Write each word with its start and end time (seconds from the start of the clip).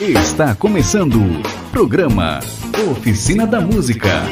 Está 0.00 0.54
começando 0.54 1.16
o 1.16 1.70
programa 1.70 2.40
Oficina 2.90 3.46
da 3.46 3.62
Música. 3.62 4.22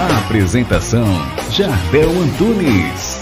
A 0.00 0.18
apresentação 0.24 1.04
Jardel 1.50 2.08
Antunes. 2.10 3.20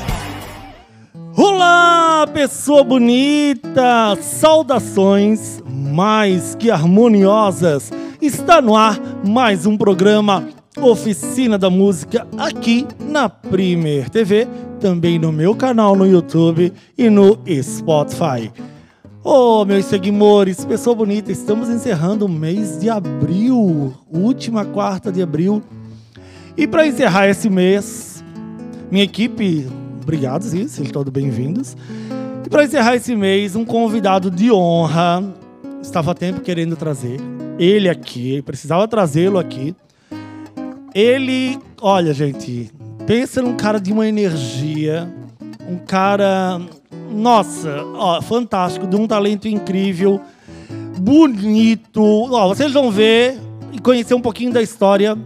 Olá, 1.37 2.25
pessoa 2.33 2.85
bonita! 2.85 4.17
Saudações 4.21 5.61
mais 5.67 6.55
que 6.55 6.71
harmoniosas. 6.71 7.93
Está 8.23 8.63
no 8.63 8.77
ar 8.77 9.01
mais 9.27 9.67
um 9.67 9.77
programa 9.77 10.47
Oficina 10.81 11.59
da 11.59 11.69
Música 11.69 12.29
aqui 12.39 12.87
na 13.01 13.29
Primer 13.29 14.09
TV, 14.09 14.47
também 14.79 15.19
no 15.19 15.33
meu 15.33 15.55
canal 15.57 15.97
no 15.97 16.07
YouTube 16.07 16.73
e 16.97 17.11
no 17.11 17.41
Spotify. 17.61 18.53
Oh, 19.27 19.65
meus 19.65 19.87
seguidores, 19.87 20.67
pessoa 20.67 20.95
bonita, 20.95 21.33
estamos 21.33 21.71
encerrando 21.71 22.27
o 22.27 22.29
mês 22.29 22.79
de 22.79 22.91
abril, 22.91 23.95
última 24.13 24.67
quarta 24.67 25.11
de 25.11 25.23
abril. 25.23 25.63
E 26.55 26.67
para 26.67 26.87
encerrar 26.87 27.27
esse 27.27 27.49
mês, 27.49 28.23
minha 28.91 29.03
equipe, 29.03 29.67
obrigado, 30.03 30.43
sim, 30.43 30.69
sejam 30.69 30.93
todos 30.93 31.11
bem-vindos. 31.11 31.75
E 32.45 32.51
para 32.51 32.65
encerrar 32.65 32.97
esse 32.97 33.17
mês, 33.17 33.57
um 33.57 33.65
convidado 33.65 34.31
de 34.31 34.53
honra, 34.53 35.25
estava 35.81 36.11
há 36.11 36.15
tempo 36.15 36.43
querendo 36.43 36.77
trazer 36.77 37.19
ele 37.59 37.89
aqui, 37.89 38.43
precisava 38.43 38.87
trazê-lo 38.87 39.39
aqui. 39.39 39.75
Ele, 40.95 41.59
olha, 41.81 42.13
gente, 42.13 42.71
pensa 43.07 43.41
num 43.41 43.57
cara 43.57 43.81
de 43.81 43.91
uma 43.91 44.07
energia, 44.07 45.11
um 45.67 45.79
cara, 45.79 46.61
nossa, 47.15 47.83
ó, 47.95 48.21
fantástico, 48.21 48.87
de 48.87 48.97
um 48.97 49.07
talento 49.07 49.49
incrível, 49.49 50.21
bonito. 50.99 52.03
Ó, 52.03 52.49
vocês 52.49 52.73
vão 52.73 52.91
ver 52.91 53.39
e 53.73 53.79
conhecer 53.79 54.15
um 54.15 54.21
pouquinho 54.21 54.53
da 54.53 54.63
história 54.63 55.17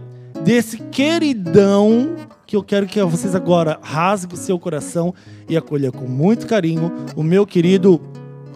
desse 0.43 0.77
queridão 0.77 2.15
que 2.45 2.55
eu 2.55 2.63
quero 2.63 2.87
que 2.87 3.01
vocês 3.03 3.35
agora 3.35 3.79
rasguem 3.81 4.33
o 4.33 4.37
seu 4.37 4.57
coração 4.57 5.13
e 5.47 5.55
acolha 5.55 5.91
com 5.91 6.07
muito 6.07 6.47
carinho 6.47 6.91
o 7.15 7.21
meu 7.21 7.45
querido 7.45 8.01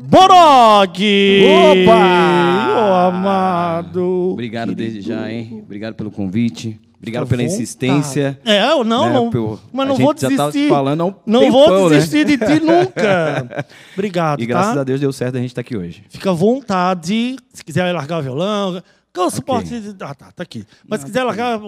Borog! 0.02 1.00
Opa! 1.45 2.80
Ô, 2.80 2.94
amado! 3.08 4.31
Obrigado 4.31 4.73
desde 4.73 5.00
querido. 5.00 5.22
já, 5.22 5.31
hein? 5.31 5.61
Obrigado 5.64 5.95
pelo 5.95 6.09
convite. 6.09 6.80
Obrigado 7.04 7.28
pela 7.28 7.42
vontade. 7.44 7.62
insistência. 7.62 8.40
É, 8.46 8.64
eu 8.72 8.84
não, 8.86 9.06
né, 9.08 9.14
não. 9.14 9.30
pelo- 9.30 9.59
mas 9.73 9.86
a 9.86 9.90
não 9.90 9.96
gente 9.98 10.06
vou 10.06 10.16
já 10.18 10.30
tava 10.38 10.52
desistir. 10.52 10.70
falando 10.70 11.02
há 11.02 11.06
um 11.06 11.14
não 11.26 11.40
tempão, 11.42 11.52
vou 11.68 11.90
né? 11.90 11.95
desistir 11.98 12.26
de 12.26 12.38
ti 12.38 12.60
nunca. 12.62 13.66
Obrigado, 13.94 14.42
E 14.42 14.45
graças 14.45 14.76
tá? 14.76 14.82
a 14.82 14.84
Deus 14.84 15.00
deu 15.02 15.12
certo 15.12 15.36
a 15.36 15.40
gente 15.40 15.50
estar 15.50 15.62
aqui 15.62 15.76
hoje. 15.76 16.04
Fica 16.10 16.30
à 16.30 16.34
vontade. 16.34 17.36
Se 17.54 17.64
quiser 17.64 17.92
largar 17.92 18.20
o 18.20 18.23
violão. 18.23 18.82
Que 19.14 19.19
é 19.19 19.23
o 19.23 19.30
suporte. 19.30 19.69
Ah, 20.00 20.16
tá, 20.16 20.31
tá 20.31 20.42
aqui. 20.42 20.66
Mas 20.88 21.02
se 21.02 21.06
quiser 21.06 21.23
largar 21.23 21.61
o, 21.61 21.67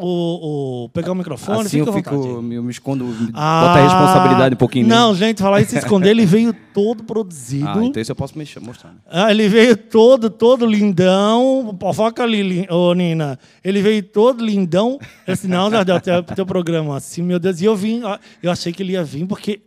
o- 0.85 0.89
pegar 0.89 1.11
o 1.11 1.15
microfone, 1.15 1.59
assim 1.61 1.77
fica 1.77 1.89
eu 1.89 1.93
fico, 1.93 2.15
eu 2.15 2.41
me 2.41 2.71
escondo, 2.71 3.05
me 3.05 3.29
Ah, 3.35 3.67
bota 3.67 3.79
a 3.79 3.83
responsabilidade 3.83 4.55
um 4.55 4.57
pouquinho 4.57 4.87
Não, 4.87 5.13
gente, 5.13 5.43
falar 5.43 5.61
isso 5.61 5.77
esconder, 5.77 6.09
ele 6.09 6.25
veio 6.25 6.51
todo 6.73 7.03
produzido. 7.05 7.67
Ah, 7.69 7.85
então 7.85 8.01
isso 8.01 8.11
eu 8.11 8.15
posso 8.15 8.35
mexer, 8.35 8.59
mostrar. 8.59 8.89
né? 8.89 8.95
Ah, 9.07 9.29
ele 9.29 9.47
veio 9.47 9.77
todo, 9.77 10.27
todo 10.31 10.65
lindão. 10.65 11.77
Foca 11.93 12.23
ali, 12.23 12.65
ô 12.67 12.91
Nina. 12.95 13.37
Ele 13.63 13.79
veio 13.79 14.01
todo 14.01 14.43
lindão. 14.43 14.97
Eu 15.27 15.35
disse, 15.35 15.47
não, 15.47 15.69
Jardel, 15.69 16.01
teu, 16.01 16.23
teu 16.23 16.45
programa 16.47 16.97
assim, 16.97 17.21
meu 17.21 17.37
Deus. 17.37 17.61
E 17.61 17.65
eu 17.65 17.75
vim, 17.75 18.01
eu 18.41 18.51
achei 18.51 18.73
que 18.73 18.81
ele 18.81 18.93
ia 18.93 19.03
vir, 19.03 19.27
porque. 19.27 19.61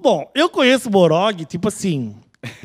Bom, 0.00 0.24
eu 0.34 0.48
conheço 0.48 0.88
o 0.88 0.90
Borog, 0.90 1.44
tipo 1.44 1.68
assim. 1.68 2.14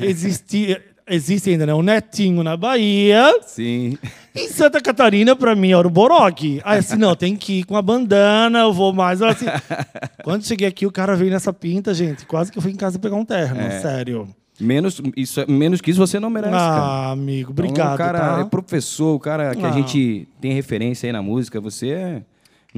Existe, 0.00 0.76
existe 1.10 1.50
ainda, 1.50 1.66
né? 1.66 1.74
O 1.74 1.82
Netinho 1.82 2.42
na 2.42 2.56
Bahia. 2.56 3.40
Sim. 3.46 3.96
Em 4.34 4.48
Santa 4.48 4.80
Catarina, 4.80 5.34
pra 5.34 5.54
mim, 5.54 5.72
era 5.72 5.86
o 5.86 5.90
Borog. 5.90 6.60
Aí 6.64 6.78
assim, 6.78 6.96
não, 6.96 7.14
tem 7.16 7.34
que 7.36 7.60
ir 7.60 7.64
com 7.64 7.76
a 7.76 7.82
bandana, 7.82 8.60
eu 8.60 8.72
vou 8.72 8.92
mais. 8.92 9.20
Assim. 9.22 9.46
Quando 10.22 10.44
cheguei 10.46 10.68
aqui, 10.68 10.86
o 10.86 10.92
cara 10.92 11.16
veio 11.16 11.30
nessa 11.30 11.52
pinta, 11.52 11.92
gente. 11.92 12.24
Quase 12.26 12.52
que 12.52 12.58
eu 12.58 12.62
fui 12.62 12.70
em 12.72 12.76
casa 12.76 12.98
pegar 12.98 13.16
um 13.16 13.24
terno, 13.24 13.60
É. 13.60 13.80
sério. 13.80 14.28
Menos, 14.60 15.00
isso, 15.16 15.44
menos 15.48 15.80
que 15.80 15.90
isso 15.92 16.00
você 16.00 16.18
não 16.18 16.28
merece, 16.30 16.52
cara. 16.52 16.80
Ah, 16.82 17.10
amigo, 17.12 17.52
Então, 17.52 17.64
obrigado. 17.64 17.94
O 17.94 17.98
cara 17.98 18.18
tá? 18.18 18.40
é 18.40 18.44
professor, 18.44 19.14
o 19.14 19.20
cara 19.20 19.54
que 19.54 19.64
Ah. 19.64 19.68
a 19.68 19.72
gente 19.72 20.26
tem 20.40 20.52
referência 20.52 21.06
aí 21.06 21.12
na 21.12 21.22
música, 21.22 21.60
você 21.60 21.90
é- 21.90 22.22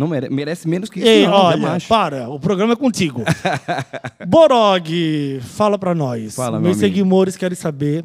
não 0.00 0.09
mere- 0.09 0.31
merece 0.31 0.66
menos 0.66 0.88
que 0.88 0.99
isso, 0.99 1.09
Ei, 1.09 1.27
não, 1.27 1.34
olha, 1.34 1.61
jamais. 1.61 1.84
para, 1.87 2.28
o 2.31 2.41
programa 2.41 2.72
é 2.72 2.77
contigo. 2.77 3.22
Borog, 4.27 5.41
fala 5.43 5.78
pra 5.78 5.94
nós. 5.94 6.34
Fala, 6.34 6.53
meu 6.53 6.62
Meus. 6.62 6.77
Uhum. 6.77 6.81
seguidores 6.81 7.37
querem 7.37 7.56
saber. 7.56 8.05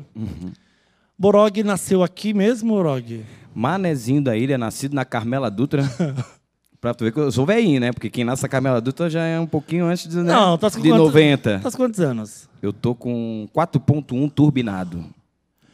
Borog 1.18 1.64
nasceu 1.64 2.04
aqui 2.04 2.34
mesmo, 2.34 2.74
Borog? 2.76 3.24
Manezinho 3.54 4.22
da 4.22 4.36
ilha, 4.36 4.58
nascido 4.58 4.94
na 4.94 5.06
Carmela 5.06 5.50
Dutra. 5.50 5.84
pra 6.82 6.94
tu 6.94 7.04
ver 7.06 7.12
que 7.14 7.20
eu 7.20 7.32
sou 7.32 7.46
velhinho, 7.46 7.80
né? 7.80 7.92
Porque 7.92 8.10
quem 8.10 8.24
nasce 8.24 8.44
na 8.44 8.50
Carmela 8.50 8.82
Dutra 8.82 9.10
já 9.10 9.24
é 9.24 9.40
um 9.40 9.48
pouquinho 9.48 9.86
antes 9.86 10.08
de, 10.08 10.18
né? 10.18 10.34
Não, 10.34 10.58
tá 10.58 10.68
de 10.70 10.76
quantos- 10.78 10.98
90. 10.98 11.60
Tá 11.60 11.72
com 11.72 11.78
quantos 11.78 12.00
anos? 12.00 12.50
Eu 12.62 12.74
tô 12.74 12.94
com 12.94 13.48
4.1 13.54 14.30
turbinado. 14.30 15.04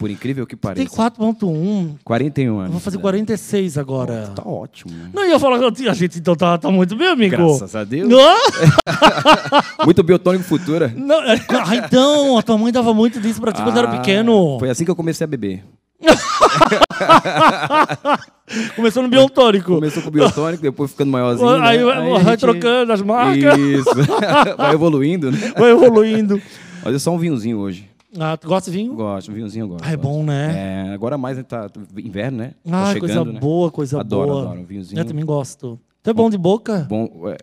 Por 0.02 0.10
incrível 0.10 0.48
que 0.48 0.56
Tem 0.56 0.74
pareça. 0.88 0.96
4.1. 0.96 1.96
41 2.04 2.58
anos. 2.58 2.66
Eu 2.66 2.72
vou 2.72 2.82
fazer 2.82 2.98
né? 2.98 3.02
46 3.04 3.78
agora. 3.78 4.32
Tá 4.36 4.42
ótimo. 4.44 4.92
né? 4.92 5.10
Não 5.14 5.24
ia 5.26 5.38
falar 5.40 5.60
que 5.72 5.88
a 5.88 5.94
gente 5.94 6.18
então 6.18 6.36
tá, 6.36 6.58
tá 6.58 6.72
muito 6.72 6.96
bem, 6.96 7.08
amigo. 7.08 7.38
Graças 7.38 7.76
a 7.76 7.84
Deus. 7.84 8.10
Muito 9.86 10.04
biotônico 10.04 10.44
futura. 10.44 10.92
não, 10.96 11.22
é- 11.24 11.40
ah, 11.50 11.76
então, 11.76 12.38
a 12.38 12.42
tua 12.42 12.58
mãe 12.58 12.72
dava 12.72 12.94
muito 12.94 13.20
disso 13.20 13.42
pra 13.42 13.52
ti 13.52 13.62
quando 13.64 13.78
era 13.78 13.88
Ah, 13.90 13.98
pequeno. 13.98 14.58
Foi 14.60 14.70
assim 14.70 14.86
que 14.86 14.92
eu 14.92 14.96
comecei 14.96 15.24
a 15.24 15.28
beber. 15.28 15.64
Começou 18.76 19.04
no 19.04 19.10
biotônico. 19.10 19.76
Começou 19.76 20.04
com 20.04 20.12
biotônico, 20.12 20.62
depois 20.64 20.92
ficando 20.92 21.12
maiorzinho. 21.12 21.50
Aí, 21.62 21.78
né? 21.78 21.84
vai, 21.84 21.98
a 21.98 22.02
vai 22.20 22.24
gente- 22.32 22.40
trocando 22.40 22.94
as 22.94 23.02
marcas, 23.02 23.58
Isso. 23.60 23.90
Vai 24.58 24.74
evoluindo, 24.74 25.32
né? 25.32 25.54
vai 25.58 25.72
evoluindo. 25.72 26.42
Olha 26.84 27.00
só 27.00 27.12
um 27.12 27.18
vinhozinho 27.18 27.58
hoje. 27.60 27.90
Ah, 28.20 28.36
tu 28.36 28.48
gosta 28.48 28.70
de 28.70 28.78
vinho? 28.78 28.94
Gosto, 28.94 29.32
um 29.32 29.34
vinhozinho 29.34 29.64
eu 29.64 29.68
gosto. 29.70 29.86
Ah, 29.86 29.92
é 29.92 29.98
bom, 29.98 30.24
né? 30.24 30.88
É, 30.90 30.94
agora 30.94 31.18
mais 31.18 31.38
né, 31.38 31.44
tá 31.44 31.70
inverno, 31.98 32.40
né? 32.40 32.54
Ah, 32.66 32.70
tá 32.70 32.86
chegando, 32.94 33.00
coisa 33.00 33.26
né? 33.26 33.40
boa, 33.40 33.72
coisa 33.72 34.00
Adoro, 34.00 34.28
boa. 34.28 34.42
adoro, 34.42 34.60
um 34.62 34.66
vinhozinho. 34.66 35.00
Eu 35.00 35.06
também 35.06 35.26
gosto. 35.26 35.80
Tu 36.04 36.10
é 36.10 36.14
bom 36.14 36.30
de 36.30 36.38
boca? 36.38 36.86
Bom, 36.90 37.30
é, 37.30 37.38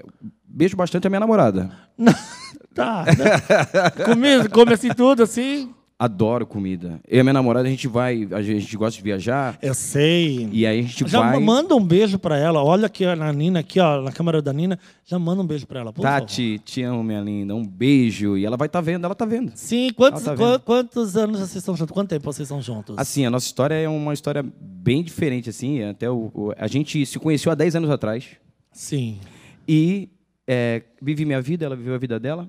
beijo 0.44 0.76
bastante 0.76 1.06
a 1.06 1.10
minha 1.10 1.20
namorada. 1.20 1.70
Tá. 2.74 3.04
né? 3.06 4.48
come 4.52 4.72
assim 4.72 4.90
tudo, 4.94 5.24
assim? 5.24 5.74
Adoro 6.00 6.46
comida. 6.46 7.00
Eu 7.08 7.16
e 7.16 7.20
a 7.20 7.24
minha 7.24 7.32
namorada, 7.32 7.66
a 7.66 7.70
gente 7.70 7.88
vai, 7.88 8.28
a 8.30 8.40
gente 8.40 8.76
gosta 8.76 8.96
de 8.96 9.02
viajar, 9.02 9.58
Eu 9.60 9.74
sei. 9.74 10.48
e 10.52 10.64
aí 10.64 10.78
a 10.78 10.82
gente 10.82 11.08
Já 11.08 11.18
vai... 11.18 11.40
manda 11.40 11.74
um 11.74 11.84
beijo 11.84 12.20
pra 12.20 12.38
ela. 12.38 12.62
Olha 12.62 12.86
aqui 12.86 13.04
na 13.16 13.32
Nina, 13.32 13.58
aqui, 13.58 13.80
ó, 13.80 14.00
na 14.02 14.12
câmera 14.12 14.40
da 14.40 14.52
Nina. 14.52 14.78
Já 15.04 15.18
manda 15.18 15.42
um 15.42 15.46
beijo 15.46 15.66
pra 15.66 15.80
ela, 15.80 15.92
por 15.92 16.02
favor. 16.02 16.20
Tati, 16.20 16.60
te 16.64 16.82
amo, 16.84 17.02
minha 17.02 17.20
linda. 17.20 17.52
Um 17.52 17.66
beijo. 17.66 18.36
E 18.36 18.46
ela 18.46 18.56
vai 18.56 18.66
estar 18.66 18.80
vendo, 18.80 19.06
ela 19.06 19.14
tá 19.16 19.24
vendo. 19.24 19.50
Sim, 19.56 19.90
quantos, 19.92 20.22
tá 20.22 20.34
vendo. 20.34 20.38
qua- 20.38 20.58
quantos 20.60 21.16
anos 21.16 21.40
vocês 21.40 21.56
estão 21.56 21.74
juntos? 21.76 21.92
Quanto 21.92 22.10
tempo 22.10 22.24
vocês 22.32 22.46
estão 22.46 22.62
juntos? 22.62 22.96
Assim, 22.96 23.26
a 23.26 23.30
nossa 23.30 23.46
história 23.46 23.74
é 23.74 23.88
uma 23.88 24.14
história 24.14 24.44
bem 24.60 25.02
diferente, 25.02 25.50
assim. 25.50 25.82
Até 25.82 26.08
o, 26.08 26.30
o- 26.32 26.52
a 26.56 26.68
gente 26.68 27.04
se 27.06 27.18
conheceu 27.18 27.50
há 27.50 27.56
10 27.56 27.74
anos 27.74 27.90
atrás. 27.90 28.24
Sim. 28.72 29.18
E 29.66 30.08
é, 30.46 30.82
vivi 31.02 31.24
minha 31.24 31.42
vida, 31.42 31.66
ela 31.66 31.74
viveu 31.74 31.94
a 31.96 31.98
vida 31.98 32.20
dela. 32.20 32.48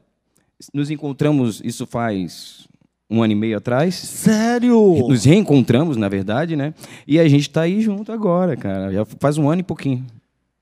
Nos 0.71 0.91
encontramos, 0.91 1.61
isso 1.65 1.87
faz 1.87 2.67
um 3.09 3.23
ano 3.23 3.33
e 3.33 3.35
meio 3.35 3.57
atrás. 3.57 3.95
Sério? 3.95 5.07
Nos 5.07 5.25
reencontramos, 5.25 5.97
na 5.97 6.07
verdade, 6.07 6.55
né? 6.55 6.73
E 7.07 7.19
a 7.19 7.27
gente 7.27 7.49
tá 7.49 7.61
aí 7.61 7.81
junto 7.81 8.11
agora, 8.11 8.55
cara. 8.55 8.91
Já 8.93 9.05
faz 9.19 9.37
um 9.37 9.49
ano 9.49 9.61
e 9.61 9.63
pouquinho. 9.63 10.05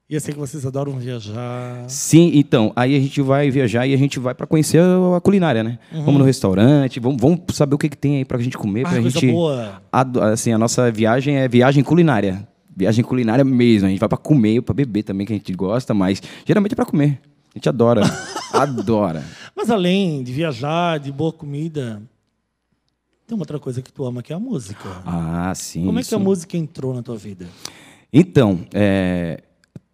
E 0.09 0.15
eu 0.15 0.21
sei 0.21 0.33
que 0.33 0.39
vocês 0.39 0.65
adoram 0.65 0.93
viajar. 0.97 1.83
Sim, 1.89 2.31
então, 2.35 2.71
aí 2.77 2.95
a 2.95 2.99
gente 2.99 3.21
vai 3.21 3.51
viajar 3.51 3.85
e 3.85 3.93
a 3.93 3.97
gente 3.97 4.19
vai 4.19 4.33
para 4.33 4.47
conhecer 4.47 4.79
a 4.81 5.19
culinária, 5.19 5.61
né? 5.61 5.77
Vamos 5.91 6.17
no 6.19 6.23
restaurante, 6.23 6.97
vamos, 6.97 7.21
vamos 7.21 7.39
saber 7.51 7.75
o 7.75 7.77
que, 7.77 7.89
que 7.89 7.97
tem 7.97 8.15
aí 8.15 8.23
pra 8.23 8.37
gente 8.39 8.57
comer, 8.57 8.85
Ah, 8.85 8.89
pra 8.91 9.01
coisa 9.01 9.19
gente. 9.19 9.33
boa. 9.33 9.81
Assim, 10.31 10.53
a 10.53 10.57
nossa 10.57 10.89
viagem 10.89 11.35
é 11.35 11.47
viagem 11.49 11.83
culinária. 11.83 12.47
Viagem 12.73 13.03
culinária 13.03 13.43
mesmo. 13.43 13.87
A 13.87 13.89
gente 13.89 13.99
vai 13.99 14.07
pra 14.07 14.17
comer, 14.17 14.61
pra 14.61 14.73
beber 14.73 15.03
também, 15.03 15.27
que 15.27 15.33
a 15.33 15.35
gente 15.35 15.51
gosta, 15.51 15.93
mas 15.93 16.21
geralmente 16.45 16.71
é 16.71 16.75
pra 16.75 16.85
comer. 16.85 17.19
A 17.53 17.57
gente 17.57 17.67
adora. 17.67 18.01
adora. 18.53 19.25
Mas 19.53 19.69
além 19.69 20.23
de 20.23 20.31
viajar, 20.31 20.99
de 20.99 21.11
boa 21.11 21.33
comida, 21.33 22.01
tem 23.27 23.35
uma 23.35 23.41
outra 23.41 23.59
coisa 23.59 23.81
que 23.81 23.91
tu 23.91 24.05
ama, 24.05 24.23
que 24.23 24.31
é 24.31 24.35
a 24.35 24.39
música. 24.39 24.87
Ah, 25.05 25.51
sim. 25.53 25.85
Como 25.85 25.99
é 25.99 26.01
que 26.01 26.07
isso. 26.07 26.15
a 26.15 26.19
música 26.19 26.55
entrou 26.57 26.93
na 26.93 27.01
tua 27.03 27.17
vida? 27.17 27.45
Então, 28.11 28.61
é, 28.73 29.43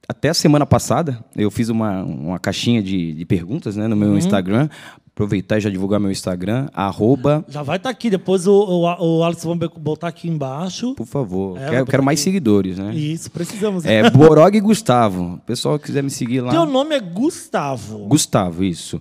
até 0.07 0.29
a 0.29 0.33
semana 0.35 0.65
passada, 0.67 1.23
eu 1.35 1.49
fiz 1.49 1.67
uma, 1.69 2.03
uma 2.03 2.37
caixinha 2.39 2.81
de, 2.83 3.13
de 3.13 3.25
perguntas 3.25 3.75
né, 3.75 3.87
no 3.87 3.95
Uhum. 3.95 4.01
meu 4.01 4.17
Instagram. 4.17 4.69
Aproveitar 5.15 5.59
e 5.59 5.61
já 5.61 5.69
divulgar 5.69 5.99
meu 5.99 6.09
Instagram, 6.09 6.69
arroba, 6.73 7.45
Já 7.47 7.61
vai 7.61 7.77
estar 7.77 7.91
aqui, 7.91 8.09
depois 8.09 8.47
o, 8.47 8.51
o, 8.51 9.19
o 9.19 9.23
Alisson 9.23 9.55
vai 9.55 9.69
botar 9.77 10.07
aqui 10.07 10.27
embaixo. 10.27 10.95
por 10.95 11.05
favor. 11.05 11.55
É, 11.59 11.69
quero, 11.69 11.85
quero 11.85 12.03
mais 12.03 12.17
aqui. 12.19 12.23
seguidores, 12.23 12.79
né? 12.79 12.95
Isso, 12.95 13.29
precisamos. 13.29 13.85
É 13.85 14.09
Borog 14.09 14.59
Gustavo. 14.59 15.35
O 15.35 15.37
pessoal 15.41 15.77
quiser 15.77 16.01
me 16.01 16.09
seguir 16.09 16.41
lá. 16.41 16.49
Teu 16.49 16.65
nome 16.65 16.95
é 16.95 16.99
Gustavo. 16.99 18.07
Gustavo, 18.07 18.63
isso. 18.63 18.99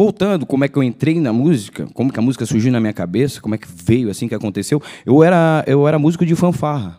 Voltando, 0.00 0.46
como 0.46 0.64
é 0.64 0.68
que 0.68 0.78
eu 0.78 0.82
entrei 0.82 1.20
na 1.20 1.30
música, 1.30 1.86
como 1.92 2.10
que 2.10 2.18
a 2.18 2.22
música 2.22 2.46
surgiu 2.46 2.72
na 2.72 2.80
minha 2.80 2.92
cabeça, 2.94 3.38
como 3.38 3.54
é 3.54 3.58
que 3.58 3.66
veio, 3.70 4.08
assim 4.10 4.26
que 4.26 4.34
aconteceu. 4.34 4.80
Eu 5.04 5.22
era, 5.22 5.62
eu 5.66 5.86
era 5.86 5.98
músico 5.98 6.24
de 6.24 6.34
fanfarra. 6.34 6.98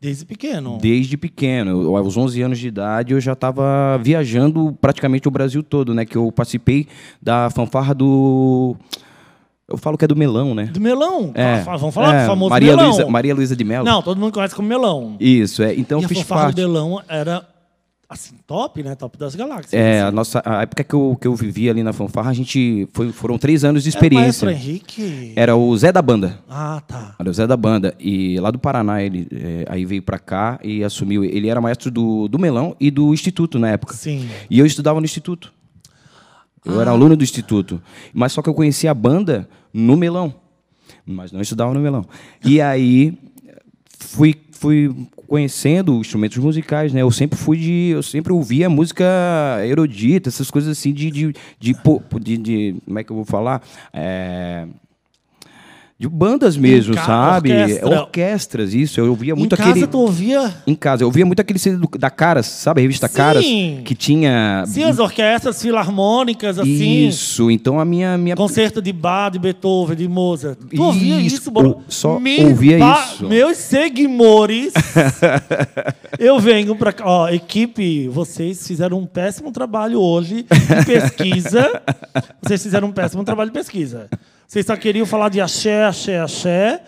Desde 0.00 0.24
pequeno. 0.24 0.78
Desde 0.80 1.18
pequeno, 1.18 1.82
eu, 1.82 1.96
aos 1.96 2.16
11 2.16 2.40
anos 2.40 2.58
de 2.58 2.68
idade, 2.68 3.12
eu 3.12 3.20
já 3.20 3.34
estava 3.34 3.98
viajando 4.02 4.76
praticamente 4.80 5.28
o 5.28 5.30
Brasil 5.30 5.62
todo, 5.62 5.92
né? 5.94 6.06
Que 6.06 6.16
eu 6.16 6.32
participei 6.32 6.86
da 7.22 7.50
fanfarra 7.50 7.94
do 7.94 8.74
eu 9.68 9.78
falo 9.78 9.96
que 9.96 10.04
é 10.04 10.08
do 10.08 10.16
melão, 10.16 10.54
né? 10.54 10.64
Do 10.64 10.80
melão? 10.80 11.30
É, 11.34 11.58
Fala- 11.62 11.78
Vamos 11.78 11.94
falar 11.94 12.14
é, 12.14 12.20
do 12.22 12.26
famoso 12.26 12.50
Maria 12.50 12.70
melão. 12.76 12.88
Luísa, 12.90 13.06
Maria 13.06 13.34
Luísa 13.34 13.56
de 13.56 13.64
Mello. 13.64 13.84
Não, 13.84 14.02
todo 14.02 14.18
mundo 14.18 14.32
conhece 14.32 14.54
como 14.54 14.68
melão. 14.68 15.16
Isso, 15.18 15.62
é. 15.62 15.74
Então 15.74 16.00
e 16.00 16.02
eu 16.02 16.06
a 16.06 16.08
fiz 16.08 16.18
fanfarra 16.18 16.42
parte. 16.44 16.56
do 16.56 16.68
melão 16.68 17.02
era, 17.08 17.46
assim, 18.08 18.34
top, 18.46 18.82
né? 18.82 18.94
Top 18.94 19.16
das 19.18 19.34
galáxias. 19.34 19.72
É, 19.72 20.00
assim. 20.00 20.08
a 20.08 20.12
nossa 20.12 20.42
a 20.44 20.62
época 20.62 20.84
que 20.84 20.94
eu, 20.94 21.16
que 21.20 21.26
eu 21.26 21.34
vivi 21.34 21.68
ali 21.70 21.82
na 21.82 21.92
fanfarra, 21.92 22.30
a 22.30 22.34
gente 22.34 22.88
foi, 22.92 23.10
foram 23.12 23.38
três 23.38 23.64
anos 23.64 23.82
de 23.82 23.88
Era 23.90 23.94
o 23.94 23.96
experiência. 23.96 24.50
Henrique? 24.50 25.32
Era 25.36 25.56
o 25.56 25.76
Zé 25.76 25.90
da 25.92 26.02
banda. 26.02 26.38
Ah, 26.48 26.82
tá. 26.86 27.14
Era 27.18 27.30
o 27.30 27.32
Zé 27.34 27.46
da 27.46 27.56
banda. 27.56 27.94
E 27.98 28.38
lá 28.40 28.50
do 28.50 28.58
Paraná, 28.58 29.02
ele 29.02 29.26
é, 29.32 29.64
aí 29.68 29.84
veio 29.84 30.02
pra 30.02 30.18
cá 30.18 30.58
e 30.62 30.84
assumiu. 30.84 31.24
Ele 31.24 31.48
era 31.48 31.60
maestro 31.60 31.90
do, 31.90 32.28
do 32.28 32.38
melão 32.38 32.76
e 32.78 32.90
do 32.90 33.12
instituto 33.12 33.58
na 33.58 33.70
época. 33.70 33.94
Sim. 33.94 34.28
E 34.50 34.58
eu 34.58 34.66
estudava 34.66 35.00
no 35.00 35.04
instituto. 35.04 35.52
Eu 36.64 36.78
Ah. 36.78 36.82
era 36.82 36.90
aluno 36.92 37.16
do 37.16 37.22
instituto. 37.24 37.82
Mas 38.12 38.32
só 38.32 38.40
que 38.42 38.48
eu 38.48 38.54
conhecia 38.54 38.90
a 38.90 38.94
banda 38.94 39.48
no 39.72 39.96
melão. 39.96 40.34
Mas 41.06 41.32
não 41.32 41.40
estudava 41.40 41.74
no 41.74 41.80
melão. 41.80 42.06
E 42.44 42.60
aí 42.60 43.18
fui, 43.98 44.34
fui 44.52 44.94
conhecendo 45.28 45.94
instrumentos 45.98 46.38
musicais, 46.38 46.92
né? 46.92 47.02
Eu 47.02 47.10
sempre 47.10 47.38
fui 47.38 47.56
de. 47.58 47.88
Eu 47.90 48.02
sempre 48.02 48.32
ouvia 48.32 48.68
música 48.70 49.04
erudita, 49.66 50.28
essas 50.28 50.50
coisas 50.50 50.76
assim 50.78 50.92
de. 50.92 51.10
de, 51.10 51.32
de, 51.58 51.74
pô- 51.74 52.02
de- 52.20 52.36
de- 52.38 52.76
como 52.84 52.98
é 52.98 53.04
que 53.04 53.10
eu 53.10 53.16
vou 53.16 53.24
falar? 53.24 53.62
É, 53.92 54.66
de 56.04 56.08
bandas 56.08 56.56
mesmo, 56.56 56.94
Em 56.94 56.98
sabe? 56.98 57.50
orquestra. 57.52 57.88
Orquestras, 58.00 58.74
isso. 58.74 59.00
Eu 59.00 59.08
ouvia 59.10 59.34
muito 59.34 59.54
em 59.54 59.58
casa 59.58 59.70
aquele. 59.70 59.86
tu 59.86 59.98
ouvia... 59.98 60.54
Em 60.66 60.74
casa, 60.74 61.02
eu 61.02 61.06
ouvia 61.06 61.24
muito 61.24 61.40
aquele 61.40 61.58
CD 61.58 61.78
da 61.98 62.10
Caras, 62.10 62.46
sabe? 62.46 62.80
A 62.80 62.82
revista 62.82 63.08
Sim. 63.08 63.14
Caras, 63.14 63.44
que 63.84 63.94
tinha. 63.94 64.64
Sim, 64.66 64.84
as 64.84 64.98
orquestras 64.98 65.60
filarmônicas, 65.62 66.58
assim. 66.58 67.06
Isso, 67.08 67.50
então 67.50 67.80
a 67.80 67.84
minha. 67.84 68.18
minha... 68.18 68.36
Concerto 68.36 68.82
de 68.82 68.92
Bach, 68.92 69.32
de 69.32 69.38
Beethoven, 69.38 69.96
de 69.96 70.06
Mozart. 70.08 70.58
Tu 70.74 70.82
ouvia 70.82 71.16
Isso, 71.20 71.36
isso, 71.50 71.76
só 71.88 72.18
Me 72.20 72.44
ouvia 72.44 72.78
pa- 72.78 73.08
isso. 73.14 73.26
Meus 73.28 73.56
seguidores, 73.56 74.72
eu 76.18 76.38
venho 76.38 76.74
pra 76.76 76.92
cá. 76.92 77.04
Ó, 77.06 77.28
equipe, 77.28 78.08
vocês 78.08 78.66
fizeram 78.66 78.98
um 78.98 79.06
péssimo 79.06 79.50
trabalho 79.50 80.00
hoje 80.00 80.44
de 80.44 80.84
pesquisa. 80.86 81.82
Vocês 82.42 82.62
fizeram 82.62 82.88
um 82.88 82.92
péssimo 82.92 83.24
trabalho 83.24 83.50
de 83.50 83.54
pesquisa. 83.58 84.08
Vocês 84.46 84.66
só 84.66 84.76
queriam 84.76 85.04
falar 85.06 85.30
de 85.30 85.40
axé, 85.40 85.84
axé, 85.84 86.20
axé. 86.20 86.80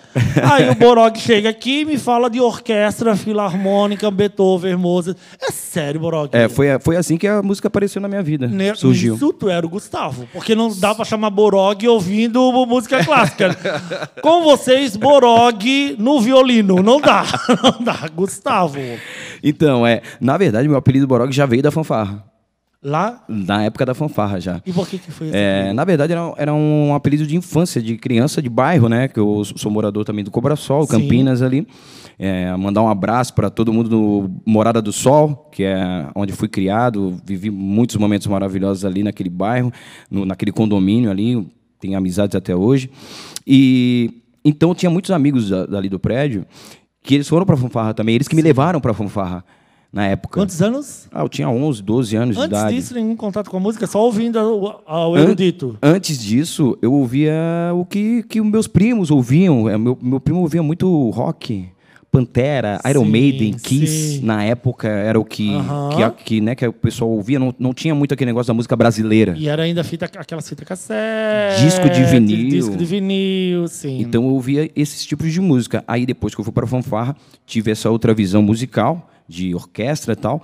Aí 0.52 0.68
o 0.70 0.74
Borog 0.74 1.18
chega 1.18 1.48
aqui 1.48 1.80
e 1.80 1.84
me 1.84 1.98
fala 1.98 2.30
de 2.30 2.40
orquestra, 2.40 3.16
filarmônica, 3.16 4.08
Beethoven, 4.10 4.76
Mozart. 4.76 5.16
É 5.42 5.50
sério, 5.50 5.98
Borog. 6.00 6.28
É, 6.32 6.48
foi, 6.48 6.66
foi 6.78 6.96
assim 6.96 7.16
que 7.16 7.26
a 7.26 7.42
música 7.42 7.66
apareceu 7.68 8.00
na 8.00 8.06
minha 8.08 8.22
vida. 8.22 8.46
Ne- 8.46 8.74
Surgiu. 8.74 9.14
Isso 9.16 9.32
tu 9.32 9.48
era 9.48 9.66
o 9.66 9.68
Gustavo. 9.68 10.28
Porque 10.32 10.54
não 10.54 10.68
dá 10.78 10.94
pra 10.94 11.04
chamar 11.04 11.30
Borog 11.30 11.88
ouvindo 11.88 12.52
música 12.66 13.04
clássica. 13.04 13.56
Com 14.22 14.42
vocês, 14.44 14.94
Borog 14.96 15.96
no 15.98 16.20
violino. 16.20 16.82
Não 16.82 17.00
dá. 17.00 17.24
Não 17.62 17.82
dá. 17.84 17.98
Gustavo. 18.14 18.78
Então, 19.42 19.84
é, 19.86 20.02
na 20.20 20.36
verdade, 20.36 20.68
meu 20.68 20.76
apelido 20.76 21.06
Borog 21.06 21.32
já 21.32 21.46
veio 21.46 21.62
da 21.62 21.70
fanfarra. 21.70 22.22
Lá. 22.88 23.24
Na 23.28 23.64
época 23.64 23.84
da 23.84 23.94
fanfarra 23.94 24.38
já. 24.40 24.62
E 24.64 24.72
por 24.72 24.86
que, 24.88 24.96
que 24.98 25.10
foi 25.10 25.26
esse 25.26 25.36
É, 25.36 25.72
na 25.72 25.84
verdade, 25.84 26.12
era, 26.12 26.32
era 26.36 26.54
um 26.54 26.94
apelido 26.94 27.26
de 27.26 27.34
infância, 27.36 27.82
de 27.82 27.96
criança 27.96 28.40
de 28.40 28.48
bairro, 28.48 28.88
né? 28.88 29.08
Que 29.08 29.18
eu 29.18 29.42
sou 29.44 29.72
morador 29.72 30.04
também 30.04 30.24
do 30.24 30.30
Cobrasol, 30.30 30.84
Sim. 30.84 30.92
Campinas 30.92 31.42
ali. 31.42 31.66
É, 32.16 32.54
mandar 32.56 32.82
um 32.82 32.88
abraço 32.88 33.34
para 33.34 33.50
todo 33.50 33.72
mundo 33.72 33.88
do 33.88 34.30
Morada 34.46 34.80
do 34.80 34.92
Sol, 34.92 35.48
que 35.50 35.64
é 35.64 36.06
onde 36.14 36.32
fui 36.32 36.46
criado. 36.46 37.20
Vivi 37.26 37.50
muitos 37.50 37.96
momentos 37.96 38.26
maravilhosos 38.28 38.84
ali 38.84 39.02
naquele 39.02 39.30
bairro, 39.30 39.72
no- 40.08 40.24
naquele 40.24 40.52
condomínio 40.52 41.10
ali. 41.10 41.44
Tenho 41.80 41.98
amizades 41.98 42.36
até 42.36 42.54
hoje. 42.54 42.88
E 43.46 44.22
então 44.44 44.74
tinha 44.76 44.88
muitos 44.90 45.10
amigos 45.10 45.48
da- 45.50 45.66
dali 45.66 45.88
do 45.88 45.98
prédio 45.98 46.46
que 47.02 47.14
eles 47.16 47.28
foram 47.28 47.44
para 47.44 47.56
fanfarra 47.56 47.92
também. 47.92 48.14
Eles 48.14 48.28
que 48.28 48.36
me 48.36 48.42
levaram 48.42 48.80
para 48.80 48.94
fanfarra 48.94 49.44
na 49.96 50.06
época. 50.06 50.38
Quantos 50.38 50.60
anos? 50.60 51.08
Ah, 51.10 51.22
eu 51.22 51.28
tinha 51.28 51.48
11, 51.48 51.82
12 51.82 52.16
anos 52.16 52.36
de 52.36 52.42
Antes 52.42 52.58
idade. 52.58 52.76
disso, 52.76 52.94
nenhum 52.94 53.16
contato 53.16 53.50
com 53.50 53.56
a 53.56 53.60
música, 53.60 53.86
só 53.86 54.00
ouvindo 54.04 54.38
ao, 54.38 54.82
ao 54.86 55.14
An- 55.14 55.22
erudito. 55.22 55.78
Antes 55.82 56.18
disso, 56.22 56.76
eu 56.82 56.92
ouvia 56.92 57.32
o 57.74 57.84
que, 57.86 58.22
que 58.24 58.40
meus 58.42 58.66
primos 58.68 59.10
ouviam. 59.10 59.68
É, 59.70 59.78
Meu, 59.78 59.98
meu 60.00 60.20
primo 60.20 60.40
ouvia 60.40 60.62
muito 60.62 61.08
rock. 61.10 61.68
Pantera, 62.10 62.80
Iron 62.88 63.04
Sim, 63.04 63.10
Maiden, 63.10 63.52
Kiss, 63.54 64.18
sim. 64.20 64.24
na 64.24 64.42
época 64.42 64.88
era 64.88 65.20
o 65.20 65.24
que, 65.24 65.50
que, 66.16 66.24
que, 66.24 66.40
né, 66.40 66.54
que 66.54 66.66
o 66.66 66.72
pessoal 66.72 67.10
ouvia, 67.10 67.38
não, 67.38 67.54
não 67.58 67.74
tinha 67.74 67.94
muito 67.94 68.14
aquele 68.14 68.30
negócio 68.30 68.46
da 68.48 68.54
música 68.54 68.74
brasileira. 68.74 69.34
E 69.36 69.48
era 69.48 69.64
ainda 69.64 69.84
fita, 69.84 70.06
aquelas 70.06 70.48
fitas 70.48 70.66
cassete. 70.66 71.60
Disco 71.62 71.90
de 71.90 72.04
vinil. 72.04 72.48
Disco 72.48 72.74
de 72.76 72.84
vinil, 72.86 73.68
sim. 73.68 74.00
Então 74.00 74.24
eu 74.24 74.30
ouvia 74.30 74.70
esses 74.74 75.04
tipos 75.04 75.30
de 75.30 75.40
música. 75.42 75.84
Aí 75.86 76.06
depois 76.06 76.34
que 76.34 76.40
eu 76.40 76.44
fui 76.44 76.54
para 76.54 76.64
a 76.64 76.68
fanfarra, 76.68 77.14
tive 77.44 77.70
essa 77.70 77.90
outra 77.90 78.14
visão 78.14 78.40
musical, 78.40 79.10
de 79.28 79.54
orquestra 79.54 80.12
e 80.12 80.16
tal. 80.16 80.42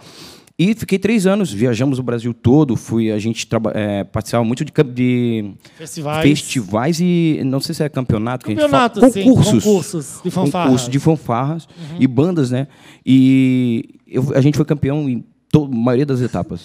E 0.58 0.75
fiquei 0.75 0.99
três 0.99 1.26
anos, 1.26 1.50
viajamos 1.52 1.99
o 1.99 2.02
Brasil 2.02 2.32
todo, 2.34 2.76
fui, 2.76 3.11
a 3.11 3.19
gente 3.19 3.49
é, 3.75 4.05
participava 4.05 4.44
muito 4.44 4.64
de, 4.64 4.73
de 4.94 5.55
Festivais. 5.76 6.23
festivais 6.29 7.00
e 7.00 7.40
não 7.44 7.58
sei 7.58 7.75
se 7.75 7.82
é 7.82 7.88
campeonato 7.88 8.44
que 8.46 8.55
Campeonato, 8.55 9.00
a 9.00 9.08
gente 9.08 9.12
fala. 9.14 9.25
sim, 9.25 9.29
concursos 9.31 9.64
concursos 9.64 10.20
de 10.23 10.31
fanfarras. 10.31 10.67
concursos 10.69 10.88
de 10.90 10.99
fanfarras 11.00 11.69
e 11.99 12.06
bandas 12.06 12.50
né 12.50 12.69
e 13.05 13.99
eu- 14.06 14.31
a 14.37 14.40
gente 14.40 14.56
foi 14.56 14.64
campeão 14.67 15.08
em 15.08 15.25
maioria 15.70 16.06
das 16.06 16.20
etapas 16.20 16.61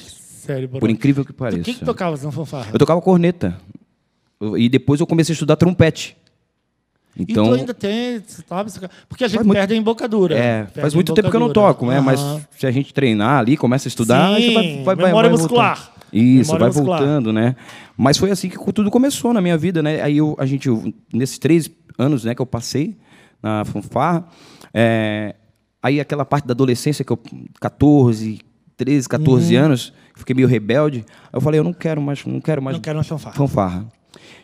Sério, 0.46 0.70
por 0.70 0.90
incrível 0.90 1.26
que 1.26 1.32
O 1.32 1.34
pareça 1.34 1.64
que, 1.64 1.74
que 1.74 1.86
tocavas 1.86 2.22
na 2.24 2.32
fanfarra? 2.32 2.70
eu 2.74 2.78
tocava 2.80 3.02
corneta 3.02 3.58
e 4.58 4.70
depois 4.70 5.00
eu 5.00 5.08
comecei 5.08 5.32
a 5.32 5.36
estudar 5.36 5.56
trompete 5.56 6.16
então 7.18 7.46
e 7.46 7.50
tu 7.50 7.54
ainda 7.56 7.74
tem, 7.74 8.22
sabe? 8.48 8.72
Porque 9.10 9.24
a 9.24 9.28
gente 9.28 9.44
muito- 9.44 9.58
perde 9.58 9.74
a 9.74 9.78
embocadura. 9.78 10.36
é, 10.38 10.64
Perde 10.64 10.82
faz 10.82 10.94
muito 10.94 11.14
tempo 11.14 11.30
que 11.30 11.36
eu 11.36 11.40
não 11.40 11.52
toco, 11.54 11.86
né? 11.88 12.00
Mas 12.00 12.20
Aham. 12.20 12.42
se 12.58 12.68
a 12.68 12.72
gente 12.72 12.94
treinar 12.94 13.40
ali, 13.40 13.58
começa 13.58 13.88
a 13.88 13.90
estudar, 13.90 14.36
Sim, 14.40 14.84
vai, 14.84 14.96
vai, 14.96 15.06
memória 15.08 15.30
vai 15.30 15.38
muscular. 15.40 15.76
voltando. 15.76 15.98
Isso, 16.14 16.54
Memória 16.54 16.60
vai 16.60 16.68
muscular. 16.82 17.00
voltando, 17.00 17.34
né? 17.34 17.56
Mas 17.98 18.18
foi 18.18 18.32
assim 18.32 18.48
que 18.50 18.58
tudo 18.72 18.90
começou 18.90 19.34
na 19.34 19.42
minha 19.42 19.58
vida, 19.58 19.82
né? 19.84 20.02
Aí 20.02 20.18
eu, 20.18 20.36
a 20.40 20.46
gente, 20.46 20.68
eu- 20.68 20.94
nesses 21.14 21.38
três 21.38 21.70
anos, 21.98 22.24
né, 22.24 22.34
que 22.34 22.42
eu 22.42 22.46
passei 22.46 22.96
na 23.44 23.66
fanfarra, 23.66 24.26
é, 24.74 25.36
aí 25.84 26.00
aquela 26.00 26.24
parte 26.24 26.46
da 26.48 26.54
adolescência 26.54 27.04
que 27.04 27.12
eu 27.12 27.20
14, 27.60 28.40
13, 28.78 29.10
14 29.10 29.58
Uhum. 29.58 29.64
anos, 29.66 29.94
fiquei 30.16 30.34
meio 30.36 30.48
rebelde. 30.48 31.04
Eu 31.34 31.42
falei, 31.42 31.60
eu 31.60 31.64
não 31.64 31.74
quero 31.74 32.02
mais, 32.02 32.24
não 32.26 32.40
quero 32.40 32.62
mais 32.62 32.76
Não 32.78 32.82
quero 32.82 32.96
mais 32.96 33.08
fanfarra. 33.08 33.36
fanfarra. 33.36 33.86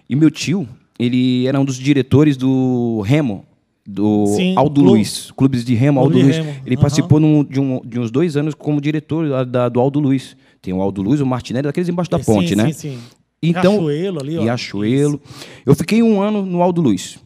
E 0.10 0.16
meu 0.16 0.30
tio, 0.30 0.68
ele 1.00 1.48
era 1.48 1.60
um 1.60 1.66
dos 1.66 1.76
diretores 1.78 2.38
do 2.38 3.02
Remo, 3.02 3.46
do 3.86 4.26
Sim, 4.28 4.54
Aldo 4.56 4.76
clube. 4.82 4.90
Luiz, 4.98 5.32
clubes 5.32 5.66
de 5.66 5.74
Remo, 5.74 6.00
Clube 6.02 6.16
Aldo 6.16 6.26
Luiz. 6.28 6.38
Remo, 6.38 6.56
Ele 6.66 6.76
aham. 6.76 6.82
participou 6.82 7.20
num- 7.20 7.44
de, 7.44 7.60
um- 7.60 7.82
de 7.84 8.00
uns 8.00 8.10
dois 8.12 8.38
anos 8.38 8.54
como 8.56 8.80
diretor 8.80 9.28
da- 9.28 9.44
da- 9.44 9.70
do 9.70 9.80
Aldo 9.80 10.00
Luiz. 10.00 10.38
Tem 10.62 10.74
o 10.74 10.82
Aldo 10.82 11.02
Luiz, 11.02 11.20
o 11.20 11.26
Martinelli, 11.26 11.64
daqueles 11.64 11.90
embaixo 11.90 12.10
da 12.10 12.18
Sim, 12.20 12.24
ponte, 12.26 12.50
sim, 12.50 12.56
né? 12.56 12.72
Sim, 12.72 12.98
Então, 13.42 13.74
Riachuelo 13.74 14.20
ali, 14.22 14.38
ó. 14.38 14.42
Riachuelo. 14.44 15.22
Eu 15.66 15.76
fiquei 15.76 16.02
um 16.02 16.22
ano 16.22 16.46
no 16.46 16.62
Aldo 16.64 16.82
Luiz, 16.82 17.20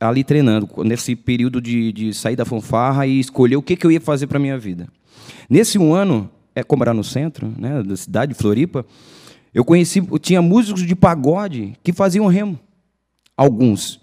ali 0.00 0.24
treinando, 0.24 0.68
nesse 0.84 1.14
período 1.14 1.60
de, 1.60 1.92
de 1.92 2.12
sair 2.12 2.34
da 2.34 2.44
fanfarra 2.44 3.06
e 3.06 3.20
escolher 3.20 3.54
o 3.56 3.62
que, 3.62 3.76
que 3.76 3.86
eu 3.86 3.92
ia 3.92 4.00
fazer 4.00 4.26
para 4.26 4.40
minha 4.40 4.58
vida. 4.58 4.88
Nesse 5.48 5.78
um 5.78 5.94
ano, 5.94 6.28
é 6.56 6.64
como 6.64 6.82
era 6.82 6.92
no 6.92 7.04
centro, 7.04 7.52
né, 7.56 7.82
da 7.84 7.96
cidade 7.96 8.32
de 8.32 8.38
Floripa, 8.38 8.84
eu 9.54 9.64
conheci, 9.64 9.98
eu 9.98 10.18
tinha 10.18 10.40
músicos 10.40 10.86
de 10.86 10.94
pagode 10.94 11.74
que 11.82 11.92
faziam 11.92 12.26
remo, 12.26 12.58
alguns. 13.36 14.00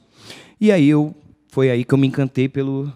E 0.60 0.72
aí 0.72 0.88
eu 0.88 1.16
foi 1.50 1.70
aí 1.70 1.84
que 1.84 1.94
eu 1.94 1.98
me 1.98 2.08
encantei 2.08 2.48
pelo 2.48 2.92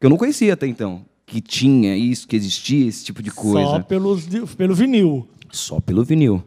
que 0.00 0.06
eu 0.06 0.10
não 0.10 0.16
conhecia 0.16 0.54
até 0.54 0.66
então, 0.66 1.04
que 1.26 1.40
tinha 1.40 1.96
isso, 1.96 2.26
que 2.26 2.36
existia 2.36 2.88
esse 2.88 3.04
tipo 3.04 3.22
de 3.22 3.30
coisa 3.30 3.68
Só 3.68 3.80
pelos, 3.80 4.26
pelo 4.56 4.74
vinil. 4.74 5.28
só 5.50 5.80
pelo 5.80 6.04
vinil. 6.04 6.42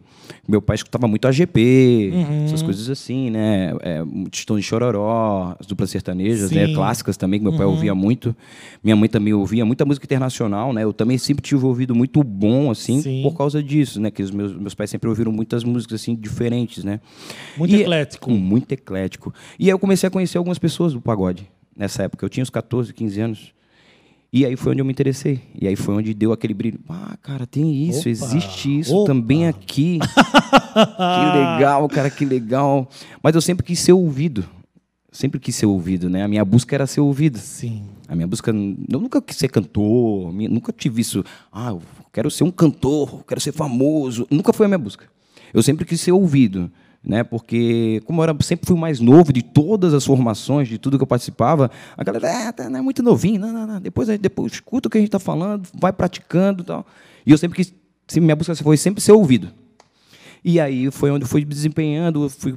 Meu 0.46 0.60
pai 0.60 0.76
escutava 0.76 1.06
muito 1.08 1.26
AGP, 1.28 2.10
Uhum. 2.12 2.44
essas 2.46 2.62
coisas 2.62 2.88
assim, 2.90 3.30
né? 3.30 3.72
É, 3.80 4.02
Tistão 4.30 4.56
de 4.56 4.62
Chororó, 4.62 5.56
as 5.58 5.66
duplas 5.66 5.90
sertanejas, 5.90 6.50
né? 6.50 6.64
Sim. 6.66 6.70
Uhum. 6.72 6.76
Clássicas 6.78 7.16
também, 7.16 7.38
que 7.40 7.44
meu 7.44 7.56
pai 7.56 7.66
ouvia 7.66 7.94
muito. 7.94 8.34
Minha 8.82 8.96
mãe 8.96 9.08
também 9.08 9.32
ouvia 9.32 9.64
muita 9.64 9.84
música 9.84 10.04
internacional, 10.06 10.72
né? 10.72 10.84
Eu 10.84 10.92
também 10.92 11.16
sempre 11.18 11.42
tive 11.42 11.64
ouvido 11.64 11.94
muito 11.94 12.22
bom, 12.22 12.70
assim, 12.70 13.00
Sim. 13.00 13.22
por 13.22 13.36
causa 13.36 13.62
disso, 13.62 14.00
né? 14.00 14.10
Que 14.10 14.22
os 14.22 14.30
meus, 14.30 14.54
meus 14.56 14.74
pais 14.74 14.90
sempre 14.90 15.08
ouviram 15.08 15.30
muitas 15.32 15.64
músicas, 15.64 16.00
assim, 16.00 16.14
diferentes, 16.14 16.84
né? 16.84 17.00
Muito 17.56 17.74
E- 17.74 17.80
eclético. 17.82 18.30
Muito 18.30 18.72
eclético. 18.72 19.32
E 19.58 19.64
aí 19.64 19.70
eu 19.70 19.78
comecei 19.78 20.06
a 20.06 20.10
conhecer 20.10 20.38
algumas 20.38 20.58
pessoas 20.58 20.92
do 20.92 21.00
pagode, 21.00 21.48
nessa 21.76 22.02
época. 22.04 22.24
Eu 22.24 22.28
tinha 22.28 22.42
uns 22.42 22.50
14, 22.50 22.92
15 22.92 23.20
anos. 23.20 23.52
E 24.32 24.46
aí 24.46 24.56
foi 24.56 24.72
onde 24.72 24.80
eu 24.80 24.84
me 24.84 24.92
interessei. 24.92 25.42
E 25.60 25.68
aí 25.68 25.76
foi 25.76 25.94
onde 25.94 26.14
deu 26.14 26.32
aquele 26.32 26.54
brilho. 26.54 26.80
Ah, 26.88 27.18
cara, 27.20 27.46
tem 27.46 27.86
isso, 27.86 28.00
Opa, 28.00 28.08
existe 28.08 28.78
isso 28.78 28.96
opa. 28.96 29.12
também 29.12 29.46
aqui. 29.46 29.98
que 30.72 31.38
legal, 31.38 31.86
cara, 31.88 32.08
que 32.08 32.24
legal. 32.24 32.88
Mas 33.22 33.34
eu 33.34 33.42
sempre 33.42 33.66
quis 33.66 33.78
ser 33.78 33.92
ouvido. 33.92 34.48
Sempre 35.10 35.38
quis 35.38 35.54
ser 35.54 35.66
ouvido, 35.66 36.08
né? 36.08 36.22
A 36.22 36.28
minha 36.28 36.42
busca 36.46 36.74
era 36.74 36.86
ser 36.86 37.02
ouvido. 37.02 37.36
Sim. 37.38 37.82
A 38.08 38.14
minha 38.14 38.26
busca. 38.26 38.50
Eu 38.50 39.00
nunca 39.00 39.20
quis 39.20 39.36
ser 39.36 39.48
cantor, 39.48 40.32
nunca 40.32 40.72
tive 40.72 41.02
isso. 41.02 41.22
Ah, 41.52 41.68
eu 41.68 41.82
quero 42.10 42.30
ser 42.30 42.44
um 42.44 42.50
cantor, 42.50 43.22
quero 43.26 43.40
ser 43.40 43.52
famoso. 43.52 44.26
Nunca 44.30 44.54
foi 44.54 44.64
a 44.64 44.68
minha 44.70 44.78
busca. 44.78 45.04
Eu 45.52 45.62
sempre 45.62 45.84
quis 45.84 46.00
ser 46.00 46.12
ouvido, 46.12 46.72
né? 47.04 47.24
Porque, 47.24 48.00
como 48.04 48.20
eu 48.20 48.24
era, 48.24 48.36
sempre 48.42 48.66
fui 48.66 48.76
o 48.76 48.78
mais 48.78 49.00
novo 49.00 49.32
de 49.32 49.42
todas 49.42 49.92
as 49.92 50.04
formações, 50.04 50.68
de 50.68 50.78
tudo 50.78 50.96
que 50.96 51.02
eu 51.02 51.06
participava, 51.06 51.70
a 51.96 52.04
galera, 52.04 52.48
ah, 52.48 52.52
tá, 52.52 52.70
não 52.70 52.78
é 52.78 52.82
muito 52.82 53.02
novinho, 53.02 53.40
não, 53.40 53.52
não, 53.52 53.66
não. 53.66 53.80
Depois, 53.80 54.08
depois 54.20 54.52
escuta 54.52 54.88
o 54.88 54.90
que 54.90 54.98
a 54.98 55.00
gente 55.00 55.08
está 55.08 55.18
falando, 55.18 55.68
vai 55.74 55.92
praticando 55.92 56.62
tal. 56.62 56.86
E 57.26 57.32
eu 57.32 57.38
sempre 57.38 57.56
quis. 57.56 57.74
Minha 58.14 58.36
busca 58.36 58.54
foi 58.54 58.76
sempre 58.76 59.00
ser 59.00 59.12
ouvido. 59.12 59.48
E 60.44 60.60
aí 60.60 60.90
foi 60.90 61.10
onde 61.10 61.24
eu 61.24 61.28
fui 61.28 61.44
desempenhando, 61.44 62.24
eu 62.24 62.28
fui 62.28 62.56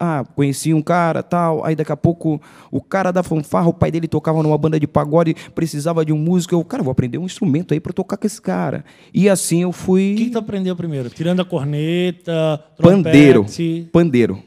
ah, 0.00 0.24
conheci 0.34 0.72
um 0.74 0.82
cara, 0.82 1.22
tal, 1.22 1.64
aí 1.64 1.74
daqui 1.76 1.92
a 1.92 1.96
pouco 1.96 2.40
o 2.70 2.80
cara 2.80 3.10
da 3.12 3.22
fanfarra, 3.22 3.68
o 3.68 3.74
pai 3.74 3.90
dele 3.90 4.08
tocava 4.08 4.42
numa 4.42 4.56
banda 4.58 4.78
de 4.78 4.86
pagode, 4.86 5.34
precisava 5.54 6.04
de 6.04 6.12
um 6.12 6.18
músico, 6.18 6.54
eu, 6.54 6.64
cara, 6.64 6.82
vou 6.82 6.92
aprender 6.92 7.18
um 7.18 7.24
instrumento 7.26 7.74
aí 7.74 7.80
para 7.80 7.92
tocar 7.92 8.16
com 8.16 8.26
esse 8.26 8.40
cara. 8.40 8.84
E 9.12 9.28
assim 9.28 9.62
eu 9.62 9.72
fui 9.72 10.14
O 10.14 10.16
que, 10.16 10.24
que 10.26 10.30
tu 10.30 10.38
aprendeu 10.38 10.74
primeiro? 10.76 11.10
Tirando 11.10 11.40
a 11.40 11.44
corneta, 11.44 12.62
pandeiro, 12.80 13.40
trompete, 13.44 13.88
pandeiro, 13.92 14.38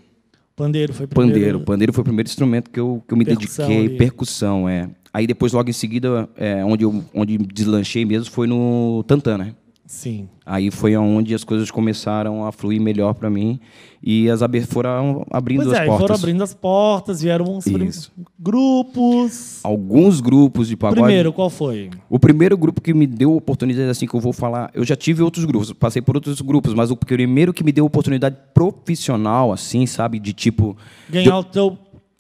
Pandeiro 0.56 0.94
foi 0.94 1.06
primeiro. 1.06 1.34
pandeiro, 1.34 1.60
pandeiro 1.60 1.94
foi 1.94 2.02
o 2.02 2.06
primeiro 2.06 2.30
instrumento 2.30 2.70
que 2.70 2.80
eu, 2.80 3.04
que 3.06 3.14
eu 3.14 3.18
me 3.18 3.26
Percussão 3.26 3.68
dediquei, 3.68 3.88
ali. 3.88 3.98
percussão, 3.98 4.70
é. 4.70 4.90
Aí 5.14 5.28
depois 5.28 5.52
logo 5.52 5.70
em 5.70 5.74
seguida, 5.74 6.30
é, 6.38 6.64
onde 6.64 6.84
eu 6.86 7.04
onde 7.14 7.38
deslanchei 7.38 8.06
mesmo 8.06 8.32
foi 8.32 8.48
no 8.48 9.04
tantã, 9.06 9.38
né? 9.38 9.54
Sim. 9.88 10.28
Aí 10.44 10.72
foi 10.72 10.98
onde 10.98 11.36
as 11.36 11.44
coisas 11.44 11.70
começaram 11.70 12.44
a 12.46 12.52
fluir 12.52 12.82
melhor 12.82 13.14
para 13.14 13.30
mim 13.30 13.60
e 14.02 14.28
as 14.30 14.42
aber- 14.42 14.66
foram 14.66 15.24
abrindo 15.30 15.64
Pois 15.64 15.74
é, 15.74 15.76
as 15.76 15.80
aí 15.82 15.88
portas. 15.88 16.02
foram 16.08 16.16
abrindo 16.16 16.44
as 16.44 16.54
portas, 16.56 17.22
vieram 17.22 17.60
Isso. 17.60 18.12
grupos. 18.40 19.60
Alguns 19.64 20.22
grupos 20.22 20.68
de 20.68 20.76
pagode. 20.76 21.02
Primeiro, 21.02 21.32
qual 21.32 21.50
foi? 21.50 21.90
O 22.10 22.18
primeiro 22.18 22.58
grupo 22.58 22.82
que 22.82 22.94
me 22.94 23.06
deu 23.06 23.36
oportunidade, 23.36 23.90
assim, 23.90 24.08
que 24.08 24.16
eu 24.16 24.20
vou 24.20 24.34
falar, 24.34 24.72
eu 24.74 24.84
já 24.84 24.96
tive 24.96 25.22
outros 25.22 25.46
grupos, 25.46 25.72
passei 25.74 26.02
por 26.02 26.16
outros 26.16 26.42
grupos, 26.42 26.74
mas 26.74 26.90
o 26.90 26.96
primeiro 26.96 27.54
que 27.54 27.64
me 27.64 27.72
deu 27.72 27.86
oportunidade 27.86 28.36
profissional, 28.54 29.52
assim, 29.54 29.86
sabe, 29.86 30.20
de 30.20 30.34
tipo. 30.34 30.76
Ganhar 31.10 31.38
o 31.38 31.44
teu. 31.44 31.78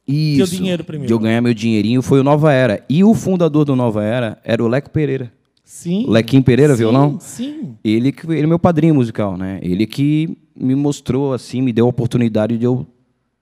Isso, 0.07 0.55
dinheiro 0.55 0.83
primeiro. 0.83 1.07
De 1.07 1.13
eu 1.13 1.17
ganhar 1.19 1.41
meu 1.41 1.53
dinheirinho, 1.53 2.01
foi 2.03 2.19
o 2.19 2.23
Nova 2.23 2.53
Era. 2.53 2.83
E 2.87 3.03
o 3.03 3.13
fundador 3.15 3.65
do 3.65 3.75
Nova 3.75 4.03
Era 4.03 4.37
era 4.43 4.63
o 4.63 4.67
Leco 4.67 4.91
Pereira. 4.91 5.31
Sim. 5.65 6.05
O 6.07 6.11
Lequinho 6.11 6.43
Pereira, 6.43 6.73
sim, 6.73 6.79
violão? 6.79 7.17
Sim. 7.19 7.75
Ele 7.83 8.11
que 8.11 8.27
ele 8.31 8.43
é 8.43 8.47
meu 8.47 8.59
padrinho 8.59 8.93
musical, 8.93 9.35
né? 9.35 9.59
Ele 9.63 9.87
que 9.87 10.37
me 10.55 10.75
mostrou, 10.75 11.33
assim, 11.33 11.59
me 11.61 11.73
deu 11.73 11.87
a 11.87 11.89
oportunidade 11.89 12.57
de 12.57 12.65
eu 12.65 12.85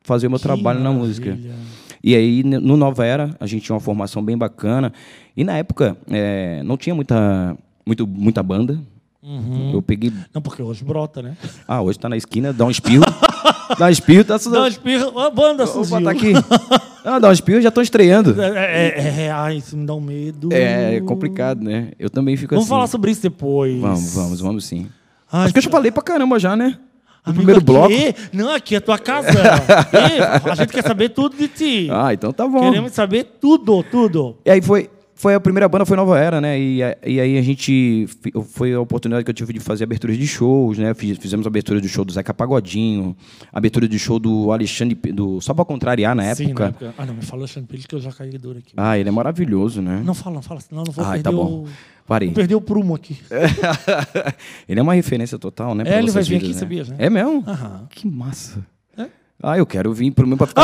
fazer 0.04 0.28
o 0.28 0.30
meu 0.30 0.40
Que 0.40 0.44
trabalho 0.44 0.80
na 0.80 0.92
música. 0.92 1.32
maravilha. 1.32 1.54
E 2.02 2.16
aí, 2.16 2.44
no 2.44 2.76
Nova 2.76 3.06
Era, 3.06 3.36
a 3.40 3.46
gente 3.46 3.64
tinha 3.64 3.74
uma 3.74 3.80
formação 3.80 4.24
bem 4.24 4.38
bacana. 4.38 4.92
E 5.38 5.44
na 5.44 5.58
época, 5.58 5.98
é, 6.10 6.62
não 6.64 6.76
tinha 6.76 6.94
muita, 6.96 7.58
muito, 7.86 8.06
muita 8.08 8.42
banda. 8.42 8.80
Uhum. 9.22 9.72
Eu 9.74 9.82
peguei. 9.82 10.12
Não, 10.34 10.42
porque 10.42 10.62
hoje 10.62 10.84
brota, 10.84 11.22
né? 11.22 11.38
Ah, 11.66 11.82
hoje 11.82 11.98
tá 11.98 12.10
na 12.10 12.18
esquina, 12.18 12.52
dá 12.52 12.66
um 12.66 12.72
espirro. 12.72 13.04
dá 13.78 13.86
um 13.86 13.90
espirro, 13.90 14.24
tá 14.24 14.38
Dá 14.38 14.60
uma 14.60 14.68
espirra, 14.68 15.12
a 15.26 15.30
banda 15.30 15.64
Opa, 15.66 16.02
tá 16.02 16.12
aqui. 16.12 16.34
Ah, 17.06 17.20
dá 17.20 17.28
um 17.28 17.34
espirro, 17.34 17.60
já 17.62 17.70
tô 17.70 17.82
estreando. 17.82 18.42
É, 18.42 18.48
é, 18.48 18.88
é, 18.98 19.22
é, 19.26 19.32
ai, 19.32 19.58
isso 19.58 19.76
me 19.76 19.86
dá 19.86 19.94
um 19.94 20.00
medo. 20.00 20.48
É, 20.54 20.96
é 20.96 21.02
complicado, 21.02 21.62
né? 21.62 21.92
Eu 22.00 22.10
também 22.10 22.38
fico 22.38 22.56
Vamos 22.56 22.64
assim. 22.64 22.70
falar 22.70 22.88
sobre 22.88 23.12
isso 23.12 23.22
depois. 23.22 23.78
Vamos, 23.78 24.14
vamos, 24.14 24.40
vamos 24.40 24.66
sim. 24.66 24.88
Ai, 25.30 25.44
Acho 25.44 25.54
que 25.54 25.60
eu 25.60 25.64
já 25.64 25.70
falei 25.70 25.92
pra 25.92 26.02
caramba 26.02 26.40
já, 26.40 26.56
né? 26.56 26.78
No 27.26 27.32
amigo, 27.34 27.36
primeiro 27.36 27.60
aqui- 27.60 27.66
bloco. 27.66 28.20
Não, 28.32 28.54
aqui 28.56 28.76
é 28.76 28.80
tua 28.80 28.98
casa. 28.98 29.28
Ei, 29.92 30.50
a 30.50 30.56
gente 30.56 30.72
quer 30.72 30.82
saber 30.84 31.10
tudo 31.10 31.36
de 31.36 31.50
ti. 31.50 31.90
Ah, 31.92 32.14
então 32.14 32.32
tá 32.32 32.48
bom. 32.48 32.62
Queremos 32.72 32.94
saber 32.94 33.26
tudo, 33.42 33.84
tudo. 33.84 34.38
E 34.46 34.50
aí 34.52 34.62
foi, 34.62 34.90
foi 35.24 35.36
a 35.36 35.40
primeira 35.40 35.70
banda, 35.70 35.86
foi 35.86 35.96
Nova 35.96 36.20
Era, 36.20 36.42
né? 36.42 36.60
E, 36.60 36.80
e 37.06 37.20
aí 37.22 37.38
a 37.38 37.42
gente. 37.42 38.06
Foi 38.52 38.74
a 38.74 38.80
oportunidade 38.82 39.24
que 39.24 39.30
eu 39.32 39.34
tive 39.34 39.54
de 39.54 39.60
fazer 39.62 39.86
aberturas 39.86 40.18
de 40.18 40.28
shows, 40.28 40.78
né? 40.78 40.94
Fiz- 40.94 41.18
Fizemos 41.18 41.48
abertura 41.48 41.80
do 41.80 41.88
show 41.88 42.04
do 42.04 42.12
Zeca 42.12 42.34
Pagodinho, 42.34 43.16
abertura 43.54 43.88
do 43.88 43.98
show 43.98 44.20
do 44.20 44.52
Alexandre. 44.52 44.96
Do, 45.14 45.40
só 45.40 45.54
pra 45.54 45.64
contrariar 45.64 46.14
na 46.14 46.36
Sim, 46.36 46.48
época. 46.48 46.64
na 46.64 46.70
época. 46.70 46.94
Ah, 46.98 47.06
não, 47.06 47.14
me 47.14 47.22
fala 47.22 47.44
Alexandre 47.44 47.70
Pires 47.70 47.86
que 47.86 47.96
eu 47.96 48.02
já 48.02 48.12
caí 48.12 48.38
duro 48.38 48.60
aqui. 48.60 48.74
Ah, 48.76 48.98
ele 48.98 49.08
é 49.08 49.12
maravilhoso, 49.14 49.82
né? 49.82 50.02
Não 50.04 50.14
fala, 50.14 50.36
não 50.36 50.42
fala, 50.42 50.60
senão 50.60 50.82
eu 50.82 50.86
não 50.88 50.94
vou 50.94 51.06
Ai, 51.06 51.12
perder 51.14 51.24
tá 51.24 51.32
bom. 51.32 51.64
o... 51.64 51.68
Parei. 52.06 52.28
Vou 52.28 52.36
perder 52.36 52.56
o 52.56 52.62
prumo 52.62 52.94
aqui. 52.94 53.18
ele 54.68 54.80
é 54.80 54.84
uma 54.84 54.94
referência 54.94 55.40
total, 55.40 55.74
né? 55.74 55.84
É, 55.88 56.00
ele 56.00 56.12
vai 56.12 56.22
vir 56.24 56.40
vidas, 56.40 56.44
aqui, 56.44 56.54
né? 56.54 56.60
sabias, 56.60 56.90
né? 56.90 56.96
É 57.00 57.10
mesmo? 57.10 57.44
Aham. 57.48 57.88
Que 57.90 58.06
massa. 58.08 58.60
É? 58.98 59.06
Ah, 59.42 59.58
eu 59.58 59.66
quero 59.66 59.94
vir 59.94 60.12
pro 60.12 60.28
meu 60.28 60.36
pra 60.38 60.48
ficar, 60.48 60.64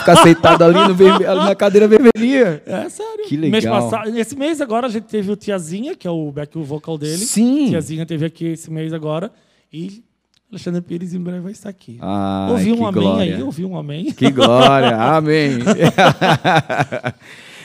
ficar 0.00 0.16
sentado 0.22 0.64
ali 0.64 0.88
no 0.88 0.94
verme- 0.94 1.24
ali 1.24 1.44
na 1.44 1.54
cadeira 1.54 1.86
vermelhinha. 1.88 2.60
É 2.66 2.88
sério. 2.88 3.24
Que 3.28 3.36
Mês 3.36 3.52
legal. 3.64 3.82
passado, 3.90 4.16
esse 4.18 4.36
mês 4.36 4.60
agora 4.60 4.86
a 4.86 4.90
gente 4.90 5.04
teve 5.04 5.30
o 5.30 5.36
Tiazinha, 5.36 5.94
que 5.94 6.06
é 6.06 6.10
o 6.10 6.30
back 6.32 6.58
vocal 6.58 6.98
dele. 6.98 7.18
Sim. 7.18 7.68
Tiazinha 7.70 8.04
teve 8.04 8.26
aqui 8.26 8.46
esse 8.46 8.70
mês 8.70 8.92
agora. 8.92 9.30
E 9.72 10.02
Alexandre 10.50 10.80
Pires 10.80 11.14
em 11.14 11.20
breve 11.20 11.40
vai 11.40 11.52
estar 11.52 11.68
aqui. 11.68 11.96
Ai, 12.00 12.50
ouvi 12.50 12.72
um 12.72 12.84
amém 12.86 13.02
glória. 13.04 13.36
aí, 13.36 13.42
ouvi 13.42 13.64
um 13.64 13.76
amém. 13.78 14.10
Que 14.12 14.30
glória, 14.32 14.96
amém. 15.00 15.58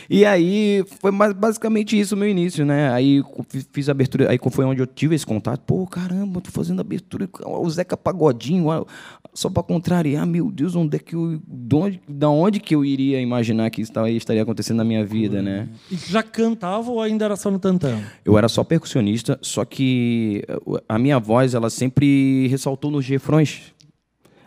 e 0.10 0.26
aí 0.26 0.84
foi 1.02 1.12
basicamente 1.12 2.00
isso 2.00 2.16
o 2.16 2.18
meu 2.18 2.30
início, 2.30 2.66
né? 2.66 2.92
Aí 2.92 3.24
fiz- 3.72 3.90
abertura, 3.90 4.30
aí 4.30 4.40
foi 4.52 4.66
onde 4.66 4.82
eu 4.82 4.88
tive 4.88 5.16
esse 5.16 5.26
contato. 5.26 5.62
Pô, 5.62 5.86
caramba, 5.88 6.42
tô 6.42 6.52
fazendo 6.52 6.80
abertura 6.82 7.28
com 7.28 7.44
o 7.62 7.70
Zeca 7.70 7.96
Pagodinho, 7.96 8.68
só 9.34 9.50
para 9.50 9.64
contrariar, 9.64 10.26
meu 10.26 10.50
Deus, 10.52 10.76
onde 10.76 10.96
é 10.96 11.00
que 11.00 11.16
eu, 11.16 11.40
de 11.48 11.76
onde, 11.76 12.02
da 12.08 12.30
onde 12.30 12.60
que 12.60 12.74
eu 12.74 12.86
iria 12.86 13.20
imaginar 13.22 13.70
que 13.70 13.82
isso 13.82 13.92
estaria 14.18 14.42
acontecendo 14.44 14.78
na 14.78 14.84
minha 14.84 15.06
vida, 15.06 15.42
né? 15.42 15.70
E 15.92 15.96
já 15.96 16.24
cantava 16.24 16.90
ou 16.90 17.02
ainda 17.02 17.26
era 17.26 17.36
só 17.36 17.52
no 17.52 17.60
tantão? 17.60 18.02
Eu 18.24 18.38
era 18.38 18.48
só 18.48 18.64
percussionista, 18.64 19.38
só 19.42 19.66
que 19.66 20.44
uh, 20.66 20.80
a 20.88 20.98
minha 20.98 21.20
voz 21.20 21.54
ela 21.54 21.70
sempre 21.70 22.48
ressaltou 22.48 22.90
nos 22.92 23.06
refrões. 23.08 23.75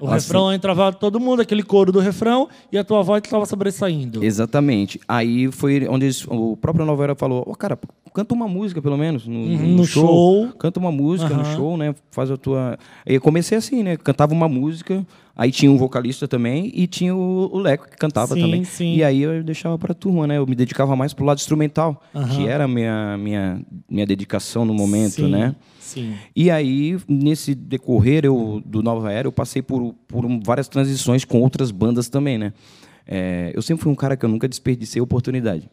O 0.00 0.06
Ah, 0.06 0.14
refrão 0.14 0.52
entrava 0.52 0.92
todo 0.92 1.18
mundo, 1.18 1.42
aquele 1.42 1.62
coro 1.62 1.90
do 1.90 1.98
refrão, 1.98 2.48
e 2.70 2.78
a 2.78 2.84
tua 2.84 3.02
voz 3.02 3.20
estava 3.24 3.44
sobressaindo. 3.46 4.22
Exatamente. 4.24 5.00
Aí 5.08 5.50
foi 5.50 5.86
onde 5.88 6.06
eles- 6.06 6.24
o 6.28 6.56
próprio 6.56 6.84
Nova 6.86 7.02
Era 7.04 7.14
falou: 7.16 7.44
Ó, 7.46 7.54
cara, 7.54 7.78
canta 8.14 8.34
uma 8.34 8.46
música 8.48 8.80
pelo 8.80 8.96
menos 8.96 9.26
no, 9.26 9.38
Uhum, 9.38 9.76
no 9.76 9.84
show. 9.86 10.52
Canta 10.58 10.78
uma 10.78 10.92
música 10.92 11.34
no 11.34 11.42
Aham. 11.42 11.54
show, 11.56 11.76
né? 11.76 11.94
Faz 12.10 12.30
a 12.30 12.36
tua. 12.36 12.78
Aí 13.06 13.14
eu 13.16 13.20
comecei 13.20 13.58
assim, 13.58 13.82
né? 13.82 13.96
Cantava 13.96 14.32
uma 14.32 14.48
música, 14.48 15.04
aí 15.36 15.50
tinha 15.50 15.70
um 15.70 15.76
vocalista 15.76 16.28
também 16.28 16.70
e 16.74 16.86
tinha 16.86 17.14
o, 17.14 17.50
o 17.52 17.58
Leco 17.58 17.88
que 17.88 17.96
cantava 17.96 18.34
Sim, 18.34 18.40
também. 18.40 18.64
sim. 18.64 18.94
E 18.94 19.02
aí 19.02 19.20
eu 19.22 19.42
deixava 19.42 19.76
pra 19.78 19.94
turma, 19.94 20.26
né? 20.28 20.38
Eu 20.38 20.46
me 20.46 20.54
dedicava 20.54 20.94
mais 20.94 21.12
pro 21.12 21.24
lado 21.24 21.38
instrumental, 21.38 22.00
Aham. 22.14 22.36
que 22.36 22.46
era 22.46 22.64
a 22.64 22.68
minha, 22.68 23.16
minha, 23.18 23.60
minha 23.90 24.06
dedicação 24.06 24.64
no 24.64 24.72
momento, 24.74 25.14
Sim, 25.14 25.28
né? 25.28 25.54
Sim. 25.88 26.14
E 26.36 26.50
aí, 26.50 26.98
nesse 27.08 27.54
decorrer 27.54 28.24
eu, 28.24 28.62
do 28.64 28.82
Nova 28.82 29.10
Era, 29.10 29.26
eu 29.26 29.32
passei 29.32 29.62
por, 29.62 29.94
por 30.06 30.24
várias 30.44 30.68
transições 30.68 31.24
com 31.24 31.40
outras 31.40 31.70
bandas 31.70 32.08
também, 32.08 32.36
né? 32.36 32.52
É, 33.06 33.52
eu 33.54 33.62
sempre 33.62 33.82
fui 33.82 33.90
um 33.90 33.96
cara 33.96 34.16
que 34.16 34.24
eu 34.24 34.28
nunca 34.28 34.46
desperdicei 34.46 35.00
oportunidade. 35.00 35.70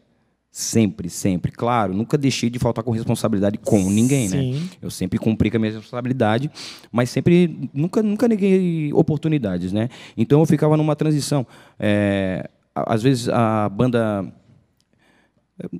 Sempre, 0.50 1.10
sempre. 1.10 1.52
Claro, 1.52 1.92
nunca 1.92 2.16
deixei 2.16 2.48
de 2.48 2.58
faltar 2.58 2.82
com 2.82 2.90
responsabilidade 2.90 3.58
com 3.58 3.90
ninguém, 3.90 4.26
né? 4.30 4.38
Sim. 4.38 4.70
Eu 4.80 4.90
sempre 4.90 5.18
cumpri 5.18 5.50
com 5.50 5.58
a 5.58 5.60
minha 5.60 5.72
responsabilidade, 5.72 6.50
mas 6.90 7.10
sempre, 7.10 7.68
nunca, 7.74 8.02
nunca 8.02 8.26
neguei 8.26 8.90
oportunidades, 8.94 9.70
né? 9.70 9.90
Então 10.16 10.40
eu 10.40 10.46
ficava 10.46 10.74
numa 10.78 10.96
transição. 10.96 11.46
É, 11.78 12.48
às 12.74 13.02
vezes 13.02 13.28
a 13.28 13.68
banda 13.68 14.32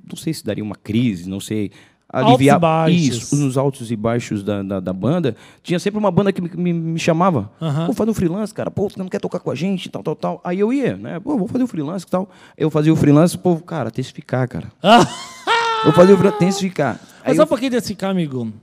não 0.09 0.15
sei 0.15 0.33
se 0.33 0.43
daria 0.43 0.63
uma 0.63 0.75
crise, 0.75 1.29
não 1.29 1.39
sei. 1.39 1.71
Aliviar 2.09 2.89
isso, 2.89 3.35
nos 3.35 3.57
altos 3.57 3.91
e 3.91 3.95
baixos 3.95 4.41
da, 4.43 4.63
da, 4.63 4.79
da 4.79 4.93
banda. 4.93 5.35
Tinha 5.61 5.77
sempre 5.77 5.99
uma 5.99 6.09
banda 6.09 6.31
que 6.31 6.41
me, 6.41 6.49
me, 6.55 6.73
me 6.73 6.99
chamava. 6.99 7.51
Vou 7.85 7.93
fazer 7.93 8.11
um 8.11 8.13
freelance, 8.13 8.53
cara. 8.53 8.71
Pô, 8.71 8.89
você 8.89 8.97
não 8.97 9.09
quer 9.09 9.19
tocar 9.19 9.39
com 9.39 9.51
a 9.51 9.55
gente, 9.55 9.89
tal, 9.89 10.01
tal, 10.01 10.15
tal. 10.15 10.41
Aí 10.43 10.59
eu 10.59 10.71
ia, 10.71 10.95
né? 10.95 11.19
Pô, 11.19 11.37
vou 11.37 11.47
fazer 11.47 11.63
o 11.63 11.67
freelance 11.67 12.05
e 12.05 12.09
tal. 12.09 12.29
Eu 12.57 12.69
fazia 12.71 12.93
o 12.93 12.95
freelance, 12.95 13.37
pô, 13.37 13.57
cara, 13.57 13.91
tem 13.91 14.03
que 14.05 14.13
ficar, 14.13 14.47
cara. 14.47 14.71
Eu 15.85 15.91
fazia 15.93 16.15
o 16.15 16.17
freelance, 16.17 16.39
tem 16.39 16.49
que 16.49 16.55
ficar. 16.59 16.99
Mas 17.25 17.31
eu- 17.31 17.35
sabe 17.35 17.49
por 17.49 17.59
que 17.59 17.69
desse 17.69 17.93
cá, 17.93 18.09
amigo? 18.09 18.53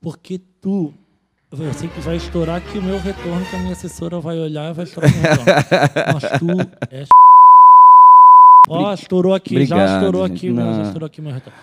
Porque 0.00 0.40
tu. 0.60 0.92
Eu 1.50 1.74
sei 1.74 1.88
que 1.88 2.00
vai 2.00 2.16
estourar 2.16 2.56
aqui 2.56 2.78
o 2.78 2.82
meu 2.82 2.98
retorno, 2.98 3.44
que 3.44 3.54
a 3.56 3.58
minha 3.58 3.72
assessora 3.72 4.18
vai 4.20 4.38
olhar 4.38 4.70
e 4.70 4.74
vai 4.74 4.84
estourar 4.84 5.10
o 5.10 5.14
meu 5.14 5.22
retorno. 5.22 5.52
Mas 6.14 6.38
tu 6.38 6.86
é. 6.90 7.04
Ó, 8.68 8.94
estourou 8.94 9.34
aqui, 9.34 9.66
já 9.66 9.74
Obrigado, 9.76 9.96
estourou 9.98 10.26
gente. 10.28 10.36
aqui, 10.36 10.50
meu, 10.50 10.64
já 10.64 10.70
Não. 10.72 10.82
estourou 10.82 11.06
aqui 11.06 11.20
o 11.20 11.24
meu 11.24 11.32
retorno. 11.32 11.58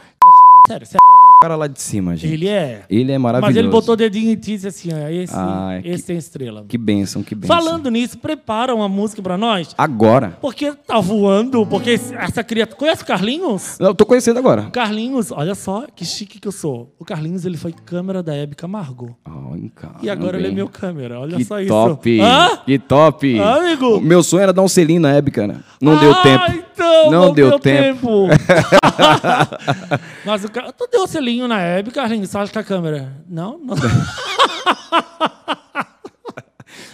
Sério, 0.69 0.85
sério. 0.85 0.99
cara 1.41 1.55
lá 1.55 1.65
de 1.65 1.81
cima, 1.81 2.15
gente. 2.15 2.31
Ele 2.31 2.47
é. 2.47 2.83
Ele 2.87 3.11
é 3.11 3.17
maravilhoso. 3.17 3.49
Mas 3.49 3.57
ele 3.57 3.69
botou 3.69 3.93
o 3.93 3.97
dedinho 3.97 4.31
em 4.31 4.35
ti 4.35 4.51
e 4.51 4.55
disse 4.55 4.67
assim: 4.67 4.89
ó, 4.93 5.07
esse, 5.07 5.33
Ai, 5.35 5.81
esse 5.83 6.03
que- 6.03 6.07
tem 6.07 6.17
estrela. 6.17 6.63
Que 6.67 6.77
bênção, 6.77 7.23
que 7.23 7.33
bênção. 7.33 7.55
Falando 7.55 7.89
nisso, 7.89 8.19
prepara 8.19 8.75
uma 8.75 8.87
música 8.87 9.19
pra 9.19 9.35
nós. 9.35 9.73
Agora. 9.75 10.37
Porque 10.39 10.71
tá 10.85 10.99
voando, 10.99 11.65
porque 11.65 11.91
essa 11.91 12.43
criatura. 12.43 12.77
Conhece 12.77 13.01
o 13.01 13.05
Carlinhos? 13.05 13.79
Eu 13.79 13.95
tô 13.95 14.05
conhecendo 14.05 14.37
agora. 14.37 14.61
O 14.63 14.71
Carlinhos, 14.71 15.31
olha 15.31 15.55
só 15.55 15.87
que 15.95 16.05
chique 16.05 16.39
que 16.39 16.47
eu 16.47 16.51
sou. 16.51 16.93
O 16.99 17.05
Carlinhos, 17.05 17.45
ele 17.45 17.57
foi 17.57 17.73
câmera 17.73 18.21
da 18.21 18.35
Hebe 18.35 18.55
Camargo. 18.55 19.17
Ai, 19.25 19.71
cara, 19.73 19.95
E 20.03 20.09
agora 20.09 20.37
ele 20.37 20.49
é 20.49 20.51
meu 20.51 20.69
câmera, 20.69 21.19
olha 21.19 21.35
Que 21.35 21.45
só 21.45 21.59
isso. 21.59 21.69
top. 21.69 22.19
Que 22.65 22.77
top. 22.77 23.39
Amigo? 23.39 23.97
O 23.97 24.01
meu 24.01 24.21
sonho 24.21 24.43
era 24.43 24.53
dar 24.53 24.61
um 24.61 24.67
selinho 24.67 25.01
na 25.01 25.13
Hebe, 25.13 25.31
cara. 25.31 25.63
Não 25.81 25.97
deu 25.97 26.11
ah, 26.11 26.21
tempo. 26.21 26.68
Então, 26.79 27.11
não, 27.11 27.33
deu, 27.33 27.59
tempo. 27.59 28.27
Mas 30.25 30.43
o 30.43 30.51
cara. 30.51 30.71
Tu 30.71 30.87
deu 30.91 31.07
selinho 31.07 31.47
na 31.47 31.59
Hebe, 31.59 31.91
Carlinhos, 31.91 32.29
só 32.29 32.45
com 32.47 32.59
a 32.59 32.63
câmera. 32.63 33.15
Não? 33.27 33.59
não. 33.59 33.75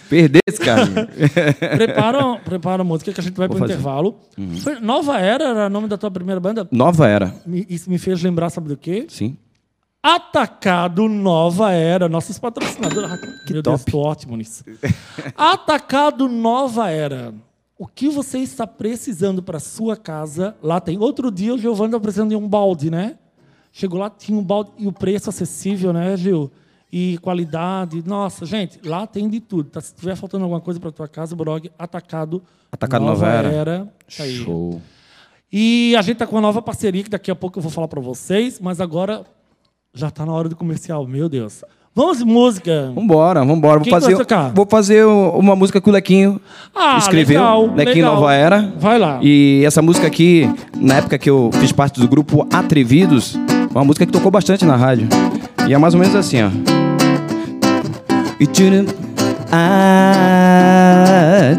Perdesse, 0.10 0.60
cara. 0.64 0.86
prepara, 1.78 2.36
prepara 2.38 2.82
a 2.82 2.86
música 2.86 3.12
que 3.12 3.20
a 3.20 3.24
gente 3.24 3.36
vai 3.36 3.48
Vou 3.48 3.58
pro 3.58 3.64
fazer. 3.68 3.74
intervalo. 3.74 4.20
Foi- 4.64 4.80
Nova 4.80 5.20
Era 5.20 5.46
era 5.46 5.66
o 5.66 5.70
nome 5.70 5.88
da 5.88 5.98
tua 5.98 6.12
primeira 6.12 6.40
banda? 6.40 6.68
Nova 6.72 7.08
era. 7.08 7.34
Me- 7.46 7.66
Isso 7.68 7.90
me 7.90 7.98
fez 7.98 8.22
lembrar, 8.22 8.50
sabe 8.52 8.68
do 8.68 8.78
quê? 8.78 9.08
Sim. 9.10 9.36
Atacado 10.04 11.10
Nova 11.10 11.72
Era, 11.74 12.08
nossos 12.08 12.38
patrocinadores. 12.38 13.12
Ah, 13.12 13.18
Meu 13.50 13.62
Deus, 13.64 13.80
top. 13.82 13.92
tô 13.92 14.00
ótimo 14.00 14.38
nisso. 14.38 14.64
Atacado 15.36 16.30
Nova 16.30 16.92
Era. 16.92 17.34
O 17.78 17.86
que 17.88 18.08
você 18.08 18.40
está 18.40 18.66
precisando 18.66 19.44
para 19.44 19.60
sua 19.60 19.98
casa? 19.98 20.56
Lá 20.64 20.80
tem. 20.80 20.98
Outro 20.98 21.30
dia 21.30 21.54
o 21.54 21.58
Giovanni 21.58 21.90
estava 21.90 22.02
precisando 22.02 22.30
de 22.30 22.36
um 22.36 22.48
balde, 22.48 22.90
né? 22.90 23.18
Chegou 23.72 24.00
lá, 24.00 24.10
tinha 24.10 24.38
um 24.38 24.44
balde 24.44 24.72
e 24.78 24.88
o 24.88 24.94
preço 24.94 25.30
acessível, 25.30 25.92
né, 25.92 26.16
Gil? 26.16 26.50
E 26.90 27.18
qualidade. 27.18 28.02
Nossa, 28.08 28.46
gente, 28.46 28.80
lá 28.88 29.06
tem 29.06 29.28
de 29.28 29.42
tudo. 29.42 29.70
Tá? 29.70 29.82
Se 29.82 29.94
tiver 29.94 30.16
faltando 30.16 30.46
alguma 30.46 30.62
coisa 30.62 30.80
para 30.80 30.92
tua 30.92 31.08
casa, 31.10 31.36
Brog, 31.36 31.70
Atacado, 31.78 32.42
Atacado 32.72 33.04
Nova 33.04 33.28
Era. 33.28 33.92
Tá 34.16 34.24
aí. 34.24 34.38
Show. 34.38 34.82
E 35.52 35.94
a 35.98 36.02
gente 36.02 36.18
tá 36.18 36.26
com 36.26 36.36
uma 36.36 36.42
nova 36.42 36.62
parceria 36.62 37.04
que 37.04 37.10
daqui 37.10 37.30
a 37.30 37.36
pouco 37.36 37.60
eu 37.60 37.64
vou 37.64 37.72
falar 37.72 37.90
para 37.90 38.00
vocês, 38.00 38.60
mas 38.60 38.80
agora 38.80 39.26
já 39.94 40.10
tá 40.10 40.26
na 40.26 40.32
hora 40.32 40.48
do 40.48 40.56
comercial, 40.56 41.06
meu 41.06 41.28
Deus. 41.28 41.64
Vamos 41.96 42.22
música. 42.22 42.92
Vambora, 42.94 43.46
vambora. 43.46 43.76
Vou 43.76 43.84
Quem 43.86 43.94
fazer, 43.94 44.18
vou 44.54 44.68
fazer 44.70 45.06
uma 45.06 45.56
música 45.56 45.80
que 45.80 45.90
o 45.90 45.94
Lequinho 45.94 46.42
Ah, 46.76 46.98
escreveu. 46.98 47.40
legal, 47.40 47.62
Lequinho 47.74 47.96
legal. 47.96 48.16
Nova 48.16 48.34
Era. 48.34 48.74
Vai 48.78 49.00
lá. 49.00 49.20
E 49.22 49.64
essa 49.66 49.82
música 49.82 50.06
aqui, 50.06 50.50
na 50.76 50.96
época 50.96 51.18
que 51.18 51.30
eu 51.30 51.50
fiz 51.54 51.72
parte 51.72 52.02
do 52.02 52.08
grupo 52.10 52.46
Atrevidos, 52.52 53.40
uma 53.72 53.86
música 53.86 54.06
que 54.06 54.12
tocou 54.12 54.30
bastante 54.30 54.66
na 54.66 54.76
rádio. 54.76 55.08
E 55.70 55.74
é 55.74 55.78
mais 55.78 55.94
ou 55.94 56.02
menos 56.02 56.18
assim, 56.18 56.44
ó. 56.44 56.50
Ah, 59.54 61.56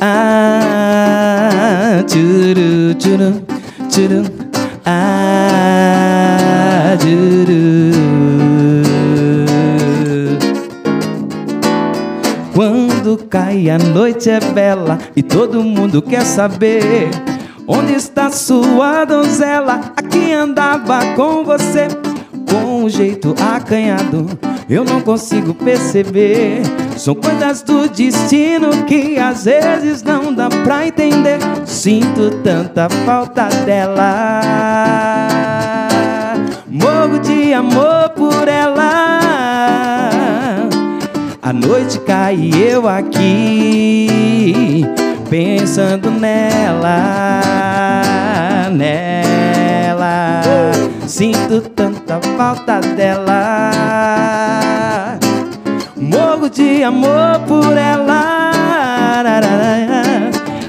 ah, 0.00 2.04
Quando 12.54 13.18
cai 13.28 13.70
a 13.70 13.78
noite 13.78 14.30
é 14.30 14.40
bela 14.40 14.98
e 15.14 15.22
todo 15.22 15.62
mundo 15.62 16.02
quer 16.02 16.24
saber 16.24 17.10
onde 17.66 17.92
está 17.92 18.30
sua 18.30 19.04
donzela. 19.04 19.92
Aqui 19.96 20.32
andava 20.32 21.14
com 21.14 21.44
você 21.44 21.88
com 22.50 22.84
um 22.84 22.88
jeito 22.88 23.34
acanhado. 23.54 24.26
Eu 24.68 24.84
não 24.84 25.00
consigo 25.00 25.54
perceber. 25.54 26.62
São 26.96 27.14
coisas 27.14 27.62
do 27.62 27.88
destino 27.88 28.84
que 28.84 29.18
às 29.18 29.44
vezes 29.44 30.02
não 30.02 30.32
dá 30.34 30.48
pra 30.48 30.86
entender. 30.86 31.38
Sinto 31.64 32.30
tanta 32.42 32.88
falta 33.06 33.48
dela. 33.64 34.40
Morro 36.66 37.18
de 37.18 37.54
amor 37.54 38.10
por 38.10 38.48
ela. 38.48 39.20
A 41.40 41.52
noite 41.52 41.98
cai 42.00 42.50
eu 42.54 42.86
aqui 42.88 44.84
pensando 45.28 46.10
nela, 46.10 47.42
nela. 48.72 50.42
Sinto 51.06 51.60
tanta 51.60 52.20
falta 52.36 52.80
dela. 52.80 53.70
Morro 55.96 56.48
de 56.48 56.82
amor 56.82 57.40
por 57.46 57.76
ela. 57.76 58.38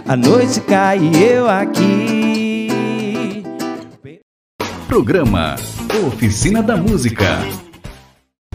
A 0.07 0.15
noite 0.15 0.59
cai 0.61 0.99
e 0.99 1.23
eu 1.23 1.49
aqui. 1.49 2.69
Programa 4.87 5.55
Oficina 6.07 6.63
da 6.63 6.75
Música. 6.75 7.37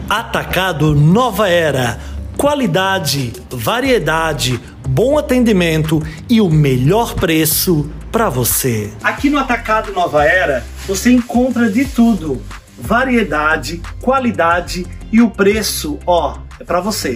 Atacado 0.09 0.93
Nova 0.93 1.47
Era. 1.49 1.97
Qualidade, 2.37 3.33
variedade, 3.49 4.59
bom 4.87 5.17
atendimento 5.17 6.01
e 6.29 6.41
o 6.41 6.49
melhor 6.49 7.15
preço 7.15 7.89
para 8.11 8.29
você. 8.29 8.91
Aqui 9.01 9.29
no 9.29 9.39
Atacado 9.39 9.91
Nova 9.93 10.23
Era 10.25 10.63
você 10.85 11.11
encontra 11.11 11.71
de 11.71 11.85
tudo: 11.85 12.41
variedade, 12.77 13.81
qualidade 14.01 14.85
e 15.11 15.21
o 15.21 15.29
preço, 15.29 15.97
ó, 16.05 16.37
é 16.59 16.63
para 16.63 16.81
você. 16.81 17.15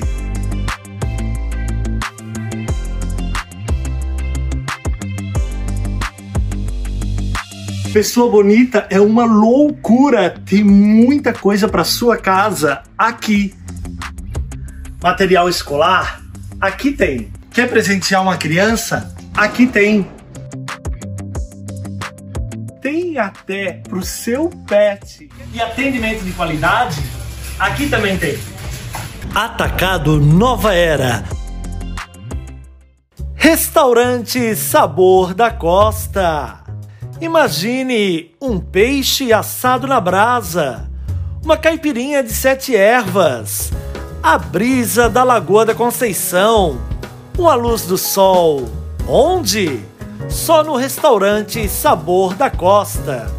Pessoa 7.92 8.30
bonita 8.30 8.88
é 8.90 9.02
uma 9.02 9.26
loucura. 9.26 10.36
Tem 10.46 10.64
muita 10.64 11.34
coisa 11.34 11.68
para 11.68 11.84
sua 11.84 12.18
casa 12.18 12.84
aqui. 12.96 13.54
Material 15.02 15.48
escolar? 15.48 16.22
Aqui 16.60 16.92
tem. 16.92 17.32
Quer 17.52 17.70
presentear 17.70 18.22
uma 18.22 18.36
criança? 18.36 19.16
Aqui 19.34 19.66
tem. 19.66 20.06
Tem 22.82 23.18
até 23.18 23.82
pro 23.88 24.04
seu 24.04 24.50
pet. 24.68 25.30
E 25.54 25.62
atendimento 25.62 26.24
de 26.26 26.34
qualidade? 26.34 27.02
Aqui 27.58 27.88
também 27.88 28.18
tem. 28.18 28.38
Atacado 29.34 30.20
Nova 30.20 30.74
Era. 30.74 31.24
Restaurante 33.36 34.54
Sabor 34.54 35.34
da 35.34 35.50
Costa. 35.50 36.62
Imagine 37.22 38.36
um 38.42 38.60
peixe 38.60 39.32
assado 39.32 39.88
na 39.88 40.02
brasa, 40.02 40.90
uma 41.44 41.56
caipirinha 41.56 42.22
de 42.22 42.34
sete 42.34 42.76
ervas, 42.76 43.72
a 44.22 44.38
brisa 44.38 45.10
da 45.10 45.24
Lagoa 45.24 45.66
da 45.66 45.74
Conceição, 45.74 46.78
uma 47.38 47.56
luz 47.56 47.84
do 47.84 47.98
sol. 47.98 48.70
Onde? 49.08 49.80
Só 50.28 50.64
no 50.64 50.76
restaurante 50.76 51.68
Sabor 51.70 52.36
da 52.36 52.50
Costa. 52.50 53.32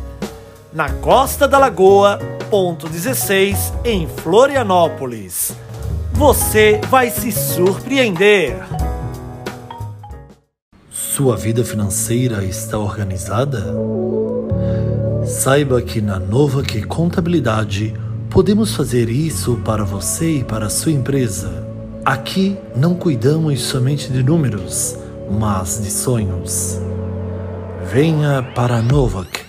Na 0.72 0.88
Costa 0.88 1.46
da 1.46 1.58
Lagoa, 1.58 2.18
ponto 2.48 2.88
16, 2.88 3.74
em 3.84 4.08
Florianópolis. 4.08 5.54
Você 6.12 6.80
vai 6.88 7.10
se 7.10 7.30
surpreender. 7.30 8.56
Sua 10.90 11.36
vida 11.36 11.62
financeira 11.62 12.42
está 12.44 12.78
organizada? 12.78 13.74
Saiba 15.26 15.82
que 15.82 16.00
na 16.00 16.18
Nova 16.18 16.62
Que 16.62 16.82
Contabilidade 16.82 17.94
podemos 18.30 18.76
fazer 18.76 19.10
isso 19.10 19.56
para 19.64 19.84
você 19.84 20.38
e 20.38 20.44
para 20.44 20.66
a 20.66 20.70
sua 20.70 20.92
empresa. 20.92 21.66
Aqui 22.04 22.56
não 22.76 22.94
cuidamos 22.94 23.60
somente 23.60 24.10
de 24.10 24.22
números, 24.22 24.96
mas 25.30 25.82
de 25.82 25.90
sonhos. 25.90 26.78
Venha 27.92 28.42
para 28.54 28.76
a 28.76 28.82
Novak, 28.82 29.40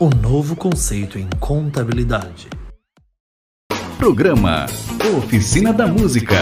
um 0.00 0.08
novo 0.08 0.56
conceito 0.56 1.18
em 1.18 1.28
contabilidade. 1.38 2.48
Programa 3.98 4.66
Oficina 5.18 5.72
da 5.72 5.86
Música. 5.86 6.36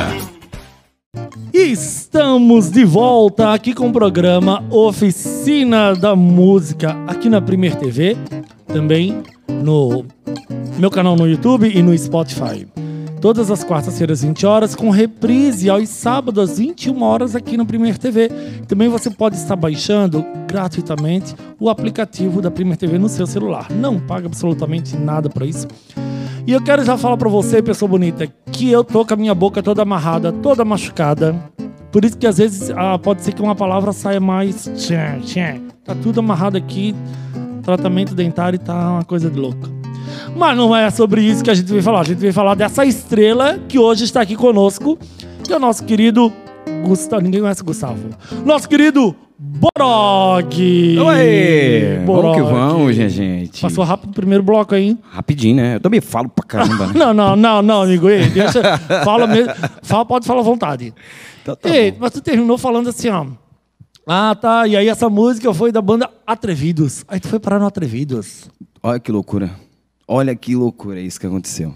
Estamos 1.53 2.70
de 2.70 2.85
volta 2.85 3.53
aqui 3.53 3.74
com 3.74 3.88
o 3.88 3.92
programa 3.92 4.64
Oficina 4.70 5.94
da 5.94 6.14
Música, 6.14 6.96
aqui 7.09 7.29
na 7.29 7.42
Premier 7.42 7.74
TV, 7.74 8.16
também 8.68 9.22
no 9.48 10.07
meu 10.80 10.90
canal 10.90 11.14
no 11.14 11.28
YouTube 11.28 11.70
e 11.70 11.82
no 11.82 11.96
Spotify. 11.96 12.66
todas 13.20 13.50
as 13.50 13.62
quartas-feiras, 13.62 14.22
20 14.22 14.46
horas, 14.46 14.74
com 14.74 14.88
reprise 14.88 15.68
aos 15.68 15.90
sábados, 15.90 16.52
às 16.52 16.58
21 16.58 17.02
horas, 17.02 17.36
aqui 17.36 17.54
no 17.54 17.66
Premier 17.66 17.98
TV. 17.98 18.30
Também 18.66 18.88
você 18.88 19.10
pode 19.10 19.36
estar 19.36 19.56
baixando 19.56 20.24
gratuitamente 20.48 21.36
o 21.58 21.68
aplicativo 21.68 22.40
da 22.40 22.50
Premier 22.50 22.78
TV 22.78 22.96
no 22.96 23.10
seu 23.10 23.26
celular. 23.26 23.70
Não 23.70 24.00
paga 24.00 24.26
absolutamente 24.26 24.96
nada 24.96 25.28
para 25.28 25.44
isso. 25.44 25.68
E 26.46 26.52
eu 26.52 26.64
quero 26.64 26.82
já 26.82 26.96
falar 26.96 27.18
para 27.18 27.28
você, 27.28 27.60
pessoa 27.60 27.86
bonita, 27.86 28.26
que 28.50 28.70
eu 28.70 28.82
tô 28.82 29.04
com 29.04 29.12
a 29.12 29.16
minha 29.18 29.34
boca 29.34 29.62
toda 29.62 29.82
amarrada, 29.82 30.32
toda 30.32 30.64
machucada. 30.64 31.36
Por 31.92 32.06
isso 32.06 32.16
que 32.16 32.26
às 32.26 32.38
vezes 32.38 32.70
ah, 32.70 32.98
pode 32.98 33.20
ser 33.20 33.34
que 33.34 33.42
uma 33.42 33.54
palavra 33.54 33.92
saia 33.92 34.18
mais. 34.18 34.70
Tá 35.84 35.94
tudo 35.94 36.20
amarrado 36.20 36.56
aqui. 36.56 36.94
Tratamento 37.62 38.14
dentário 38.14 38.58
tá 38.58 38.92
uma 38.92 39.04
coisa 39.04 39.28
de 39.28 39.38
louca. 39.38 39.79
Mas 40.37 40.57
não 40.57 40.75
é 40.75 40.90
sobre 40.90 41.23
isso 41.23 41.42
que 41.42 41.51
a 41.51 41.55
gente 41.55 41.68
veio 41.70 41.83
falar. 41.83 42.01
A 42.01 42.05
gente 42.05 42.18
veio 42.18 42.33
falar 42.33 42.55
dessa 42.55 42.85
estrela 42.85 43.59
que 43.68 43.79
hoje 43.79 44.05
está 44.05 44.20
aqui 44.20 44.37
conosco, 44.37 44.99
que 45.44 45.53
é 45.53 45.57
o 45.57 45.61
nosso 45.61 45.85
querido 45.85 46.33
Gustavo. 46.87 47.23
Ninguém 47.23 47.40
conhece 47.40 47.62
o 47.62 47.64
Gustavo. 47.64 47.99
Nosso 48.44 48.68
querido 48.68 49.14
Borog. 49.38 50.55
Oi! 50.99 51.96
Vamos 51.96 52.07
Borog. 52.07 52.35
que 52.37 52.42
vamos, 52.42 52.94
gente. 52.96 53.61
Passou 53.62 53.85
rápido 53.85 54.11
o 54.11 54.14
primeiro 54.14 54.42
bloco 54.44 54.75
aí? 54.75 54.96
Rapidinho, 55.11 55.57
né? 55.57 55.77
Eu 55.77 55.81
também 55.81 56.01
falo 56.01 56.29
pra 56.29 56.44
caramba, 56.44 56.87
né? 56.88 56.92
Não, 56.94 57.14
não, 57.14 57.37
não, 57.37 57.62
não, 57.62 57.83
amigo. 57.83 58.09
Ei, 58.09 58.27
deixa. 58.29 58.61
fala 59.05 59.27
mesmo. 59.27 59.53
Fala, 59.83 60.05
pode 60.05 60.27
falar 60.27 60.40
à 60.40 60.44
vontade. 60.44 60.92
Então 61.42 61.57
tá 61.57 61.68
Ei, 61.68 61.90
bom. 61.92 61.99
mas 62.01 62.12
tu 62.12 62.20
terminou 62.20 62.59
falando 62.59 62.88
assim, 62.90 63.09
ó. 63.09 63.27
Ah, 64.07 64.35
tá. 64.35 64.66
E 64.66 64.77
aí 64.77 64.88
essa 64.88 65.09
música 65.09 65.53
foi 65.55 65.73
da 65.73 65.81
banda 65.81 66.11
Atrevidos. 66.27 67.05
Aí 67.09 67.18
tu 67.20 67.29
foi 67.29 67.38
parar 67.40 67.59
no 67.59 67.66
Atrevidos. 67.66 68.49
Olha 68.83 68.99
que 69.01 69.11
loucura. 69.12 69.51
Olha 70.12 70.35
que 70.35 70.57
loucura 70.57 71.01
isso 71.01 71.20
que 71.20 71.27
aconteceu. 71.27 71.73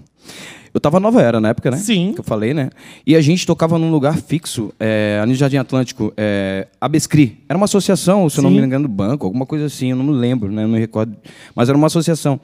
Eu 0.75 0.81
tava 0.81 0.99
Nova 0.99 1.23
Era 1.23 1.40
na 1.40 1.51
época, 1.51 1.70
né? 1.70 1.77
Sim. 1.77 2.12
Que 2.14 2.18
eu 2.18 2.25
falei, 2.25 2.53
né? 2.53 2.68
E 3.07 3.14
a 3.14 3.20
gente 3.20 3.47
tocava 3.47 3.79
num 3.79 3.92
lugar 3.92 4.16
fixo, 4.16 4.75
é, 4.81 5.20
ali 5.23 5.31
no 5.31 5.37
Jardim 5.37 5.59
Atlântico, 5.59 6.12
é, 6.16 6.66
Abescri. 6.81 7.38
Era 7.49 7.57
uma 7.57 7.66
associação, 7.66 8.29
se 8.29 8.40
eu 8.40 8.42
não 8.42 8.51
me 8.51 8.59
engano, 8.59 8.88
do 8.88 8.92
banco, 8.92 9.25
alguma 9.25 9.47
coisa 9.47 9.66
assim, 9.66 9.90
eu 9.90 9.97
não 9.97 10.05
me 10.05 10.11
lembro, 10.11 10.51
né? 10.51 10.64
Eu 10.64 10.66
não 10.66 10.75
me 10.75 10.81
recordo. 10.81 11.14
Mas 11.55 11.68
era 11.68 11.79
uma 11.79 11.87
associação. 11.87 12.40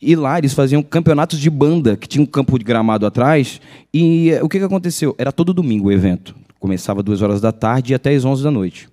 E 0.00 0.14
lá 0.14 0.38
eles 0.38 0.54
faziam 0.54 0.80
campeonatos 0.80 1.40
de 1.40 1.50
banda, 1.50 1.96
que 1.96 2.06
tinha 2.06 2.22
um 2.22 2.26
campo 2.26 2.56
de 2.56 2.64
gramado 2.64 3.04
atrás. 3.04 3.60
E 3.92 4.30
eh, 4.30 4.44
o 4.44 4.48
que, 4.48 4.60
que 4.60 4.64
aconteceu? 4.64 5.12
Era 5.18 5.32
todo 5.32 5.52
domingo 5.52 5.88
o 5.88 5.92
evento. 5.92 6.36
Começava 6.60 7.02
duas 7.02 7.20
horas 7.20 7.40
da 7.40 7.50
tarde 7.50 7.92
e 7.92 7.96
até 7.96 8.14
às 8.14 8.24
11 8.24 8.44
da 8.44 8.50
noite. 8.52 8.88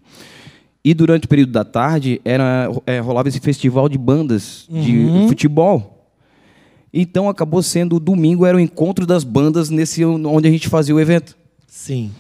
E 0.83 0.95
durante 0.95 1.25
o 1.25 1.29
período 1.29 1.51
da 1.51 1.63
tarde 1.63 2.19
era, 2.25 2.71
eh, 2.87 2.99
rolava 2.99 3.29
esse 3.29 3.39
festival 3.39 3.87
de 3.87 3.99
bandas 3.99 4.67
de 4.67 5.27
futebol. 5.27 5.92
Então 6.93 7.27
acabou 7.27 7.63
sendo 7.63 7.95
o 7.95 7.99
domingo 7.99 8.45
era 8.45 8.55
o 8.55 8.59
encontro 8.59 9.05
das 9.05 9.23
bandas 9.23 9.69
nesse 9.69 10.05
onde 10.05 10.47
a 10.47 10.51
gente 10.51 10.69
fazia 10.69 10.93
o 10.93 10.99
evento. 10.99 11.35
Sim. 11.67 12.11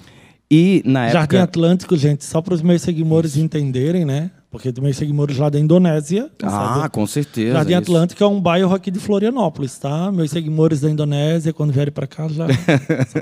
E 0.49 0.81
na 0.85 1.09
Jardim 1.09 1.17
época 1.37 1.43
Atlântico, 1.43 1.97
gente, 1.97 2.25
só 2.25 2.41
para 2.41 2.53
os 2.53 2.61
meus 2.61 2.81
seguidores 2.81 3.37
entenderem, 3.37 4.05
né? 4.05 4.31
Porque 4.51 4.71
tem 4.71 4.83
meus 4.83 4.97
seguidores 4.97 5.35
lá 5.37 5.49
da 5.49 5.59
Indonésia. 5.59 6.29
Ah, 6.43 6.75
sabe? 6.75 6.89
com 6.89 7.07
certeza. 7.07 7.53
Jardim. 7.53 7.73
Atlântico 7.73 8.23
é 8.23 8.27
um 8.27 8.39
bairro 8.39 8.73
aqui 8.73 8.91
de 8.91 8.99
Florianópolis, 8.99 9.79
tá? 9.79 10.11
Meus 10.11 10.29
seguidores 10.29 10.81
da 10.81 10.91
Indonésia, 10.91 11.51
quando 11.51 11.71
vierem 11.71 11.91
para 11.91 12.05
cá, 12.05 12.27
já. 12.27 12.45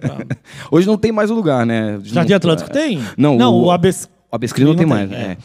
Hoje 0.69 0.85
não 0.85 0.97
tem 0.97 1.11
mais 1.11 1.31
o 1.31 1.33
lugar, 1.33 1.65
né? 1.65 1.99
Jardim 2.03 2.31
Não- 2.31 2.37
Atlântico 2.37 2.69
tem? 2.69 3.01
Não, 3.17 3.37
Não, 3.37 3.53
o, 3.53 3.65
o 3.65 3.71
Abes... 3.71 4.09
o 4.29 4.35
Abescri 4.35 4.65
não, 4.65 4.71
não 4.71 4.77
tem 4.77 4.85
tem, 4.85 4.93
mais. 4.93 5.11
é. 5.11 5.15
é. 5.15 5.37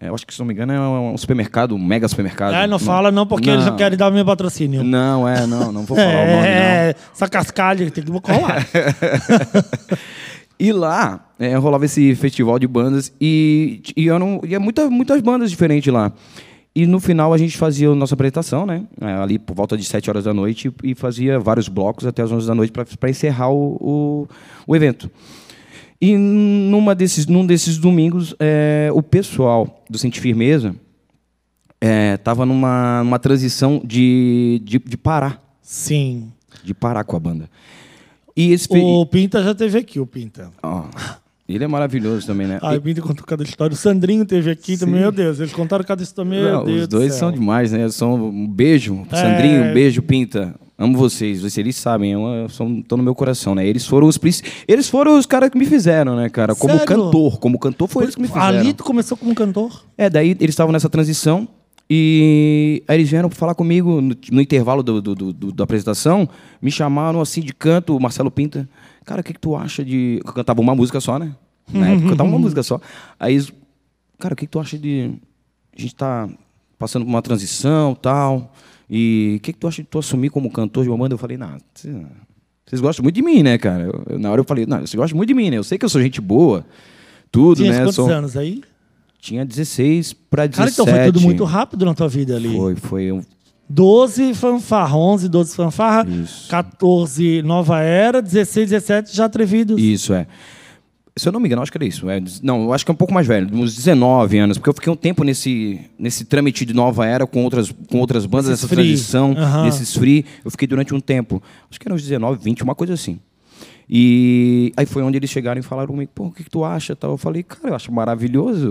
É, 0.00 0.08
eu 0.08 0.14
acho 0.14 0.26
que, 0.26 0.32
se 0.32 0.38
não 0.38 0.46
me 0.46 0.54
engano, 0.54 0.72
é 0.72 0.78
um 0.78 1.16
supermercado, 1.16 1.74
um 1.74 1.78
mega 1.78 2.06
supermercado. 2.06 2.54
Ah, 2.54 2.66
não 2.66 2.78
fala 2.78 3.10
não, 3.10 3.26
porque 3.26 3.50
eles 3.50 3.64
já 3.64 3.74
querem 3.74 3.98
dar 3.98 4.10
meu 4.10 4.24
patrocínio. 4.24 4.84
Não, 4.84 5.28
é, 5.28 5.46
não, 5.46 5.72
não 5.72 5.84
vou 5.84 5.96
falar 5.98 6.08
o 6.08 6.26
nome, 6.26 6.32
não. 6.36 6.44
É, 6.44 6.94
essa 7.12 7.28
cascalha 7.28 7.90
tem 7.90 8.04
que 8.04 8.20
colar. 8.20 8.66
E 10.60 10.72
lá 10.72 11.24
é, 11.38 11.54
rolava 11.54 11.84
esse 11.84 12.16
festival 12.16 12.58
de 12.58 12.66
bandas 12.66 13.12
e, 13.20 13.80
e 13.96 14.08
eram 14.08 14.40
e 14.42 14.56
é 14.56 14.58
muita, 14.58 14.90
muitas 14.90 15.20
bandas 15.20 15.50
diferentes 15.50 15.92
lá. 15.92 16.12
E 16.74 16.84
no 16.84 16.98
final 16.98 17.32
a 17.32 17.38
gente 17.38 17.56
fazia 17.56 17.88
a 17.88 17.94
nossa 17.94 18.14
apresentação, 18.14 18.66
né? 18.66 18.84
É, 19.00 19.12
ali 19.12 19.38
por 19.38 19.54
volta 19.54 19.76
de 19.76 19.84
7 19.84 20.10
horas 20.10 20.24
da 20.24 20.34
noite 20.34 20.72
e 20.82 20.94
fazia 20.94 21.38
vários 21.38 21.68
blocos 21.68 22.06
até 22.06 22.22
as 22.22 22.32
11 22.32 22.46
da 22.46 22.54
noite 22.54 22.72
para 22.72 23.10
encerrar 23.10 23.50
o, 23.50 23.76
o, 23.80 24.28
o 24.66 24.76
evento. 24.76 25.08
E 26.00 26.16
numa 26.16 26.94
desses, 26.94 27.26
num 27.26 27.44
desses 27.44 27.76
domingos, 27.76 28.34
é, 28.38 28.88
o 28.94 29.02
pessoal 29.02 29.82
do 29.90 29.98
Sente 29.98 30.20
Firmeza 30.20 30.74
estava 32.14 32.44
numa, 32.46 33.02
numa 33.04 33.18
transição 33.18 33.80
de, 33.84 34.60
de, 34.64 34.78
de 34.78 34.96
parar, 34.96 35.42
Sim. 35.62 36.32
de 36.62 36.72
parar 36.74 37.04
com 37.04 37.16
a 37.16 37.20
banda. 37.20 37.48
E 38.36 38.52
esse 38.52 38.68
O 38.72 39.04
Pinta 39.06 39.42
já 39.42 39.54
teve 39.54 39.78
aqui, 39.78 39.98
o 39.98 40.06
Pinta. 40.06 40.50
Ó, 40.62 40.84
ele 41.48 41.64
é 41.64 41.66
maravilhoso 41.66 42.24
também, 42.26 42.46
né? 42.46 42.58
Ah, 42.62 42.74
o 42.74 42.80
Pinta 42.80 43.00
contou 43.02 43.24
cada 43.26 43.42
história. 43.42 43.74
O 43.74 43.76
Sandrinho 43.76 44.24
teve 44.24 44.50
aqui 44.50 44.76
também, 44.76 45.00
meu 45.00 45.10
Deus. 45.10 45.40
Eles 45.40 45.52
contaram 45.52 45.84
cada 45.84 46.02
história, 46.02 46.30
meu 46.30 46.52
Não, 46.52 46.64
Deus 46.64 46.82
os 46.82 46.88
do 46.88 46.98
dois 46.98 47.10
céu. 47.12 47.18
são 47.20 47.32
demais, 47.32 47.72
né? 47.72 47.88
São 47.88 48.14
um 48.28 48.46
beijo, 48.46 49.04
É. 49.10 49.16
Sandrinho, 49.16 49.64
um 49.64 49.74
beijo, 49.74 50.00
Pinta. 50.02 50.54
Amo 50.78 50.96
vocês, 50.96 51.40
vocês 51.40 51.58
eles 51.58 51.74
sabem, 51.76 52.14
estão 52.46 52.96
no 52.96 53.02
meu 53.02 53.14
coração, 53.14 53.52
né? 53.52 53.66
Eles 53.66 53.84
foram 53.84 54.06
os 54.06 54.16
princi- 54.16 54.44
eles 54.68 54.88
foram 54.88 55.18
os 55.18 55.26
caras 55.26 55.50
que 55.50 55.58
me 55.58 55.66
fizeram, 55.66 56.14
né, 56.14 56.28
cara? 56.28 56.54
Como 56.54 56.72
Sério? 56.72 56.86
cantor, 56.86 57.38
como 57.40 57.58
cantor 57.58 57.88
foi 57.88 58.04
eles 58.04 58.14
que 58.14 58.20
me 58.22 58.28
fizeram. 58.28 58.46
Ali 58.46 58.72
tu 58.72 58.84
começou 58.84 59.16
como 59.16 59.34
cantor? 59.34 59.84
É, 59.96 60.08
daí 60.08 60.30
eles 60.38 60.50
estavam 60.50 60.72
nessa 60.72 60.88
transição 60.88 61.48
e 61.90 62.82
aí 62.86 62.96
eles 62.98 63.10
vieram 63.10 63.28
falar 63.28 63.56
comigo 63.56 64.00
no, 64.00 64.14
no 64.30 64.40
intervalo 64.40 64.82
do, 64.84 65.02
do- 65.02 65.14
do- 65.16 65.32
do- 65.32 65.52
da 65.52 65.64
apresentação, 65.64 66.28
me 66.62 66.70
chamaram 66.70 67.20
assim 67.20 67.40
de 67.40 67.52
canto, 67.52 67.96
o 67.96 68.00
Marcelo 68.00 68.30
Pinta. 68.30 68.68
Cara, 69.04 69.20
o 69.20 69.24
que, 69.24 69.32
que 69.32 69.40
tu 69.40 69.56
acha 69.56 69.84
de. 69.84 70.20
Eu 70.24 70.32
cantava 70.32 70.60
uma 70.60 70.74
música 70.76 71.00
só, 71.00 71.18
né? 71.18 71.34
Na 71.72 71.88
época 71.88 72.10
cantava 72.10 72.28
uma 72.28 72.38
música 72.38 72.62
só. 72.62 72.80
Aí 73.18 73.34
eles, 73.34 73.52
cara, 74.18 74.34
o 74.34 74.36
que, 74.36 74.46
que 74.46 74.50
tu 74.52 74.60
acha 74.60 74.78
de. 74.78 75.10
A 75.76 75.80
gente 75.80 75.94
tá 75.96 76.28
passando 76.78 77.04
por 77.04 77.08
uma 77.10 77.22
transição 77.22 77.94
tal. 77.96 78.52
E 78.90 79.34
o 79.36 79.40
que, 79.40 79.52
que 79.52 79.58
tu 79.58 79.68
acha 79.68 79.82
de 79.82 79.88
tu 79.88 79.98
assumir 79.98 80.30
como 80.30 80.50
cantor 80.50 80.82
de 80.84 80.90
uma 80.90 80.96
banda? 80.98 81.14
Eu 81.14 81.18
falei, 81.18 81.36
não, 81.36 81.56
cê- 81.74 81.92
vocês 82.66 82.80
gostam 82.80 83.02
muito 83.02 83.14
de 83.14 83.22
mim, 83.22 83.42
né, 83.42 83.58
cara? 83.58 83.84
Eu- 83.84 84.02
eu- 84.10 84.18
na 84.18 84.30
hora 84.30 84.40
eu 84.40 84.44
falei, 84.44 84.66
não, 84.66 84.78
vocês 84.78 84.94
gostam 84.94 85.16
muito 85.16 85.28
de 85.28 85.34
mim, 85.34 85.50
né? 85.50 85.58
Eu 85.58 85.64
sei 85.64 85.76
que 85.78 85.84
eu 85.84 85.88
sou 85.88 86.00
gente 86.00 86.20
boa, 86.20 86.64
tudo, 87.30 87.56
Tinha 87.62 87.72
né? 87.72 87.78
quantos 87.80 87.94
Sou- 87.96 88.08
anos 88.10 88.36
aí? 88.36 88.62
tinha 89.20 89.44
16 89.44 90.12
para 90.12 90.46
17. 90.46 90.56
Cara, 90.56 90.70
então 90.70 90.86
foi 90.86 91.12
tudo 91.12 91.20
muito 91.20 91.44
rápido 91.44 91.84
na 91.84 91.92
tua 91.94 92.08
vida 92.08 92.36
ali. 92.36 92.54
Foi, 92.56 92.76
foi. 92.76 93.12
um- 93.12 93.22
12 93.68 94.32
fanfarra, 94.32 94.96
11, 94.96 95.28
12 95.28 95.54
fanfarra, 95.54 96.08
Isso. 96.08 96.48
14 96.48 97.42
nova 97.42 97.80
era, 97.80 98.22
16, 98.22 98.70
17 98.70 99.14
já 99.14 99.26
atrevidos. 99.26 99.78
Isso, 99.78 100.14
é. 100.14 100.26
Se 101.18 101.28
eu 101.28 101.32
não 101.32 101.40
me 101.40 101.46
engano, 101.46 101.62
acho 101.62 101.70
que 101.72 101.78
era 101.78 101.84
isso. 101.84 102.08
É, 102.08 102.22
não, 102.42 102.62
eu 102.64 102.72
acho 102.72 102.84
que 102.84 102.90
é 102.90 102.94
um 102.94 102.96
pouco 102.96 103.12
mais 103.12 103.26
velho, 103.26 103.48
uns 103.52 103.74
19 103.74 104.38
anos, 104.38 104.58
porque 104.58 104.70
eu 104.70 104.74
fiquei 104.74 104.92
um 104.92 104.96
tempo 104.96 105.24
nesse, 105.24 105.80
nesse 105.98 106.24
trâmite 106.24 106.64
de 106.64 106.72
nova 106.72 107.06
era 107.06 107.26
com 107.26 107.44
outras, 107.44 107.72
com 107.90 107.98
outras 107.98 108.24
bandas, 108.26 108.48
Nesses 108.50 108.64
essa 108.64 108.74
free. 108.74 108.88
transição, 108.88 109.34
nesses 109.64 109.94
free. 109.94 110.24
Eu 110.44 110.50
fiquei 110.50 110.66
durante 110.68 110.94
um 110.94 111.00
tempo. 111.00 111.42
Acho 111.70 111.78
que 111.78 111.86
eram 111.86 111.96
uns 111.96 112.02
19, 112.02 112.38
20, 112.42 112.62
uma 112.62 112.74
coisa 112.74 112.94
assim. 112.94 113.18
E 113.90 114.70
aí 114.76 114.84
foi 114.84 115.02
onde 115.02 115.16
eles 115.16 115.30
chegaram 115.30 115.58
e 115.58 115.62
falaram 115.62 115.88
comigo, 115.88 116.10
pô, 116.14 116.26
o 116.26 116.30
que, 116.30 116.44
que 116.44 116.50
tu 116.50 116.62
acha? 116.62 116.94
Tal. 116.94 117.12
Eu 117.12 117.16
falei, 117.16 117.42
cara, 117.42 117.70
eu 117.70 117.74
acho 117.74 117.90
maravilhoso. 117.90 118.66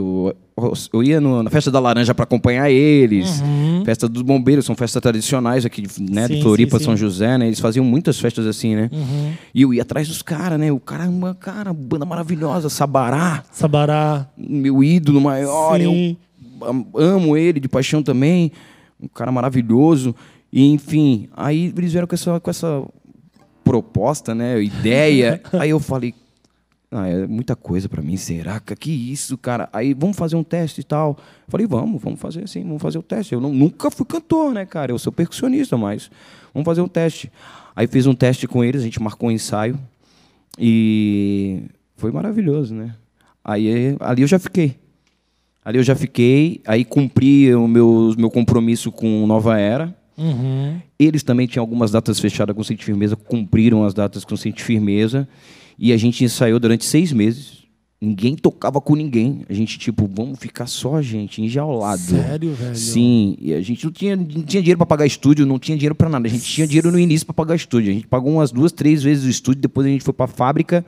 Eu, 0.55 0.73
eu 0.93 1.03
ia 1.03 1.19
no- 1.19 1.41
na 1.41 1.49
festa 1.49 1.71
da 1.71 1.79
laranja 1.79 2.13
para 2.13 2.23
acompanhar 2.23 2.69
eles, 2.69 3.41
festa 3.83 4.07
dos 4.07 4.21
bombeiros, 4.21 4.63
são 4.65 4.75
festas 4.75 5.01
tradicionais 5.01 5.65
aqui 5.65 5.81
de, 5.81 5.89
né, 6.03 6.21
Uhum. 6.23 6.27
Sim, 6.27 6.35
de 6.35 6.41
Floripa, 6.43 6.77
sim, 6.77 6.85
São 6.85 6.93
sim. 6.95 6.99
José, 7.01 7.35
né? 7.37 7.47
Eles 7.47 7.59
faziam 7.59 7.83
muitas 7.83 8.19
festas 8.19 8.45
assim, 8.45 8.75
né? 8.75 8.89
Uhum. 8.93 9.33
E 9.55 9.61
eu 9.63 9.73
ia 9.73 9.81
atrás 9.81 10.07
dos 10.07 10.21
caras, 10.21 10.59
né? 10.59 10.71
O 10.71 10.79
caramba, 10.79 11.33
cara, 11.39 11.73
banda 11.73 12.05
maravilhosa, 12.05 12.69
Sabará, 12.69 13.43
Sabará. 13.51 14.27
meu 14.37 14.83
ídolo 14.83 15.19
maior. 15.19 15.81
Eu 15.81 16.15
am- 16.61 16.85
amo 16.95 17.35
ele 17.35 17.59
de 17.59 17.67
paixão 17.67 18.03
também. 18.03 18.51
Um 19.01 19.07
cara 19.07 19.31
maravilhoso. 19.31 20.13
E, 20.53 20.65
enfim, 20.71 21.27
aí 21.35 21.73
eles 21.75 21.91
vieram 21.91 22.07
com 22.07 22.15
essa, 22.15 22.39
com 22.39 22.49
essa 22.49 22.83
proposta, 23.67 24.33
né? 24.33 24.61
Ideia. 24.61 25.41
aí 25.53 25.69
eu 25.69 25.79
falei, 25.79 26.13
ah, 26.91 27.07
é 27.07 27.27
muita 27.27 27.55
coisa 27.55 27.89
pra 27.89 28.01
mim, 28.01 28.15
será? 28.15 28.59
Que 28.59 28.91
isso, 28.91 29.37
cara? 29.37 29.67
Aí 29.73 29.93
vamos 29.93 30.15
fazer 30.15 30.35
um 30.35 30.43
teste 30.43 30.81
e 30.81 30.83
tal. 30.83 31.17
Falei, 31.47 31.67
vamos, 31.67 32.01
vamos 32.01 32.19
fazer 32.19 32.43
assim, 32.43 32.63
vamos 32.63 32.81
fazer 32.81 32.97
o 32.97 33.03
teste. 33.03 33.33
Eu 33.33 33.41
não- 33.41 33.53
nunca 33.53 33.91
fui 33.91 34.05
cantor, 34.05 34.53
né, 34.53 34.65
cara? 34.65 34.91
Eu 34.91 34.97
sou 34.99 35.11
percussionista, 35.11 35.77
mas 35.77 36.09
vamos 36.53 36.65
fazer 36.65 36.81
um 36.81 36.87
teste. 36.87 37.31
Aí 37.75 37.87
fiz 37.87 38.07
um 38.07 38.13
teste 38.15 38.47
com 38.47 38.63
eles, 38.63 38.81
a 38.81 38.85
gente 38.85 39.01
marcou 39.01 39.29
um 39.29 39.31
ensaio 39.31 39.77
e 40.57 41.63
foi 41.95 42.11
maravilhoso, 42.11 42.73
né? 42.73 42.95
Aí 43.43 43.95
ali 43.99 44.21
eu 44.21 44.27
já 44.27 44.39
fiquei. 44.39 44.75
Ali 45.63 45.77
eu 45.77 45.83
já 45.83 45.95
fiquei, 45.95 46.61
aí 46.65 46.85
cumpri 46.85 47.53
o 47.53 47.67
meu, 47.67 48.13
meu 48.17 48.31
compromisso 48.31 48.91
com 48.91 49.27
Nova 49.27 49.59
Era. 49.59 49.93
Uhum. 50.17 50.81
Eles 50.97 51.21
também 51.21 51.45
tinham 51.45 51.63
algumas 51.63 51.91
datas 51.91 52.19
fechadas 52.19 52.55
com 52.55 52.63
Sente 52.63 52.83
Firmeza, 52.83 53.15
cumpriram 53.15 53.83
as 53.83 53.93
datas 53.93 54.25
com 54.25 54.35
Sente 54.35 54.63
Firmeza. 54.63 55.27
E 55.77 55.93
a 55.93 55.97
gente 55.97 56.23
ensaiou 56.23 56.59
durante 56.59 56.85
seis 56.85 57.13
meses. 57.13 57.57
Ninguém 57.99 58.35
tocava 58.35 58.79
com 58.79 58.95
ninguém. 58.95 59.43
A 59.49 59.53
gente, 59.53 59.77
tipo, 59.77 60.07
vamos 60.11 60.37
ficar 60.39 60.67
só 60.67 60.95
a 60.95 61.01
gente, 61.01 61.41
enjaulado. 61.41 62.01
Sério, 62.01 62.53
velho? 62.53 62.75
Sim, 62.75 63.35
e 63.39 63.53
a 63.53 63.61
gente 63.61 63.85
não 63.85 63.91
tinha, 63.91 64.15
não 64.15 64.43
tinha 64.43 64.61
dinheiro 64.61 64.77
para 64.77 64.85
pagar 64.85 65.05
estúdio, 65.05 65.45
não 65.45 65.57
tinha 65.57 65.77
dinheiro 65.77 65.95
para 65.95 66.09
nada. 66.09 66.27
A 66.27 66.29
gente 66.29 66.43
tinha 66.43 66.67
dinheiro 66.67 66.91
no 66.91 66.99
início 66.99 67.25
para 67.25 67.33
pagar 67.33 67.55
estúdio. 67.55 67.91
A 67.91 67.93
gente 67.93 68.07
pagou 68.07 68.33
umas 68.33 68.51
duas, 68.51 68.71
três 68.71 69.01
vezes 69.01 69.25
o 69.25 69.29
estúdio, 69.29 69.61
depois 69.61 69.85
a 69.87 69.89
gente 69.89 70.03
foi 70.03 70.13
para 70.13 70.25
a 70.25 70.27
fábrica 70.27 70.85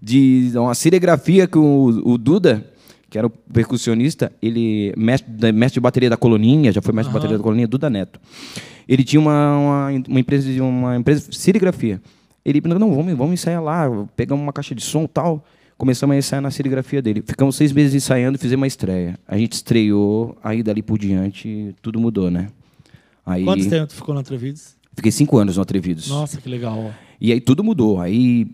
de 0.00 0.52
uma 0.54 0.74
serigrafia 0.74 1.48
com 1.48 1.60
o, 1.60 2.12
o 2.12 2.18
Duda, 2.18 2.66
que 3.14 3.18
era 3.18 3.28
o 3.28 3.30
percussionista, 3.30 4.32
ele 4.42 4.92
mestre, 4.96 5.52
mestre 5.52 5.74
de 5.74 5.80
bateria 5.80 6.10
da 6.10 6.16
Coloninha, 6.16 6.72
já 6.72 6.82
foi 6.82 6.92
mestre 6.92 7.12
de 7.12 7.14
bateria 7.14 7.38
da 7.38 7.42
Coloninha, 7.44 7.68
Duda 7.68 7.88
Neto. 7.88 8.18
Ele 8.88 9.04
tinha 9.04 9.20
uma, 9.20 9.56
uma, 9.56 9.88
uma 10.08 10.18
empresa 10.18 10.52
de 10.52 10.60
uma 10.60 10.96
empresa 10.96 11.30
de 11.30 11.38
serigrafia. 11.38 12.02
Ele 12.44 12.60
falou, 12.60 12.76
não, 12.76 12.92
vamos, 12.92 13.16
vamos 13.16 13.34
ensaiar 13.34 13.62
lá, 13.62 13.88
pegamos 14.16 14.42
uma 14.42 14.52
caixa 14.52 14.74
de 14.74 14.82
som 14.82 15.04
e 15.04 15.08
tal. 15.08 15.44
Começamos 15.78 16.12
a 16.12 16.18
ensaiar 16.18 16.42
na 16.42 16.50
serigrafia 16.50 17.00
dele. 17.00 17.22
Ficamos 17.24 17.54
seis 17.54 17.70
meses 17.70 17.94
ensaiando 17.94 18.36
e 18.36 18.40
fizemos 18.40 18.62
uma 18.62 18.66
estreia. 18.66 19.16
A 19.28 19.38
gente 19.38 19.52
estreou, 19.52 20.36
aí 20.42 20.60
dali 20.60 20.82
por 20.82 20.98
diante 20.98 21.72
tudo 21.80 22.00
mudou, 22.00 22.32
né? 22.32 22.48
Aí 23.24 23.44
Quanto 23.44 23.70
tempo 23.70 23.92
ficou 23.92 24.12
no 24.12 24.22
Atrevidos? 24.22 24.74
fiquei 24.92 25.12
cinco 25.12 25.38
anos 25.38 25.56
no 25.56 25.62
Atrevidos. 25.62 26.08
Nossa, 26.08 26.40
que 26.40 26.48
legal. 26.48 26.92
E 27.20 27.30
aí 27.30 27.40
tudo 27.40 27.62
mudou. 27.62 28.00
Aí 28.00 28.48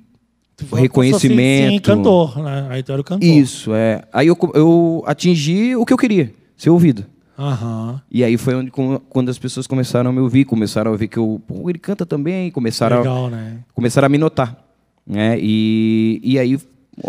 O 0.63 0.67
foi- 0.67 0.81
reconhecimento. 0.83 1.73
Sim, 1.73 1.79
cantor, 1.81 2.43
né? 2.43 2.67
Aí 2.71 2.83
tu 2.83 2.93
era 2.93 3.01
o 3.01 3.05
cantor. 3.05 3.27
Isso, 3.27 3.73
é. 3.75 4.03
Aí 4.13 4.27
eu, 4.27 4.37
eu 4.55 5.03
atingi 5.07 5.75
o 5.77 5.85
que 5.85 5.93
eu 5.93 5.99
queria, 5.99 6.33
ser 6.57 6.71
ouvido. 6.71 7.05
Aham. 7.39 8.03
E 8.11 8.23
aí 8.23 8.37
foi 8.37 8.55
onde, 8.55 8.71
quando 8.71 9.31
as 9.31 9.39
pessoas 9.39 9.67
começaram 9.67 10.11
a 10.11 10.13
me 10.13 10.21
ouvir, 10.21 10.45
começaram 10.45 10.93
a 10.93 10.97
ver 10.97 11.09
que 11.09 11.17
eu, 11.19 11.41
pô, 11.47 11.71
ele 11.71 11.79
canta 11.79 12.05
também, 12.05 12.51
começaram, 12.51 12.97
a, 12.97 13.01
Legal, 13.01 13.31
né? 13.31 13.61
começaram 13.75 14.07
a 14.07 14.09
me 14.11 14.19
notar. 14.19 14.63
Né? 15.07 15.39
E, 15.41 16.21
e 16.23 16.39
aí, 16.39 16.59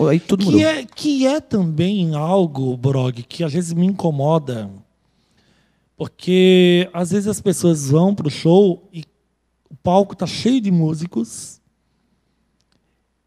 aí 0.09 0.19
tudo 0.19 0.45
mudou. 0.45 0.59
Que 0.59 0.65
é, 0.65 0.85
que 0.85 1.27
é 1.27 1.41
também 1.41 2.15
algo, 2.15 2.77
Brog, 2.77 3.21
que 3.23 3.43
às 3.43 3.51
vezes 3.51 3.73
me 3.73 3.85
incomoda. 3.85 4.69
Porque 5.97 6.89
às 6.93 7.11
vezes 7.11 7.27
as 7.27 7.41
pessoas 7.41 7.89
vão 7.89 8.15
pro 8.15 8.29
show 8.29 8.87
e 8.91 9.03
o 9.69 9.75
palco 9.83 10.15
tá 10.15 10.25
cheio 10.25 10.59
de 10.59 10.71
músicos. 10.71 11.60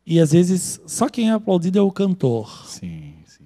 E 0.06 0.20
às 0.20 0.32
vezes 0.32 0.80
só 0.86 1.08
quem 1.08 1.30
é 1.30 1.32
aplaudido 1.32 1.78
é 1.78 1.82
o 1.82 1.90
cantor. 1.90 2.66
Sim, 2.68 3.14
sim. 3.26 3.44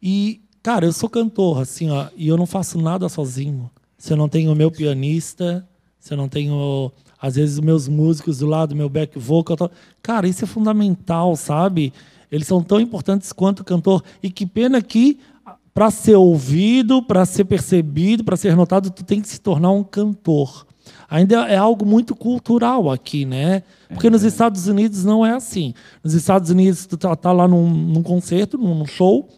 E, 0.00 0.40
cara, 0.62 0.86
eu 0.86 0.92
sou 0.92 1.08
cantor, 1.08 1.60
assim, 1.60 1.90
ó, 1.90 2.08
e 2.16 2.28
eu 2.28 2.36
não 2.36 2.46
faço 2.46 2.80
nada 2.80 3.08
sozinho. 3.08 3.70
Se 3.98 4.12
eu 4.12 4.16
não 4.16 4.28
tenho 4.28 4.52
o 4.52 4.56
meu 4.56 4.70
pianista, 4.70 5.66
se 5.98 6.12
eu 6.12 6.16
não 6.16 6.28
tenho, 6.28 6.92
às 7.20 7.34
vezes, 7.34 7.56
os 7.56 7.64
meus 7.64 7.88
músicos 7.88 8.38
do 8.38 8.46
lado, 8.46 8.76
meu 8.76 8.88
back 8.88 9.18
vocal. 9.18 9.56
tal. 9.56 9.70
Cara, 10.00 10.28
isso 10.28 10.44
é 10.44 10.46
fundamental, 10.46 11.34
sabe? 11.34 11.92
Eles 12.30 12.46
são 12.46 12.62
tão 12.62 12.80
importantes 12.80 13.32
quanto 13.32 13.60
o 13.60 13.64
cantor. 13.64 14.04
E 14.22 14.30
que 14.30 14.46
pena 14.46 14.80
que, 14.80 15.18
para 15.74 15.90
ser 15.90 16.14
ouvido, 16.14 17.02
para 17.02 17.24
ser 17.24 17.44
percebido, 17.44 18.22
para 18.22 18.36
ser 18.36 18.54
notado, 18.54 18.90
tu 18.90 19.02
tem 19.02 19.20
que 19.20 19.28
se 19.28 19.40
tornar 19.40 19.72
um 19.72 19.82
cantor. 19.82 20.66
Ainda 21.08 21.46
é 21.48 21.56
algo 21.56 21.84
muito 21.84 22.14
cultural 22.14 22.90
aqui, 22.90 23.24
né? 23.24 23.62
Porque 23.88 24.10
nos 24.10 24.22
Estados 24.22 24.66
Unidos 24.66 25.04
não 25.04 25.24
é 25.24 25.32
assim. 25.32 25.74
Nos 26.02 26.14
Estados 26.14 26.50
Unidos, 26.50 26.86
tu 26.86 26.96
tá, 26.96 27.14
tá 27.14 27.32
lá 27.32 27.46
num, 27.46 27.68
num 27.68 28.02
concerto, 28.02 28.58
num, 28.58 28.84
show, 28.86 29.28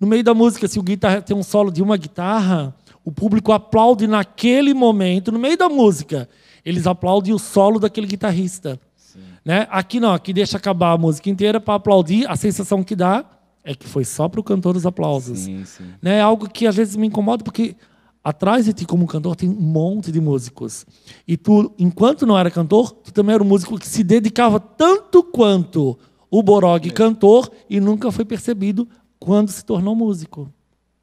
no 0.00 0.06
meio 0.06 0.24
da 0.24 0.34
música, 0.34 0.66
se 0.68 0.78
o 0.78 0.82
guitarra 0.82 1.22
tem 1.22 1.36
um 1.36 1.42
solo 1.42 1.70
de 1.70 1.82
uma 1.82 1.96
guitarra, 1.96 2.74
o 3.04 3.12
público 3.12 3.52
aplaude 3.52 4.06
naquele 4.06 4.74
momento, 4.74 5.30
no 5.30 5.38
meio 5.38 5.56
da 5.56 5.68
música. 5.68 6.28
Eles 6.64 6.86
aplaudem 6.86 7.32
o 7.32 7.38
solo 7.38 7.78
daquele 7.78 8.06
guitarrista. 8.06 8.80
Né? 9.44 9.68
Aqui 9.70 10.00
não, 10.00 10.12
aqui 10.12 10.32
deixa 10.32 10.56
acabar 10.56 10.90
a 10.90 10.98
música 10.98 11.30
inteira 11.30 11.60
para 11.60 11.74
aplaudir. 11.74 12.28
A 12.28 12.34
sensação 12.34 12.82
que 12.82 12.96
dá 12.96 13.24
é 13.62 13.76
que 13.76 13.86
foi 13.86 14.04
só 14.04 14.28
para 14.28 14.40
o 14.40 14.42
cantor 14.42 14.76
os 14.76 14.84
aplausos. 14.84 15.38
Sim, 15.38 15.64
sim. 15.64 15.84
Né? 16.02 16.18
É 16.18 16.20
algo 16.20 16.48
que 16.48 16.66
às 16.66 16.74
vezes 16.74 16.96
me 16.96 17.06
incomoda, 17.06 17.44
porque 17.44 17.76
atrás 18.28 18.64
de 18.64 18.72
ti, 18.72 18.84
como 18.84 19.06
cantor, 19.06 19.36
tem 19.36 19.48
um 19.48 19.52
monte 19.52 20.10
de 20.10 20.20
músicos. 20.20 20.84
E 21.28 21.36
tu, 21.36 21.72
enquanto 21.78 22.26
não 22.26 22.36
era 22.36 22.50
cantor, 22.50 22.90
tu 22.90 23.12
também 23.12 23.34
era 23.34 23.42
um 23.42 23.46
músico 23.46 23.78
que 23.78 23.86
se 23.86 24.02
dedicava 24.02 24.58
tanto 24.58 25.22
quanto 25.22 25.96
o 26.28 26.42
Borog 26.42 26.90
cantor 26.90 27.48
e 27.70 27.78
nunca 27.78 28.10
foi 28.10 28.24
percebido 28.24 28.88
quando 29.20 29.50
se 29.50 29.64
tornou 29.64 29.94
músico. 29.94 30.50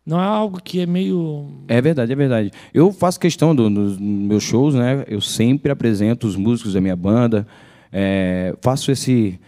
Não 0.05 0.19
é 0.19 0.25
algo 0.25 0.61
que 0.61 0.81
é 0.81 0.85
meio. 0.85 1.45
É 1.69 1.81
verdade, 1.81 2.11
é 2.11 2.15
verdade. 2.15 2.51
Eu 2.73 2.91
faço 2.91 3.17
questão 3.17 3.55
do- 3.55 3.69
dos 3.69 3.97
meus 3.97 4.43
shows, 4.43 4.75
né? 4.75 5.05
Eu 5.07 5.21
sempre 5.21 5.71
apresento 5.71 6.27
os 6.27 6.35
músicos 6.35 6.73
da 6.73 6.81
minha 6.81 6.95
banda, 6.95 7.47
é, 7.89 8.53
faço 8.61 8.91
esse 8.91 9.39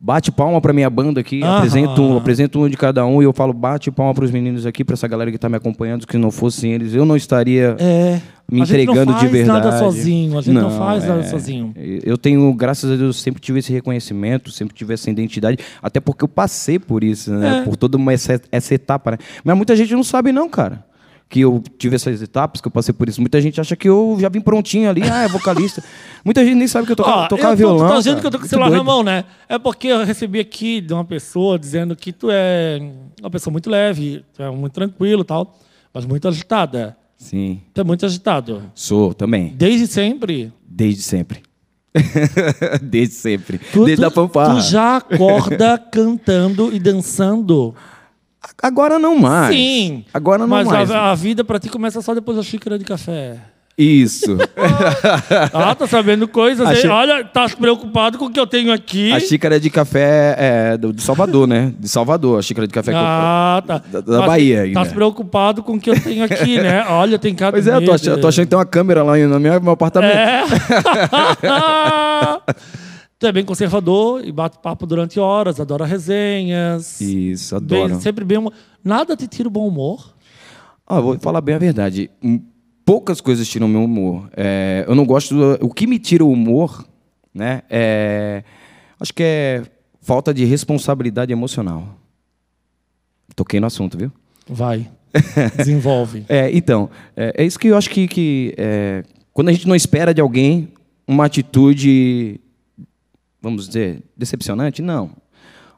bate 0.00 0.32
palma 0.32 0.60
para 0.60 0.72
minha 0.72 0.88
banda 0.88 1.20
aqui, 1.20 1.42
apresento, 1.44 2.16
apresento 2.16 2.58
um 2.58 2.68
de 2.68 2.76
cada 2.76 3.04
um 3.04 3.20
e 3.20 3.26
eu 3.26 3.32
falo 3.34 3.52
bate 3.52 3.90
palma 3.90 4.14
para 4.14 4.24
os 4.24 4.30
meninos 4.30 4.64
aqui, 4.64 4.82
para 4.82 4.94
essa 4.94 5.06
galera 5.06 5.30
que 5.30 5.36
está 5.36 5.48
me 5.48 5.56
acompanhando, 5.56 6.06
que 6.06 6.12
se 6.12 6.18
não 6.18 6.30
fossem 6.30 6.72
eles, 6.72 6.94
eu 6.94 7.04
não 7.04 7.16
estaria 7.16 7.76
É. 7.78 8.20
me 8.50 8.62
a 8.62 8.64
gente 8.64 8.86
não 8.86 8.94
entregando 8.94 9.12
faz 9.12 9.24
de 9.24 9.28
verdade. 9.28 9.64
nada 9.64 9.78
sozinho. 9.78 10.38
A 10.38 10.40
gente 10.40 10.54
não, 10.54 10.70
faz 10.70 11.06
nada 11.06 11.20
é. 11.20 11.24
sozinho. 11.24 11.74
Eu 11.76 12.16
tenho, 12.16 12.52
graças 12.54 12.90
a 12.90 12.96
Deus, 12.96 13.20
sempre 13.20 13.42
tive 13.42 13.58
esse 13.58 13.72
reconhecimento, 13.72 14.50
sempre 14.50 14.74
tive 14.74 14.94
essa 14.94 15.10
identidade, 15.10 15.58
até 15.82 16.00
porque 16.00 16.24
eu 16.24 16.28
passei 16.28 16.78
por 16.78 17.04
isso, 17.04 17.30
né? 17.32 17.58
É. 17.58 17.62
Por 17.64 17.76
toda 17.76 17.98
uma 17.98 18.12
essa, 18.12 18.40
essa 18.50 18.74
etapa, 18.74 19.12
né? 19.12 19.18
Mas 19.44 19.56
muita 19.56 19.76
gente 19.76 19.94
não 19.94 20.02
sabe 20.02 20.32
não, 20.32 20.48
cara. 20.48 20.82
Que 21.30 21.40
eu 21.40 21.62
tive 21.78 21.94
essas 21.94 22.20
etapas, 22.20 22.60
que 22.60 22.66
eu 22.66 22.72
passei 22.72 22.92
por 22.92 23.08
isso. 23.08 23.20
Muita 23.20 23.40
gente 23.40 23.60
acha 23.60 23.76
que 23.76 23.88
eu 23.88 24.18
já 24.20 24.28
vim 24.28 24.40
prontinho 24.40 24.90
ali, 24.90 25.00
ah, 25.04 25.22
é 25.22 25.28
vocalista. 25.28 25.82
Muita 26.24 26.44
gente 26.44 26.56
nem 26.56 26.66
sabe 26.66 26.86
que 26.86 26.92
eu 26.92 26.96
tocava, 26.96 27.22
Ó, 27.22 27.28
tocava 27.28 27.52
eu 27.52 27.56
tô, 27.56 27.56
violão. 27.56 27.86
Tu 27.86 27.90
tá 27.92 27.98
dizendo 27.98 28.20
que 28.20 28.26
eu 28.26 28.30
tô 28.32 28.38
com 28.40 28.44
o 28.44 28.48
celular 28.48 28.68
na 28.68 28.76
doido. 28.78 28.86
mão, 28.86 29.02
né? 29.04 29.24
É 29.48 29.56
porque 29.58 29.86
eu 29.86 30.04
recebi 30.04 30.40
aqui 30.40 30.80
de 30.80 30.92
uma 30.92 31.04
pessoa 31.04 31.56
dizendo 31.56 31.94
que 31.94 32.12
tu 32.12 32.28
é 32.32 32.82
uma 33.20 33.30
pessoa 33.30 33.52
muito 33.52 33.70
leve, 33.70 34.24
tu 34.34 34.42
é 34.42 34.50
muito 34.50 34.72
tranquilo 34.72 35.22
e 35.22 35.24
tal, 35.24 35.56
mas 35.94 36.04
muito 36.04 36.26
agitada. 36.26 36.96
Sim, 37.16 37.60
Tu 37.74 37.80
é 37.80 37.84
muito 37.84 38.04
agitado. 38.04 38.62
sou 38.74 39.14
também. 39.14 39.52
Desde 39.56 39.86
sempre. 39.86 40.52
Desde 40.66 41.02
sempre. 41.02 41.42
Desde 42.82 43.14
sempre. 43.14 43.58
Tu, 43.72 43.84
Desde 43.84 44.02
tu, 44.04 44.08
a 44.08 44.10
fanfarra. 44.10 44.54
tu 44.54 44.60
já 44.62 44.96
acorda 44.96 45.76
cantando 45.92 46.74
e 46.74 46.78
dançando. 46.78 47.74
Agora 48.62 48.98
não 48.98 49.18
mais. 49.18 49.54
Sim. 49.54 50.04
Agora 50.12 50.38
não 50.38 50.48
mas 50.48 50.66
mais. 50.66 50.90
A, 50.90 51.10
a 51.10 51.14
vida 51.14 51.44
pra 51.44 51.58
ti 51.58 51.68
começa 51.68 52.00
só 52.02 52.14
depois 52.14 52.36
da 52.36 52.42
xícara 52.42 52.78
de 52.78 52.84
café. 52.84 53.36
Isso. 53.78 54.36
Ah, 55.54 55.74
tá 55.74 55.86
sabendo 55.86 56.28
coisas. 56.28 56.66
A 56.66 56.74
hein? 56.74 56.80
xí- 56.82 56.88
Olha, 56.88 57.24
tá 57.24 57.48
preocupado 57.48 58.18
com 58.18 58.26
o 58.26 58.30
que 58.30 58.38
eu 58.38 58.46
tenho 58.46 58.72
aqui. 58.72 59.10
A 59.12 59.20
xícara 59.20 59.58
de 59.58 59.70
café 59.70 60.34
é 60.38 60.76
do, 60.76 60.92
de 60.92 61.00
Salvador, 61.02 61.46
né? 61.46 61.72
De 61.78 61.88
Salvador, 61.88 62.38
a 62.38 62.42
xícara 62.42 62.66
de 62.66 62.74
café 62.74 62.90
que 62.92 62.98
eu- 62.98 63.02
Ah, 63.02 63.62
tá. 63.66 63.78
Da- 63.90 64.00
da 64.00 64.18
Mas 64.18 64.26
Bahia. 64.26 64.70
Tá 64.74 64.84
preocupado 64.84 65.62
com 65.62 65.74
o 65.74 65.80
que 65.80 65.88
eu 65.88 65.98
tenho 66.00 66.24
aqui, 66.24 66.58
né? 66.58 66.84
Olha, 66.90 67.18
tem 67.18 67.34
cada 67.34 67.52
Pois 67.52 67.66
é, 67.66 67.74
eu 67.76 67.84
tô, 67.84 67.92
ach- 67.92 68.06
eu 68.06 68.20
tô 68.20 68.28
achando 68.28 68.44
que 68.44 68.50
tem 68.50 68.58
uma 68.58 68.66
câmera 68.66 69.02
lá 69.02 69.16
no 69.16 69.40
meu, 69.40 69.60
meu 69.60 69.72
apartamento. 69.72 70.12
É. 70.14 70.42
tu 73.20 73.26
é 73.26 73.32
bem 73.32 73.44
conservador 73.44 74.24
e 74.26 74.32
bate 74.32 74.58
papo 74.58 74.86
durante 74.86 75.20
horas, 75.20 75.60
adora 75.60 75.84
resenhas. 75.84 77.00
Isso, 77.00 77.60
Bem- 77.60 77.84
adoro. 77.84 78.00
sempre 78.00 78.24
bem. 78.24 78.38
Nada 78.82 79.14
te 79.16 79.28
tira 79.28 79.46
o 79.46 79.50
bom 79.50 79.68
humor. 79.68 80.14
Ah, 80.86 80.98
vou 81.00 81.16
falar 81.20 81.40
bem 81.42 81.54
a 81.54 81.58
verdade. 81.58 82.10
Hum, 82.24 82.40
Poucas 82.82 83.20
coisas 83.20 83.46
tiram 83.46 83.68
meu 83.68 83.84
humor. 83.84 84.28
É, 84.36 84.84
eu 84.88 84.96
não 84.96 85.04
gosto. 85.04 85.32
do- 85.34 85.64
o 85.66 85.72
que 85.72 85.86
me 85.86 85.96
tira 85.98 86.24
o 86.24 86.32
humor, 86.32 86.84
né? 87.32 87.62
É, 87.70 88.42
acho 88.98 89.14
que 89.14 89.22
é 89.22 89.62
falta 90.00 90.34
de 90.34 90.44
responsabilidade 90.44 91.30
emocional. 91.30 91.84
Toquei 93.36 93.60
no 93.60 93.66
assunto, 93.66 93.96
viu? 93.96 94.10
Vai. 94.48 94.90
Desenvolve. 95.56 96.24
É, 96.28 96.50
então, 96.56 96.90
é, 97.16 97.34
é 97.36 97.44
isso 97.44 97.58
que 97.60 97.68
eu 97.68 97.76
acho 97.76 97.90
que, 97.90 98.08
que, 98.08 98.54
é, 98.56 99.04
quando 99.32 99.50
a 99.50 99.52
gente 99.52 99.68
não 99.68 99.76
espera 99.76 100.12
de 100.12 100.20
alguém 100.20 100.68
uma 101.06 101.26
atitude, 101.26 102.40
vamos 103.40 103.66
dizer, 103.66 104.02
decepcionante, 104.16 104.82
não. 104.82 105.10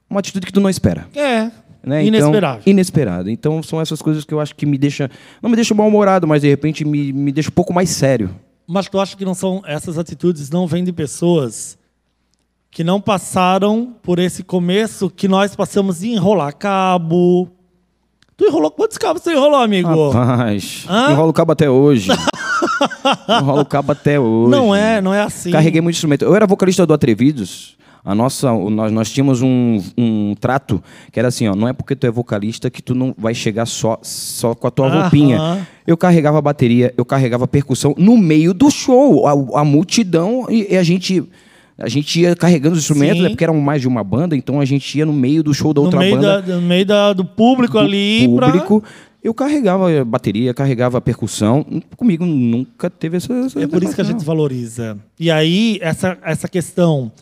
Uma 0.09 0.21
atitude 0.21 0.47
que 0.47 0.53
tu 0.53 0.61
não 0.61 0.69
espera. 0.69 1.07
É. 1.15 1.51
Né? 1.85 2.05
Inesperável. 2.05 2.61
Então, 2.61 2.71
inesperado. 2.71 3.31
Então 3.31 3.63
são 3.63 3.81
essas 3.81 4.01
coisas 4.01 4.25
que 4.25 4.33
eu 4.33 4.41
acho 4.41 4.55
que 4.55 4.65
me 4.65 4.79
deixa, 4.79 5.11
não 5.43 5.51
me 5.51 5.57
deixa 5.57 5.75
mal-humorado, 5.75 6.27
mas 6.27 6.43
de 6.43 6.49
repente 6.49 6.85
me, 6.85 7.13
me 7.13 7.33
deixa 7.33 7.51
um 7.51 7.55
pouco 7.55 7.73
mais 7.73 7.91
sério. 7.91 8.31
Mas 8.67 8.89
tu 8.89 9.01
acha 9.01 9.17
que 9.17 9.25
não 9.25 9.35
são 9.35 9.63
essas 9.67 9.99
atitudes 9.99 10.49
não 10.49 10.67
vêm 10.67 10.85
de 10.85 10.93
pessoas 10.93 11.77
que 12.71 12.83
não 12.83 13.01
passaram 13.01 13.95
por 14.03 14.19
esse 14.19 14.43
começo 14.43 15.11
que 15.11 15.29
nós 15.29 15.55
passamos 15.55 16.01
de 16.01 16.09
enrolar 16.09 16.57
cabo. 16.57 17.49
Tu 18.37 18.47
enrolou 18.47 18.71
quantos 18.71 18.97
cabos 18.97 19.23
tu 19.23 19.31
enrolou, 19.31 19.61
amigo? 19.61 20.11
Rapaz, 20.11 20.87
Hã? 20.89 21.13
enrolo 21.13 21.31
o 21.31 21.35
cabo 21.35 21.53
até 21.53 21.69
hoje. 21.69 22.11
enrolo 23.41 23.61
o 23.63 23.65
cabo 23.67 23.93
até 23.93 24.19
hoje. 24.19 24.51
não 24.51 24.75
é, 24.75 25.01
não 25.01 25.13
é 25.15 25.23
assim. 25.23 25.51
Carreguei 25.51 25.81
muito 25.81 25.95
instrumento. 25.97 26.25
Eu 26.25 26.35
era 26.35 26.47
vocalista 26.47 26.87
do 26.87 26.93
Atrevidos. 26.95 27.77
A 28.05 28.17
nossa, 28.17 28.51
nós, 28.53 28.91
nós 28.91 29.11
tínhamos 29.13 29.43
um, 29.43 29.81
um 29.97 30.35
trato 30.41 30.83
que 31.13 31.21
era 31.21 31.29
assim, 31.29 31.47
ó, 31.47 31.55
não 31.55 31.69
é 31.69 31.73
porque 31.73 31.95
tu 31.95 32.05
é 32.05 32.11
vocalista 32.11 32.69
que 32.69 32.83
tu 32.83 32.97
não 32.97 33.15
vai 33.17 33.33
chegar 33.33 33.65
só, 33.65 33.97
só 34.03 34.57
com 34.57 34.67
a 34.67 34.73
tua 34.73 34.89
Aham. 34.89 35.01
roupinha. 35.03 35.69
Eu 35.87 35.97
carregava 35.97 36.39
a 36.39 36.43
bateria, 36.43 36.93
eu 36.97 37.05
carregava 37.05 37.45
a 37.45 37.49
percussão 37.49 37.95
no 37.97 38.17
meio 38.19 38.53
do 38.53 38.69
show, 38.73 39.25
a, 39.29 39.61
a 39.61 39.65
multidão 39.65 40.47
e, 40.51 40.73
e 40.73 40.77
a 40.77 40.83
gente 40.83 41.23
A 41.79 41.89
gente 41.89 42.21
ia 42.21 42.35
carregando 42.35 42.75
os 42.75 42.81
instrumentos, 42.83 43.19
Sim. 43.19 43.23
né, 43.23 43.29
porque 43.31 43.45
eram 43.45 43.59
mais 43.61 43.81
de 43.81 43.87
uma 43.89 44.03
banda, 44.03 44.37
então 44.37 44.61
a 44.61 44.65
gente 44.65 44.99
ia 44.99 45.07
no 45.07 45.13
meio 45.13 45.43
do 45.45 45.55
show 45.55 45.73
da 45.73 45.81
No 45.81 45.85
outra 45.87 46.01
meio, 46.01 46.17
banda. 46.17 46.43
da, 46.43 46.57
no 46.57 46.63
meio 46.63 46.85
da- 46.85 47.13
do 47.13 47.25
público 47.25 47.79
ali. 47.79 48.29
pra- 48.37 48.47
público. 48.49 48.83
Eu 49.23 49.33
carregava 49.33 50.05
bateria, 50.05 50.53
carregava 50.53 51.01
percussão. 51.01 51.65
Comigo 51.97 52.25
nunca 52.27 52.91
teve 52.91 53.19
essa. 53.19 53.33
essa 53.33 53.61
É 53.61 53.67
por 53.69 53.83
isso 53.83 53.95
que 53.95 54.01
a 54.01 54.05
gente 54.05 54.25
valoriza. 54.25 54.99
E 55.19 55.31
aí, 55.31 55.79
essa, 55.81 56.19
essa 56.23 56.49
questão 56.49 57.13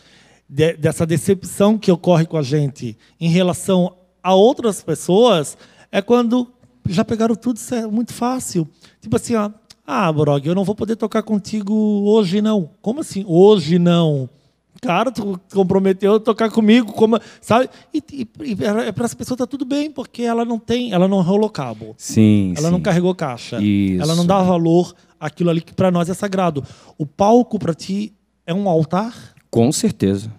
de- 0.48 0.74
dessa 0.74 1.04
decepção 1.04 1.76
que 1.76 1.92
ocorre 1.92 2.24
com 2.24 2.38
a 2.38 2.42
gente 2.42 2.96
em 3.20 3.28
relação 3.28 3.94
a 4.22 4.34
outras 4.34 4.82
pessoas 4.82 5.58
é 5.92 6.00
quando 6.00 6.48
já 6.88 7.04
pegaram 7.04 7.34
tudo 7.34 7.58
cer- 7.58 7.86
muito 7.86 8.14
fácil. 8.14 8.66
Tipo 9.00 9.16
assim, 9.16 9.34
ó, 9.34 9.50
ah, 9.86 10.10
Brog, 10.10 10.46
eu 10.46 10.54
não 10.54 10.64
vou 10.64 10.74
poder 10.74 10.96
tocar 10.96 11.22
contigo 11.22 11.74
hoje, 11.74 12.40
não. 12.40 12.70
Como 12.80 13.00
assim? 13.00 13.24
Hoje 13.28 13.78
não. 13.78 14.28
Cara, 14.80 15.10
tu 15.12 15.38
comprometeu 15.52 16.14
a 16.14 16.20
tocar 16.20 16.50
comigo, 16.50 16.92
como, 16.92 17.18
sabe? 17.40 17.68
E, 17.92 18.02
e, 18.12 18.28
e 18.50 18.92
para 18.92 19.04
as 19.04 19.12
pessoas 19.12 19.36
tá 19.38 19.46
tudo 19.46 19.64
bem, 19.64 19.90
porque 19.90 20.22
ela 20.22 20.44
não 20.44 20.58
tem, 20.58 20.92
ela 20.92 21.06
não 21.06 21.20
rolou 21.20 21.50
cabo. 21.50 21.94
Sim. 21.98 22.54
Ela 22.56 22.68
sim. 22.68 22.72
não 22.72 22.80
carregou 22.80 23.14
caixa. 23.14 23.60
Isso. 23.60 24.02
Ela 24.02 24.14
não 24.14 24.24
dá 24.24 24.42
valor 24.42 24.94
àquilo 25.18 25.50
ali 25.50 25.60
que 25.60 25.74
para 25.74 25.90
nós 25.90 26.08
é 26.08 26.14
sagrado. 26.14 26.64
O 26.96 27.04
palco 27.04 27.58
para 27.58 27.74
ti 27.74 28.14
é 28.46 28.54
um 28.54 28.68
altar? 28.68 29.14
Com 29.50 29.70
certeza. 29.70 30.32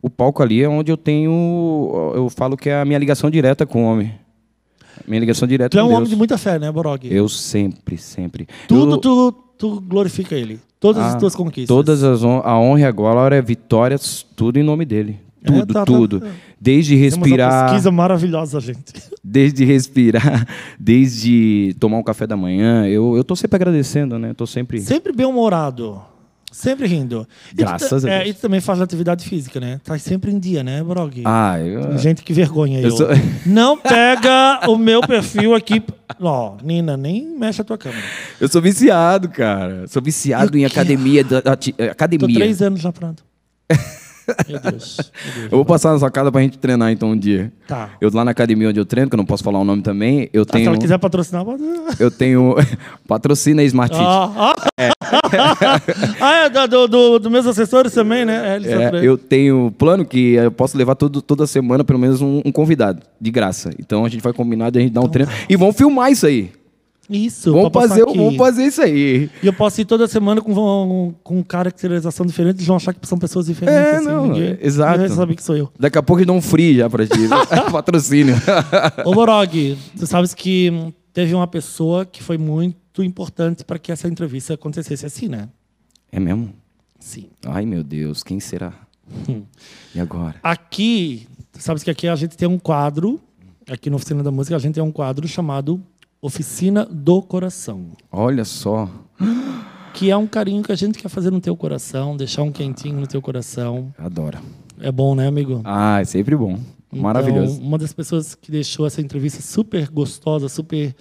O 0.00 0.08
palco 0.10 0.42
ali 0.42 0.62
é 0.62 0.68
onde 0.68 0.92
eu 0.92 0.96
tenho. 0.96 2.12
Eu 2.14 2.28
falo 2.30 2.56
que 2.56 2.68
é 2.68 2.80
a 2.80 2.84
minha 2.84 2.98
ligação 2.98 3.30
direta 3.30 3.66
com 3.66 3.84
o 3.84 3.86
homem. 3.86 4.14
Minha 5.08 5.20
ligação 5.20 5.48
direta 5.48 5.70
Tu 5.70 5.78
é 5.78 5.82
um 5.82 5.88
Deus. 5.88 5.96
homem 5.96 6.10
de 6.10 6.16
muita 6.16 6.38
fé, 6.38 6.58
né, 6.58 6.70
Borog? 6.70 7.04
Eu 7.10 7.28
sempre, 7.28 7.98
sempre. 7.98 8.46
Tudo 8.68 8.92
Eu- 8.92 8.98
tu, 8.98 9.34
tu 9.58 9.80
glorifica 9.80 10.34
ele. 10.34 10.60
Todas 10.80 11.02
as 11.02 11.14
Ah, 11.14 11.18
tuas 11.18 11.34
conquistas. 11.34 11.68
Todas 11.74 12.02
as 12.02 12.22
hon 12.22 12.40
a 12.44 12.58
honra 12.58 12.80
e 12.80 12.84
a 12.84 12.90
glória, 12.90 13.40
vitórias, 13.40 14.24
tudo 14.36 14.58
em 14.58 14.62
nome 14.62 14.84
dele. 14.84 15.18
É, 15.42 15.50
Tudo, 15.50 15.74
tá, 15.74 15.80
tá. 15.80 15.84
tudo. 15.84 16.22
Desde 16.58 16.96
Temos 16.96 17.16
uma 17.16 17.24
respirar, 17.26 17.64
pesquisa 17.66 17.90
maravilhosa, 17.90 18.60
gente. 18.60 18.94
desde 19.22 19.62
respirar, 19.64 20.46
desde 20.80 21.76
tomar 21.78 21.98
um 21.98 22.02
café 22.02 22.26
da 22.26 22.34
manhã, 22.36 22.86
eu, 22.86 23.14
eu 23.14 23.22
tô 23.22 23.36
sempre 23.36 23.56
agradecendo, 23.56 24.18
né? 24.18 24.32
Tô 24.32 24.46
sempre. 24.46 24.80
Sempre 24.80 25.12
bem-humorado. 25.12 26.00
Sempre 26.54 26.86
rindo. 26.86 27.26
E 27.52 27.56
tu 27.56 27.56
Graças 27.56 28.04
a 28.04 28.08
é, 28.10 28.18
Deus. 28.18 28.30
e 28.30 28.34
tu 28.34 28.40
também 28.42 28.60
faz 28.60 28.80
atividade 28.80 29.28
física, 29.28 29.58
né? 29.58 29.80
Tá 29.82 29.98
sempre 29.98 30.30
em 30.30 30.38
dia, 30.38 30.62
né, 30.62 30.80
Borog? 30.84 31.20
Ah, 31.24 31.58
eu, 31.58 31.98
Gente, 31.98 32.22
que 32.22 32.32
vergonha 32.32 32.78
eu. 32.80 32.90
Eu 32.90 32.96
sou- 32.96 33.08
Não 33.44 33.76
pega 33.76 34.60
o 34.68 34.78
meu 34.78 35.00
perfil 35.00 35.52
aqui. 35.54 35.82
Ó, 36.20 36.56
Nina, 36.62 36.96
nem 36.96 37.26
mexe 37.36 37.60
a 37.60 37.64
tua 37.64 37.76
câmera. 37.76 38.04
eu 38.40 38.46
sou 38.48 38.62
viciado, 38.62 39.28
cara. 39.30 39.86
Sou 39.88 40.00
viciado 40.00 40.56
E 40.56 40.60
em 40.62 40.68
quê? 40.68 40.72
academia. 40.72 41.24
da- 41.24 41.38
ati- 41.52 41.74
eh, 41.76 41.86
Tô 41.86 41.92
academia. 41.92 42.34
três 42.36 42.62
anos 42.62 42.80
já 42.80 42.92
pronto. 42.92 43.24
Meu 44.48 44.60
Deus. 44.60 44.60
Meu 44.60 44.60
Deus. 44.70 45.10
Eu 45.44 45.58
vou 45.58 45.64
passar 45.64 45.92
na 45.92 45.98
sua 45.98 46.10
casa 46.10 46.30
pra 46.32 46.40
gente 46.40 46.58
treinar 46.58 46.90
então 46.90 47.10
um 47.10 47.16
dia. 47.18 47.52
Tá. 47.66 47.90
Eu 48.00 48.10
lá 48.12 48.24
na 48.24 48.30
academia 48.30 48.68
onde 48.68 48.78
eu 48.80 48.84
treino, 48.84 49.08
que 49.08 49.14
eu 49.14 49.18
não 49.18 49.24
posso 49.24 49.42
falar 49.44 49.58
o 49.58 49.64
nome 49.64 49.82
também, 49.82 50.28
eu 50.32 50.42
Ah, 50.42 50.44
Se 50.46 50.52
tenho. 50.52 50.68
ela 50.68 50.78
quiser 50.78 50.98
patrocinar, 50.98 51.44
pode. 51.44 51.62
Eu 51.98 52.10
tenho. 52.10 52.54
Patrocina 53.06 53.62
a 53.62 53.64
Smart 53.64 53.94
Fit. 53.94 54.06
Ah, 54.06 54.54
ah. 54.78 54.90
ah, 56.20 56.34
é 56.46 56.66
do, 56.68 56.86
do, 56.88 57.18
dos 57.18 57.30
meus 57.30 57.46
assessores 57.46 57.92
também, 57.92 58.24
né? 58.24 58.58
É, 58.62 58.98
É, 59.00 59.06
eu 59.06 59.16
tenho 59.16 59.72
plano 59.76 60.04
que 60.04 60.34
eu 60.34 60.50
posso 60.50 60.76
levar 60.76 60.94
todo, 60.94 61.20
toda 61.22 61.46
semana 61.46 61.84
pelo 61.84 61.98
menos 61.98 62.20
um, 62.20 62.40
um 62.44 62.52
convidado, 62.52 63.02
de 63.20 63.30
graça. 63.30 63.70
Então 63.78 64.04
a 64.04 64.08
gente 64.08 64.22
vai 64.22 64.32
combinar 64.32 64.70
de 64.70 64.78
a 64.78 64.82
gente 64.82 64.92
dar 64.92 65.00
um 65.00 65.08
treino. 65.08 65.30
E 65.48 65.56
vamos 65.56 65.76
filmar 65.76 66.10
isso 66.10 66.26
aí. 66.26 66.50
Isso, 67.08 67.52
Vamos 67.52 67.70
fazer, 67.72 68.02
aqui. 68.02 68.16
vamos 68.16 68.36
fazer 68.36 68.64
isso 68.64 68.80
aí. 68.82 69.30
E 69.42 69.46
eu 69.46 69.52
posso 69.52 69.80
ir 69.80 69.84
toda 69.84 70.08
semana 70.08 70.40
com, 70.40 71.14
com 71.22 71.44
caracterização 71.44 72.24
diferente, 72.24 72.56
eles 72.56 72.66
vão 72.66 72.76
achar 72.76 72.94
que 72.94 73.06
são 73.06 73.18
pessoas 73.18 73.46
diferentes. 73.46 73.78
É, 73.78 73.96
assim, 73.96 74.06
não, 74.06 74.26
ninguém, 74.26 74.58
exato. 74.60 74.92
Ninguém 74.92 75.08
vai 75.08 75.16
saber 75.16 75.34
que 75.36 75.42
sou 75.42 75.56
eu. 75.56 75.70
Daqui 75.78 75.98
a 75.98 76.02
pouco 76.02 76.20
eles 76.20 76.26
dão 76.26 76.36
um 76.36 76.42
free 76.42 76.76
já 76.76 76.88
pra 76.88 77.06
ti. 77.06 77.28
Patrocínio. 77.70 78.34
Ô, 79.04 79.12
Borog, 79.12 79.78
tu 79.98 80.06
sabes 80.06 80.32
que 80.32 80.70
hum, 80.70 80.92
teve 81.12 81.34
uma 81.34 81.46
pessoa 81.46 82.06
que 82.06 82.22
foi 82.22 82.38
muito 82.38 83.02
importante 83.02 83.64
para 83.64 83.78
que 83.78 83.92
essa 83.92 84.08
entrevista 84.08 84.54
acontecesse 84.54 85.04
assim, 85.04 85.28
né? 85.28 85.48
É 86.10 86.18
mesmo? 86.18 86.54
Sim. 86.98 87.26
Ai, 87.44 87.66
meu 87.66 87.84
Deus, 87.84 88.22
quem 88.22 88.40
será? 88.40 88.72
E 89.94 90.00
agora? 90.00 90.36
Aqui, 90.42 91.26
tu 91.52 91.60
sabes 91.60 91.82
que 91.82 91.90
aqui 91.90 92.08
a 92.08 92.16
gente 92.16 92.36
tem 92.36 92.48
um 92.48 92.58
quadro, 92.58 93.20
aqui 93.68 93.90
na 93.90 93.96
Oficina 93.96 94.22
da 94.22 94.30
Música, 94.30 94.56
a 94.56 94.58
gente 94.58 94.74
tem 94.74 94.82
um 94.82 94.90
quadro 94.92 95.26
chamado 95.28 95.80
Oficina 96.24 96.86
do 96.90 97.20
Coração. 97.20 97.88
Olha 98.10 98.46
só. 98.46 98.88
Que 99.92 100.10
é 100.10 100.16
um 100.16 100.26
carinho 100.26 100.62
que 100.62 100.72
a 100.72 100.74
gente 100.74 100.98
quer 100.98 101.10
fazer 101.10 101.30
no 101.30 101.38
teu 101.38 101.54
coração, 101.54 102.16
deixar 102.16 102.42
um 102.44 102.50
quentinho 102.50 102.98
no 102.98 103.06
teu 103.06 103.20
coração. 103.20 103.92
Adoro. 103.98 104.38
É 104.80 104.90
bom, 104.90 105.14
né, 105.14 105.28
amigo? 105.28 105.60
Ah, 105.64 106.00
é 106.00 106.04
sempre 106.06 106.34
bom. 106.34 106.58
Maravilhoso. 106.90 107.56
Então, 107.56 107.66
uma 107.66 107.76
das 107.76 107.92
pessoas 107.92 108.34
que 108.34 108.50
deixou 108.50 108.86
essa 108.86 109.02
entrevista 109.02 109.42
super 109.42 109.86
gostosa, 109.90 110.48
super 110.48 110.96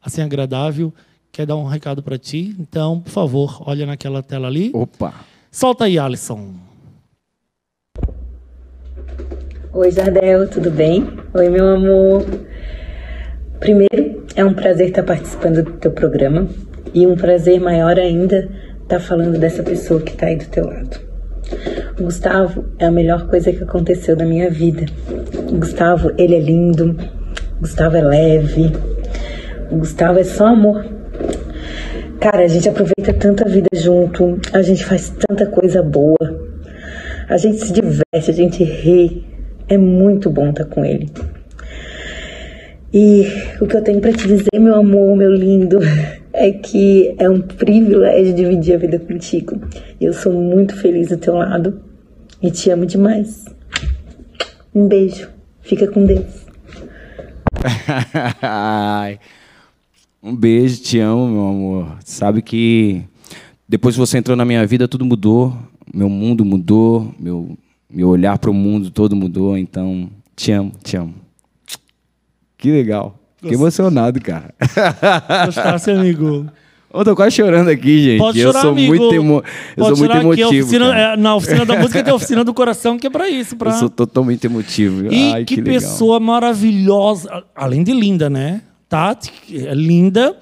assim 0.00 0.22
agradável, 0.22 0.94
quer 1.32 1.44
dar 1.44 1.56
um 1.56 1.66
recado 1.66 2.00
para 2.00 2.16
ti. 2.16 2.54
Então, 2.56 3.00
por 3.00 3.10
favor, 3.10 3.60
olha 3.66 3.84
naquela 3.84 4.22
tela 4.22 4.46
ali. 4.46 4.70
Opa. 4.72 5.12
Solta 5.50 5.86
aí, 5.86 5.98
Alisson. 5.98 6.54
Oi, 9.72 9.90
Jardel, 9.90 10.48
tudo 10.48 10.70
bem? 10.70 11.04
Oi, 11.34 11.48
meu 11.48 11.74
amor. 11.74 12.24
Primeiro, 13.58 14.17
é 14.34 14.44
um 14.44 14.54
prazer 14.54 14.88
estar 14.88 15.02
participando 15.02 15.62
do 15.62 15.72
teu 15.72 15.90
programa 15.90 16.48
e 16.94 17.06
um 17.06 17.16
prazer 17.16 17.60
maior 17.60 17.98
ainda 17.98 18.48
estar 18.82 19.00
falando 19.00 19.38
dessa 19.38 19.62
pessoa 19.62 20.00
que 20.00 20.12
está 20.12 20.26
aí 20.26 20.36
do 20.36 20.46
teu 20.46 20.66
lado. 20.66 21.00
O 21.98 22.04
Gustavo 22.04 22.64
é 22.78 22.86
a 22.86 22.90
melhor 22.90 23.26
coisa 23.26 23.52
que 23.52 23.62
aconteceu 23.62 24.16
na 24.16 24.24
minha 24.24 24.50
vida. 24.50 24.86
O 25.50 25.56
Gustavo, 25.56 26.12
ele 26.18 26.34
é 26.34 26.40
lindo. 26.40 26.96
O 27.56 27.60
Gustavo 27.60 27.96
é 27.96 28.02
leve. 28.02 28.72
O 29.70 29.76
Gustavo 29.78 30.18
é 30.18 30.24
só 30.24 30.46
amor. 30.46 30.84
Cara, 32.20 32.44
a 32.44 32.48
gente 32.48 32.68
aproveita 32.68 33.12
tanta 33.12 33.48
vida 33.48 33.68
junto, 33.72 34.38
a 34.52 34.60
gente 34.60 34.84
faz 34.84 35.14
tanta 35.26 35.46
coisa 35.46 35.82
boa. 35.82 36.16
A 37.28 37.36
gente 37.36 37.58
se 37.58 37.72
diverte, 37.72 38.30
a 38.30 38.32
gente 38.32 38.64
ri. 38.64 39.26
É 39.68 39.76
muito 39.76 40.30
bom 40.30 40.50
estar 40.50 40.64
com 40.64 40.84
ele. 40.84 41.10
E 42.92 43.24
o 43.60 43.66
que 43.66 43.76
eu 43.76 43.84
tenho 43.84 44.00
para 44.00 44.12
te 44.12 44.26
dizer, 44.26 44.58
meu 44.58 44.74
amor, 44.76 45.16
meu 45.16 45.34
lindo, 45.34 45.78
é 46.32 46.50
que 46.52 47.14
é 47.18 47.28
um 47.28 47.40
privilégio 47.40 48.34
dividir 48.34 48.74
a 48.74 48.78
vida 48.78 48.98
contigo. 48.98 49.60
Eu 50.00 50.12
sou 50.12 50.32
muito 50.32 50.74
feliz 50.76 51.08
do 51.08 51.18
teu 51.18 51.34
lado 51.34 51.80
e 52.42 52.50
te 52.50 52.70
amo 52.70 52.86
demais. 52.86 53.44
Um 54.74 54.86
beijo. 54.88 55.28
Fica 55.60 55.86
com 55.86 56.06
Deus. 56.06 56.46
Um 60.20 60.34
beijo, 60.34 60.82
te 60.82 60.98
amo, 60.98 61.28
meu 61.28 61.46
amor. 61.46 61.96
Sabe 62.04 62.42
que 62.42 63.04
depois 63.68 63.94
que 63.94 64.00
você 64.00 64.18
entrou 64.18 64.36
na 64.36 64.44
minha 64.44 64.66
vida, 64.66 64.88
tudo 64.88 65.04
mudou. 65.04 65.56
Meu 65.94 66.08
mundo 66.08 66.44
mudou, 66.44 67.14
meu, 67.20 67.56
meu 67.88 68.08
olhar 68.08 68.36
para 68.36 68.50
o 68.50 68.54
mundo 68.54 68.90
todo 68.90 69.14
mudou. 69.14 69.56
Então, 69.56 70.10
te 70.34 70.50
amo, 70.50 70.72
te 70.82 70.96
amo. 70.96 71.14
Que 72.58 72.70
legal. 72.72 73.18
Fiquei 73.36 73.56
emocionado, 73.56 74.20
cara. 74.20 74.52
Gostasse, 75.46 75.90
amigo. 75.92 76.46
Eu 76.92 77.04
tô 77.04 77.14
quase 77.14 77.36
chorando 77.36 77.68
aqui, 77.68 78.02
gente. 78.02 78.18
Pode 78.18 78.40
eu 78.40 78.48
chorar, 78.48 78.62
sou 78.62 78.70
amigo. 78.72 78.96
muito 78.96 79.14
emo... 79.14 79.44
Eu 79.76 79.84
Pode 79.84 79.88
sou 79.88 79.98
muito 79.98 79.98
chorar 79.98 80.16
aqui, 80.16 80.40
emotivo. 80.42 80.66
oficina, 80.66 80.98
é, 80.98 81.16
na 81.16 81.36
oficina 81.36 81.64
da 81.64 81.76
música 81.76 82.02
tem 82.02 82.12
a 82.12 82.16
oficina 82.16 82.44
do 82.44 82.54
coração, 82.54 82.98
que 82.98 83.06
é 83.06 83.10
para 83.10 83.28
isso. 83.28 83.56
Pra... 83.56 83.70
Eu 83.70 83.76
sou 83.76 83.90
totalmente 83.90 84.46
emotivo. 84.46 85.12
E 85.12 85.32
Ai, 85.32 85.44
que, 85.44 85.56
que, 85.56 85.62
pessoa 85.62 86.18
maravilhosa, 86.18 87.44
além 87.54 87.84
de 87.84 87.92
linda, 87.92 88.28
né? 88.28 88.62
Tati 88.88 89.32
é 89.52 89.74
linda, 89.74 90.36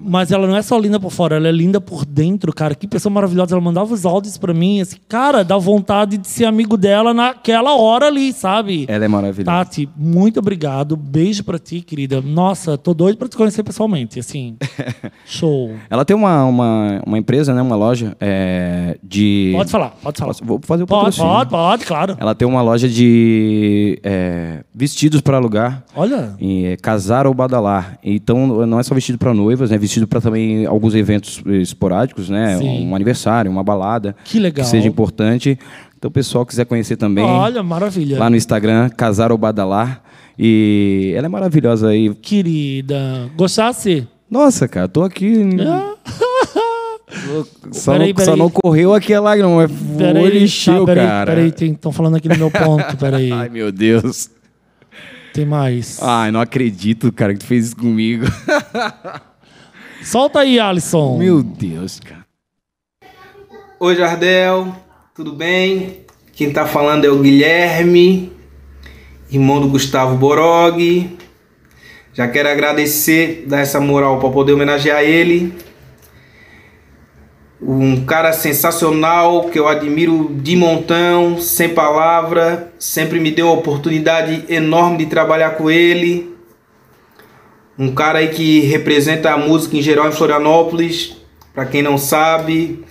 mas 0.00 0.30
ela 0.30 0.46
não 0.46 0.56
é 0.56 0.62
só 0.62 0.78
linda 0.78 0.98
por 1.00 1.10
fora, 1.10 1.36
ela 1.36 1.48
é 1.48 1.52
linda 1.52 1.80
por 1.80 2.04
dentro, 2.04 2.52
cara. 2.52 2.74
Que 2.74 2.86
pessoa 2.86 3.12
maravilhosa. 3.12 3.54
Ela 3.54 3.60
mandava 3.60 3.92
os 3.92 4.04
áudios 4.04 4.36
pra 4.36 4.52
mim, 4.54 4.80
assim, 4.80 4.96
cara, 5.08 5.42
dá 5.42 5.56
vontade 5.56 6.18
de 6.18 6.26
ser 6.28 6.44
amigo 6.44 6.76
dela 6.76 7.12
naquela 7.14 7.74
hora 7.76 8.06
ali, 8.06 8.32
sabe? 8.32 8.84
Ela 8.88 9.04
é 9.04 9.08
maravilhosa. 9.08 9.50
Tati, 9.50 9.88
muito 9.96 10.38
obrigado. 10.40 10.96
Beijo 10.96 11.44
pra 11.44 11.58
ti, 11.58 11.80
querida. 11.80 12.20
Nossa, 12.20 12.76
tô 12.78 12.92
doido 12.94 13.16
pra 13.18 13.28
te 13.28 13.36
conhecer 13.36 13.62
pessoalmente, 13.62 14.18
assim. 14.18 14.56
Show. 15.26 15.72
Ela 15.90 16.04
tem 16.04 16.16
uma, 16.16 16.44
uma, 16.44 17.02
uma 17.06 17.18
empresa, 17.18 17.54
né? 17.54 17.62
Uma 17.62 17.76
loja 17.76 18.16
é, 18.20 18.98
de. 19.02 19.52
Pode 19.54 19.70
falar, 19.70 19.94
pode 20.02 20.18
falar. 20.18 20.34
Vou 20.42 20.60
fazer 20.62 20.82
o 20.82 20.86
Pode, 20.86 21.16
patrocínio. 21.16 21.30
pode, 21.30 21.50
pode, 21.50 21.84
claro. 21.84 22.16
Ela 22.20 22.34
tem 22.34 22.46
uma 22.46 22.62
loja 22.62 22.88
de 22.88 23.98
é, 24.02 24.62
vestidos 24.74 25.20
para 25.20 25.36
alugar. 25.36 25.84
Olha, 25.94 26.34
E 26.40 26.66
é 26.66 26.76
casar 26.76 27.26
ou 27.26 27.34
badalar. 27.34 27.98
Então 28.02 28.66
não 28.66 28.78
é 28.78 28.82
só 28.82 28.94
vestido 28.94 29.18
para 29.18 29.32
noivas, 29.34 29.70
né? 29.70 29.78
Vestido 29.88 30.06
para 30.06 30.20
também 30.20 30.66
alguns 30.66 30.94
eventos 30.94 31.42
eh, 31.46 31.56
esporádicos, 31.56 32.28
né? 32.28 32.58
Sim. 32.58 32.86
Um 32.86 32.94
aniversário, 32.94 33.50
uma 33.50 33.64
balada. 33.64 34.14
Que 34.22 34.38
legal. 34.38 34.62
Que 34.64 34.70
seja 34.70 34.86
importante. 34.86 35.58
Então 35.96 36.10
o 36.10 36.12
pessoal 36.12 36.44
quiser 36.44 36.66
conhecer 36.66 36.96
também. 36.96 37.24
olha, 37.24 37.62
maravilha. 37.62 38.18
Lá 38.18 38.28
no 38.28 38.36
Instagram, 38.36 38.90
casar 38.90 39.32
ou 39.32 39.38
badalar. 39.38 40.02
E 40.38 41.12
ela 41.16 41.26
é 41.26 41.28
maravilhosa 41.28 41.88
aí. 41.88 42.14
Querida, 42.14 43.30
gostasse? 43.34 44.06
Nossa, 44.30 44.68
cara, 44.68 44.86
tô 44.86 45.02
aqui. 45.02 45.56
Ah. 45.60 45.94
Só, 47.72 47.92
Peraí, 47.92 48.08
não, 48.08 48.14
peraí. 48.14 48.24
só 48.26 48.36
não 48.36 48.50
correu 48.50 48.92
aqui 48.94 49.14
a 49.14 49.20
lágrima, 49.20 49.48
mas 49.56 49.70
Peraí, 49.96 50.30
foi 50.30 50.42
encheu, 50.42 50.80
tá, 50.80 50.92
peraí, 50.92 51.06
cara. 51.06 51.32
peraí, 51.32 51.54
estão 51.72 51.90
falando 51.90 52.16
aqui 52.16 52.28
no 52.28 52.36
meu 52.36 52.50
ponto, 52.50 52.96
peraí. 52.98 53.32
Ai, 53.32 53.48
meu 53.48 53.72
Deus. 53.72 54.30
Tem 55.32 55.46
mais. 55.46 55.98
Ai, 56.02 56.30
não 56.30 56.40
acredito, 56.40 57.10
cara, 57.12 57.32
que 57.32 57.40
tu 57.40 57.46
fez 57.46 57.66
isso 57.66 57.76
comigo. 57.76 58.26
Solta 60.02 60.40
aí, 60.40 60.60
Alisson. 60.60 61.18
Meu 61.18 61.42
Deus, 61.42 62.00
cara. 62.00 62.26
Oi, 63.80 63.96
Jardel, 63.96 64.74
tudo 65.14 65.32
bem? 65.32 66.00
Quem 66.32 66.52
tá 66.52 66.66
falando 66.66 67.04
é 67.04 67.08
o 67.08 67.18
Guilherme, 67.18 68.32
irmão 69.30 69.60
do 69.60 69.68
Gustavo 69.68 70.16
Borog. 70.16 71.16
Já 72.14 72.28
quero 72.28 72.48
agradecer, 72.48 73.44
dar 73.46 73.60
essa 73.60 73.80
moral 73.80 74.18
para 74.18 74.30
poder 74.30 74.52
homenagear 74.52 75.02
ele. 75.02 75.52
Um 77.60 78.04
cara 78.04 78.32
sensacional 78.32 79.48
que 79.50 79.58
eu 79.58 79.66
admiro 79.66 80.32
de 80.32 80.56
montão, 80.56 81.40
sem 81.40 81.68
palavra, 81.70 82.72
sempre 82.78 83.18
me 83.18 83.32
deu 83.32 83.48
a 83.48 83.52
oportunidade 83.52 84.44
enorme 84.48 84.98
de 84.98 85.06
trabalhar 85.06 85.50
com 85.50 85.68
ele. 85.68 86.37
Um 87.78 87.92
cara 87.92 88.18
aí 88.18 88.28
que 88.28 88.60
representa 88.60 89.30
a 89.30 89.38
música 89.38 89.76
em 89.76 89.82
geral 89.82 90.08
em 90.08 90.12
Florianópolis, 90.12 91.16
para 91.54 91.64
quem 91.64 91.80
não 91.80 91.96
sabe, 91.96 92.84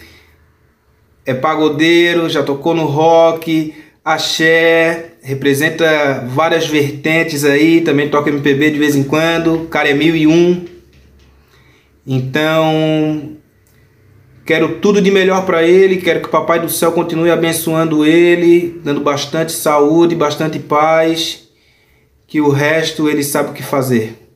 é 1.25 1.33
pagodeiro, 1.33 2.29
já 2.29 2.41
tocou 2.41 2.73
no 2.73 2.85
rock, 2.85 3.73
axé, 4.03 5.15
representa 5.21 6.23
várias 6.25 6.67
vertentes 6.67 7.43
aí, 7.43 7.81
também 7.81 8.07
toca 8.07 8.29
MPB 8.29 8.71
de 8.71 8.79
vez 8.79 8.95
em 8.95 9.03
quando, 9.03 9.63
o 9.63 9.65
cara 9.67 9.89
é 9.89 9.93
1001. 9.93 10.65
Então, 12.07 13.35
quero 14.45 14.79
tudo 14.79 15.01
de 15.01 15.11
melhor 15.11 15.45
para 15.45 15.63
ele, 15.63 15.97
quero 15.97 16.21
que 16.21 16.27
o 16.27 16.31
Papai 16.31 16.61
do 16.61 16.69
Céu 16.69 16.93
continue 16.93 17.29
abençoando 17.29 18.05
ele, 18.05 18.79
dando 18.85 19.01
bastante 19.01 19.51
saúde, 19.51 20.15
bastante 20.15 20.57
paz, 20.59 21.49
que 22.25 22.39
o 22.39 22.47
resto 22.47 23.09
ele 23.09 23.21
sabe 23.21 23.49
o 23.49 23.53
que 23.53 23.61
fazer. 23.61 24.26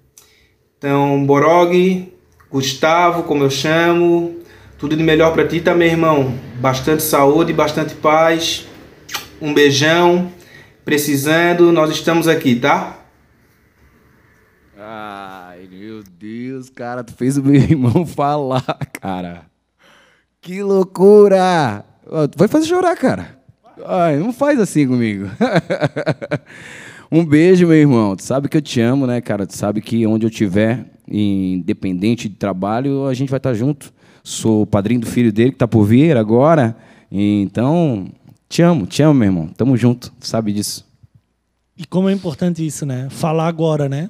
Então, 0.81 1.23
Borog, 1.27 2.11
Gustavo, 2.49 3.21
como 3.21 3.43
eu 3.43 3.51
chamo, 3.51 4.39
tudo 4.79 4.97
de 4.97 5.03
melhor 5.03 5.31
para 5.31 5.47
ti, 5.47 5.61
tá, 5.61 5.75
meu 5.75 5.87
irmão? 5.87 6.33
Bastante 6.55 7.03
saúde, 7.03 7.53
bastante 7.53 7.93
paz. 7.93 8.65
Um 9.39 9.53
beijão. 9.53 10.31
Precisando, 10.83 11.71
nós 11.71 11.91
estamos 11.91 12.27
aqui, 12.27 12.55
tá? 12.55 12.97
Ai, 14.75 15.69
meu 15.71 16.01
Deus, 16.17 16.71
cara, 16.71 17.03
tu 17.03 17.13
fez 17.13 17.37
o 17.37 17.43
meu 17.43 17.53
irmão 17.61 18.03
falar, 18.03 18.79
cara. 18.99 19.43
Que 20.41 20.63
loucura! 20.63 21.85
Tu 22.31 22.39
vai 22.39 22.47
fazer 22.47 22.65
chorar, 22.65 22.97
cara. 22.97 23.39
Ai, 23.85 24.17
não 24.17 24.33
faz 24.33 24.59
assim 24.59 24.87
comigo. 24.87 25.29
um 27.11 27.25
beijo, 27.25 27.67
meu 27.67 27.75
irmão. 27.77 28.15
Tu 28.15 28.23
sabe 28.23 28.47
que 28.47 28.57
eu 28.57 28.61
te 28.61 28.79
amo, 28.79 29.05
né, 29.05 29.19
cara? 29.21 29.45
Tu 29.45 29.55
sabe 29.55 29.81
que 29.81 30.05
onde 30.07 30.25
eu 30.25 30.29
estiver, 30.29 30.85
independente 31.07 32.29
de 32.29 32.35
trabalho, 32.35 33.05
a 33.07 33.13
gente 33.13 33.29
vai 33.29 33.37
estar 33.37 33.53
junto. 33.53 33.91
Sou 34.23 34.65
padrinho 34.65 35.01
do 35.01 35.07
filho 35.07 35.31
dele 35.33 35.51
que 35.51 35.57
tá 35.57 35.67
por 35.67 35.83
vir 35.83 36.15
agora. 36.15 36.75
Então, 37.11 38.07
te 38.47 38.61
amo, 38.61 38.85
te 38.85 39.01
amo, 39.01 39.13
meu 39.15 39.27
irmão. 39.27 39.47
Tamo 39.57 39.75
junto, 39.75 40.11
tu 40.19 40.27
sabe 40.27 40.53
disso. 40.53 40.85
E 41.77 41.85
como 41.85 42.07
é 42.09 42.13
importante 42.13 42.65
isso, 42.65 42.85
né? 42.85 43.07
Falar 43.09 43.47
agora, 43.47 43.89
né? 43.89 44.09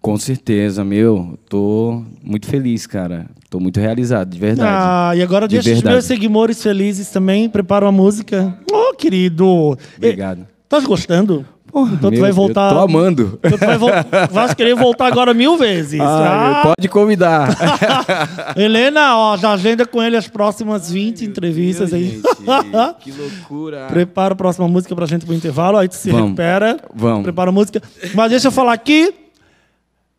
Com 0.00 0.16
certeza, 0.16 0.82
meu. 0.82 1.38
Tô 1.48 2.02
muito 2.22 2.46
feliz, 2.46 2.86
cara. 2.86 3.26
Tô 3.50 3.60
muito 3.60 3.78
realizado, 3.78 4.30
de 4.30 4.38
verdade. 4.38 4.70
Ah, 4.72 5.12
e 5.14 5.22
agora 5.22 5.46
De 5.46 5.56
deixa 5.56 5.68
os 5.68 5.74
verdade. 5.74 5.92
meus 5.94 6.04
seguidores 6.06 6.62
felizes 6.62 7.10
também. 7.10 7.50
Prepara 7.50 7.84
uma 7.84 7.92
música. 7.92 8.58
Oh, 8.72 8.94
querido. 8.94 9.76
Obrigado. 9.98 10.46
Tá 10.70 10.80
gostando? 10.80 11.44
Porra, 11.72 11.94
então 11.94 12.10
tu 12.10 12.20
vai 12.20 12.30
eu 12.30 12.34
voltar. 12.34 12.70
tô 12.72 12.78
amando. 12.80 13.38
Então 13.42 13.58
tu 13.58 13.64
vai, 13.66 13.78
vol... 13.78 13.90
vai 14.30 14.54
querer 14.54 14.74
voltar 14.74 15.06
agora 15.06 15.32
mil 15.34 15.56
vezes. 15.56 16.00
Ah, 16.00 16.60
Ah, 16.60 16.62
Pode 16.74 16.88
convidar. 16.88 17.48
Helena, 18.56 19.16
ó, 19.16 19.36
já 19.36 19.52
agenda 19.52 19.86
com 19.86 20.02
ele 20.02 20.16
as 20.16 20.28
próximas 20.28 20.90
20 20.90 21.24
entrevistas 21.24 21.92
aí. 21.92 22.20
que 23.00 23.12
loucura. 23.12 23.86
Prepara 23.88 24.34
a 24.34 24.36
próxima 24.36 24.66
música 24.68 24.94
pra 24.94 25.06
gente 25.06 25.24
pro 25.24 25.34
intervalo, 25.34 25.76
aí 25.78 25.88
tu 25.88 25.94
se 25.94 26.10
Vamos. 26.10 26.26
recupera. 26.26 26.78
Vamos. 26.94 27.22
Prepara 27.22 27.50
a 27.50 27.52
música. 27.52 27.82
Mas 28.14 28.30
deixa 28.30 28.48
eu 28.48 28.52
falar 28.52 28.72
aqui. 28.72 29.14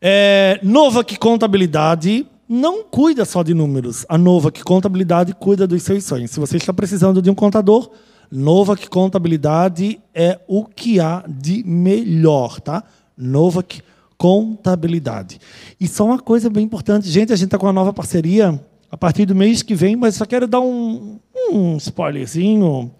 É, 0.01 0.59
Nova 0.63 1.03
que 1.03 1.15
Contabilidade 1.17 2.25
não 2.49 2.83
cuida 2.83 3.23
só 3.23 3.43
de 3.43 3.53
números. 3.53 4.05
A 4.09 4.17
Nova 4.17 4.51
que 4.51 4.63
Contabilidade 4.63 5.33
cuida 5.33 5.67
dos 5.67 5.83
seus 5.83 6.03
sonhos. 6.03 6.31
Se 6.31 6.39
você 6.39 6.57
está 6.57 6.73
precisando 6.73 7.21
de 7.21 7.29
um 7.29 7.35
contador, 7.35 7.89
Nova 8.31 8.77
Contabilidade 8.77 9.99
é 10.13 10.39
o 10.47 10.65
que 10.65 10.99
há 10.99 11.23
de 11.27 11.63
melhor, 11.65 12.61
tá? 12.61 12.83
Nova 13.17 13.61
que 13.61 13.81
Contabilidade. 14.21 15.39
E 15.79 15.87
só 15.87 16.05
uma 16.05 16.19
coisa 16.19 16.47
bem 16.47 16.63
importante, 16.63 17.09
gente, 17.09 17.33
a 17.33 17.35
gente 17.35 17.45
está 17.45 17.57
com 17.57 17.65
uma 17.65 17.73
nova 17.73 17.91
parceria 17.91 18.63
a 18.91 18.95
partir 18.95 19.25
do 19.25 19.33
mês 19.33 19.63
que 19.63 19.73
vem, 19.73 19.95
mas 19.95 20.13
só 20.13 20.25
quero 20.25 20.47
dar 20.47 20.59
um, 20.59 21.19
um 21.51 21.77
spoilerzinho. 21.77 22.91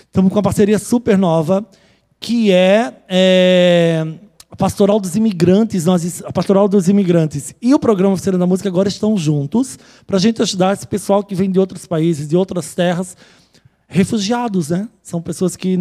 Estamos 0.00 0.32
com 0.32 0.36
uma 0.36 0.42
parceria 0.42 0.78
super 0.80 1.16
nova, 1.16 1.64
que 2.18 2.50
é, 2.50 2.92
é, 3.08 4.04
a 4.50 4.56
Pastoral 4.56 4.98
dos 4.98 5.14
Imigrantes. 5.14 5.84
Nós, 5.84 6.24
a 6.24 6.32
Pastoral 6.32 6.66
dos 6.66 6.88
Imigrantes 6.88 7.54
e 7.62 7.72
o 7.72 7.78
Programa 7.78 8.14
Oficina 8.14 8.36
da 8.36 8.46
Música 8.46 8.68
agora 8.68 8.88
estão 8.88 9.16
juntos 9.16 9.78
para 10.04 10.16
a 10.16 10.20
gente 10.20 10.42
ajudar 10.42 10.72
esse 10.72 10.88
pessoal 10.88 11.22
que 11.22 11.36
vem 11.36 11.52
de 11.52 11.60
outros 11.60 11.86
países, 11.86 12.26
de 12.26 12.36
outras 12.36 12.74
terras, 12.74 13.16
refugiados, 13.94 14.70
né? 14.70 14.88
São 15.00 15.22
pessoas 15.22 15.54
que 15.54 15.78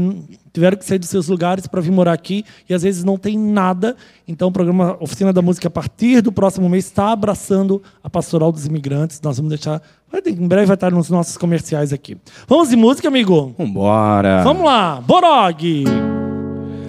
tiveram 0.54 0.78
que 0.78 0.86
sair 0.86 1.00
dos 1.00 1.10
seus 1.10 1.28
lugares 1.28 1.66
para 1.66 1.82
vir 1.82 1.92
morar 1.92 2.14
aqui 2.14 2.46
e 2.70 2.74
às 2.74 2.84
vezes 2.84 3.04
não 3.04 3.18
tem 3.18 3.36
nada. 3.36 3.96
Então, 4.28 4.50
o 4.50 4.52
programa 4.52 4.96
Oficina 5.00 5.34
da 5.34 5.42
Música, 5.42 5.68
a 5.68 5.72
partir 5.72 6.22
do 6.22 6.32
próximo 6.32 6.70
mês, 6.70 6.86
está 6.86 7.12
abraçando 7.12 7.82
a 8.04 8.10
Pastoral 8.12 8.52
dos 8.52 8.68
Imigrantes. 8.68 9.20
Nós 9.20 9.38
vamos 9.38 9.50
deixar. 9.50 9.82
Em 10.28 10.48
breve 10.48 10.68
vai 10.68 10.76
estar 10.76 10.92
nos 10.92 11.10
nossos 11.10 11.38
comerciais 11.38 11.92
aqui. 11.92 12.16
Vamos 12.48 12.70
de 12.70 12.76
música, 12.76 13.08
amigo? 13.08 13.56
Vambora. 13.58 14.44
Vamos 14.44 14.64
lá, 14.64 15.02
Borog! 15.02 15.86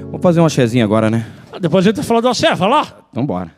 Vamos 0.03 0.23
fazer 0.23 0.41
uma 0.41 0.51
chezinha 0.51 0.85
agora, 0.85 1.09
né? 1.09 1.27
Depois 1.59 1.87
a 1.87 1.89
gente 1.89 1.97
vai 1.97 2.05
falar 2.05 2.21
do 2.21 2.29
axé, 2.29 2.55
vai 2.55 2.69
lá? 2.69 2.87
Vambora. 3.15 3.51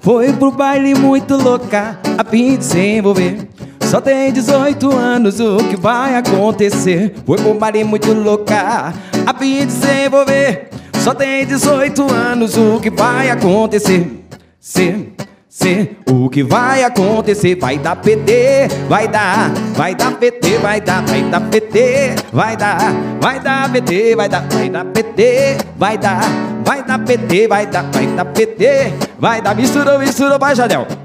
Foi 0.00 0.32
pro 0.32 0.50
baile 0.50 0.94
muito 0.94 1.36
louca, 1.36 1.98
a 2.16 2.24
fim 2.24 2.56
de 2.56 2.64
se 2.64 2.78
envolver. 2.78 3.48
Só 3.80 4.00
tem 4.00 4.32
18 4.32 4.94
anos, 4.94 5.40
o 5.40 5.56
que 5.58 5.76
vai 5.76 6.14
acontecer? 6.14 7.14
Foi 7.26 7.36
pro 7.38 7.54
baile 7.54 7.84
muito 7.84 8.12
louca, 8.12 8.92
a 9.26 9.34
fim 9.34 9.66
de 9.66 9.72
se 9.72 10.06
envolver. 10.06 10.68
Só 11.02 11.14
tem 11.14 11.46
18 11.46 12.12
anos, 12.12 12.56
o 12.56 12.78
que 12.80 12.90
vai 12.90 13.30
acontecer? 13.30 14.24
Se, 14.60 15.08
se, 15.48 15.96
o 16.08 16.28
que 16.28 16.42
vai 16.42 16.84
acontecer? 16.84 17.56
Vai 17.56 17.78
dar 17.78 17.96
PT, 17.96 18.68
vai 18.88 19.08
dar, 19.08 19.50
vai 19.74 19.94
dar 19.94 20.12
PT, 20.12 20.58
vai 20.58 20.80
dar, 20.80 21.02
vai 21.04 21.22
dar 21.22 21.40
PT, 21.40 22.14
vai 22.32 22.56
dar, 22.56 22.78
vai 23.20 23.40
dar 23.40 23.72
PT, 23.72 24.16
vai 24.16 24.28
dar, 24.28 24.48
vai 24.48 24.68
dar 24.68 24.84
PT, 24.84 25.56
vai 25.76 25.98
dar, 25.98 26.20
vai 26.68 26.82
dar 26.82 26.98
PT, 26.98 27.48
vai 27.48 27.66
dar, 27.66 27.82
vai 27.90 28.06
dar 28.08 28.26
PT, 28.26 28.92
vai 29.18 29.40
dar, 29.40 29.54
misturou, 29.56 29.98
misturou, 29.98 30.38
vai 30.38 30.52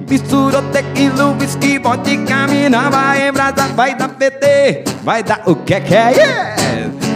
misturou 0.09 0.61
tequila, 0.74 1.38
whisky, 1.39 1.80
vodka, 1.80 2.47
mina, 2.49 2.89
vai 2.89 3.30
embrasar, 3.30 3.70
vai 3.74 3.95
dar 3.95 4.09
PT, 4.09 4.84
vai 5.03 5.24
dar, 5.24 5.41
o 5.45 5.55
que 5.55 5.74
é 5.74 5.80
que 5.80 5.95
é? 5.95 6.11
Yeah! 6.11 6.55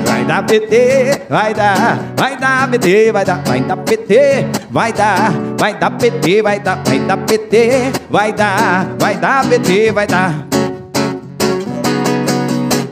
Vai 0.06 0.24
dar 0.24 0.44
PT, 0.44 1.24
vai 1.30 1.54
dar, 1.54 2.00
vai 2.16 2.38
dar 2.38 2.72
PT, 2.72 3.12
vai 3.12 3.26
dar, 3.26 3.44
vai 3.44 3.60
dar 3.60 3.78
PT, 3.78 4.46
vai 4.72 4.94
dar, 4.94 5.32
vai 5.60 5.74
dar 5.74 5.92
PT, 5.92 6.42
vai 6.42 6.60
dar, 6.62 6.84
vai 6.86 7.00
dar 7.00 7.18
PT, 7.18 7.92
vai 8.10 8.32
dar, 8.32 8.88
vai 8.98 9.16
dar 9.18 9.46
PT, 9.50 9.92
vai 9.92 10.08
dar. 10.08 10.48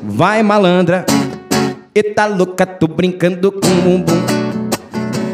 Vai 0.03 0.43
malandra, 0.43 1.05
eita 1.95 2.25
louca, 2.25 2.65
tô 2.65 2.89
brincando 2.89 3.53
com 3.53 3.67
o 3.67 3.81
bumbum. 3.81 4.34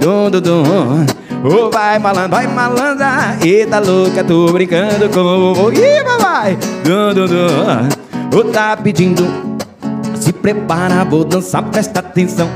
Dum, 0.01 0.29
dum, 0.29 0.41
dum. 0.41 1.05
Ô, 1.47 1.69
vai 1.69 1.97
malandra, 1.99 2.27
vai 2.27 2.47
malandra, 2.47 3.37
eita 3.41 3.79
louca, 3.79 4.23
tô 4.23 4.51
brincando 4.51 5.07
com 5.09 5.19
o 5.19 5.53
bumbum. 5.53 5.71
Ih, 5.71 6.03
vai, 6.19 6.57
dum, 6.83 7.13
dum, 7.13 7.27
dum. 7.27 8.37
Ô, 8.37 8.43
tá 8.51 8.75
pedindo 8.75 9.51
se 10.21 10.31
prepara, 10.31 11.03
vou 11.03 11.23
dançar, 11.25 11.63
presta 11.63 11.99
atenção. 11.99 12.47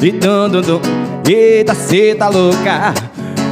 E 0.00 0.12
dum 0.12 0.48
dum 0.48 0.62
dum 0.62 0.80
Eita, 1.28 1.74
cê 1.74 2.14
tá 2.14 2.28
louca. 2.28 2.94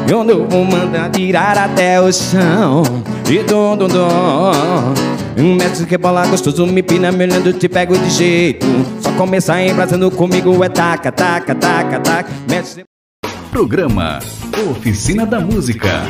Eu 0.09 0.48
vou 0.48 0.64
mandar 0.64 1.11
tirar 1.11 1.59
até 1.59 2.00
o 2.00 2.12
chão. 2.12 2.82
E 3.28 3.42
dum 3.42 3.76
dum 3.76 3.88
dum 3.88 4.94
Um 5.36 5.57
mestre 5.57 5.84
que 5.84 5.98
bola 5.98 6.24
gostoso 6.26 6.64
Me 6.66 6.82
pina, 6.82 7.11
me 7.11 7.24
olhando, 7.24 7.52
te 7.52 7.68
pego 7.68 7.98
de 7.98 8.11
jeito. 8.11 8.66
Só 9.00 9.11
começar 9.12 9.61
embrasando 9.61 10.11
comigo 10.11 10.64
É 10.64 10.68
taca, 10.68 11.11
taca, 11.11 11.54
taca, 11.54 11.98
taca. 11.98 12.30
Mestre 12.48 12.84
Programa 13.57 14.18
Oficina 14.70 15.24
da 15.24 15.40
Música. 15.40 16.02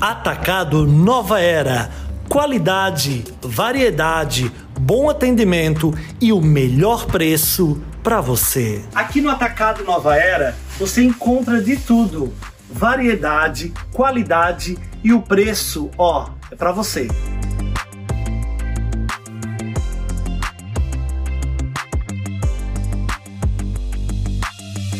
Atacado 0.00 0.86
Nova 0.86 1.40
Era. 1.40 1.90
Qualidade, 2.28 3.24
variedade, 3.42 4.48
bom 4.78 5.10
atendimento 5.10 5.92
e 6.20 6.32
o 6.32 6.40
melhor 6.40 7.06
preço 7.06 7.82
para 8.00 8.20
você. 8.20 8.84
Aqui 8.94 9.20
no 9.20 9.28
Atacado 9.28 9.82
Nova 9.82 10.14
Era 10.14 10.54
você 10.78 11.02
encontra 11.02 11.60
de 11.60 11.76
tudo: 11.76 12.32
variedade, 12.70 13.74
qualidade 13.92 14.78
e 15.02 15.12
o 15.12 15.20
preço, 15.20 15.90
ó, 15.98 16.30
é 16.48 16.54
para 16.54 16.70
você. 16.70 17.08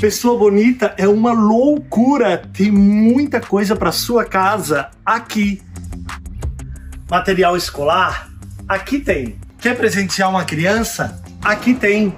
Pessoa 0.00 0.38
bonita 0.38 0.94
é 0.96 1.06
uma 1.06 1.30
loucura. 1.30 2.38
Tem 2.38 2.70
muita 2.70 3.38
coisa 3.38 3.76
para 3.76 3.92
sua 3.92 4.24
casa 4.24 4.88
aqui. 5.04 5.60
Material 7.10 7.54
escolar? 7.54 8.30
Aqui 8.66 8.98
tem. 8.98 9.38
Quer 9.58 9.76
presentear 9.76 10.30
uma 10.30 10.42
criança? 10.42 11.22
Aqui 11.44 11.74
tem. 11.74 12.16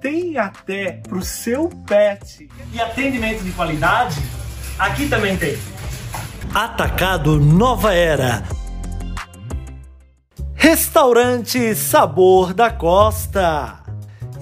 Tem 0.00 0.38
até 0.38 0.92
pro 1.06 1.22
seu 1.22 1.68
pet. 1.86 2.48
E 2.72 2.80
atendimento 2.80 3.44
de 3.44 3.50
qualidade? 3.52 4.18
Aqui 4.78 5.10
também 5.10 5.36
tem. 5.36 5.58
Atacado 6.54 7.38
Nova 7.38 7.92
Era. 7.92 8.44
Restaurante 10.54 11.74
Sabor 11.74 12.54
da 12.54 12.70
Costa. 12.70 13.81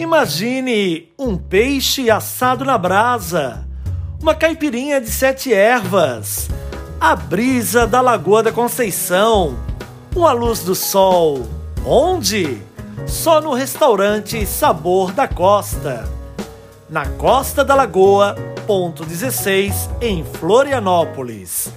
Imagine 0.01 1.13
um 1.19 1.37
peixe 1.37 2.11
assado 2.11 2.65
na 2.65 2.79
brasa, 2.79 3.69
uma 4.19 4.35
caipirinha 4.35 4.99
de 4.99 5.11
sete 5.11 5.53
ervas, 5.53 6.49
a 6.99 7.15
brisa 7.15 7.87
da 7.87 8.01
Lagoa 8.01 8.43
da 8.43 8.51
Conceição, 8.51 9.59
uma 10.17 10.33
luz 10.33 10.61
do 10.61 10.75
sol. 10.75 11.47
Onde? 11.85 12.63
Só 13.07 13.43
no 13.43 13.53
restaurante 13.53 14.47
Sabor 14.47 15.13
da 15.13 15.29
Costa. 15.29 16.09
Na 16.89 17.05
Costa 17.05 17.63
da 17.63 17.75
Lagoa, 17.75 18.35
ponto 18.67 19.05
16, 19.05 19.91
em 20.01 20.25
Florianópolis. 20.25 21.71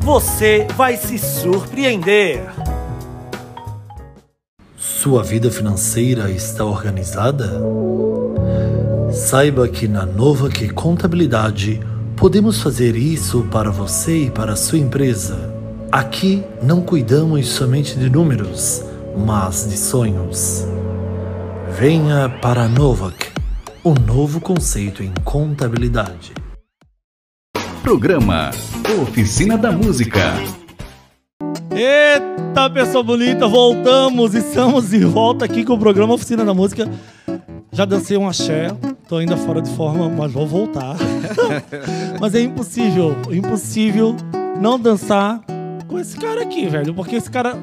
Você 0.00 0.66
vai 0.74 0.96
se 0.96 1.16
surpreender. 1.20 2.42
Sua 5.02 5.22
vida 5.22 5.50
financeira 5.50 6.30
está 6.30 6.62
organizada? 6.62 7.58
Saiba 9.10 9.66
que 9.66 9.88
na 9.88 10.04
Nova 10.04 10.50
Que 10.50 10.68
Contabilidade 10.68 11.80
podemos 12.14 12.60
fazer 12.60 12.94
isso 12.94 13.44
para 13.50 13.70
você 13.70 14.24
e 14.24 14.30
para 14.30 14.52
a 14.52 14.56
sua 14.56 14.76
empresa. 14.76 15.54
Aqui 15.90 16.44
não 16.62 16.82
cuidamos 16.82 17.48
somente 17.48 17.98
de 17.98 18.10
números, 18.10 18.84
mas 19.16 19.66
de 19.70 19.78
sonhos. 19.78 20.66
Venha 21.78 22.28
para 22.28 22.64
a 22.64 22.68
Novak, 22.68 23.28
o 23.82 23.94
novo 23.94 24.38
conceito 24.38 25.02
em 25.02 25.14
contabilidade. 25.24 26.34
Programa 27.82 28.50
Oficina 29.02 29.56
da 29.56 29.72
Música. 29.72 30.59
Eita, 31.82 32.68
pessoa 32.68 33.02
bonita, 33.02 33.48
voltamos, 33.48 34.34
estamos 34.34 34.90
de 34.90 34.98
volta 34.98 35.46
aqui 35.46 35.64
com 35.64 35.72
o 35.72 35.78
programa 35.78 36.12
Oficina 36.12 36.44
da 36.44 36.52
Música. 36.52 36.86
Já 37.72 37.86
dancei 37.86 38.18
um 38.18 38.28
axé, 38.28 38.68
tô 39.08 39.16
ainda 39.16 39.34
fora 39.34 39.62
de 39.62 39.70
forma, 39.70 40.06
mas 40.10 40.30
vou 40.30 40.46
voltar. 40.46 40.94
mas 42.20 42.34
é 42.34 42.42
impossível, 42.42 43.16
impossível 43.32 44.14
não 44.60 44.78
dançar 44.78 45.40
com 45.88 45.98
esse 45.98 46.18
cara 46.18 46.42
aqui, 46.42 46.68
velho. 46.68 46.92
Porque 46.92 47.16
esse 47.16 47.30
cara, 47.30 47.56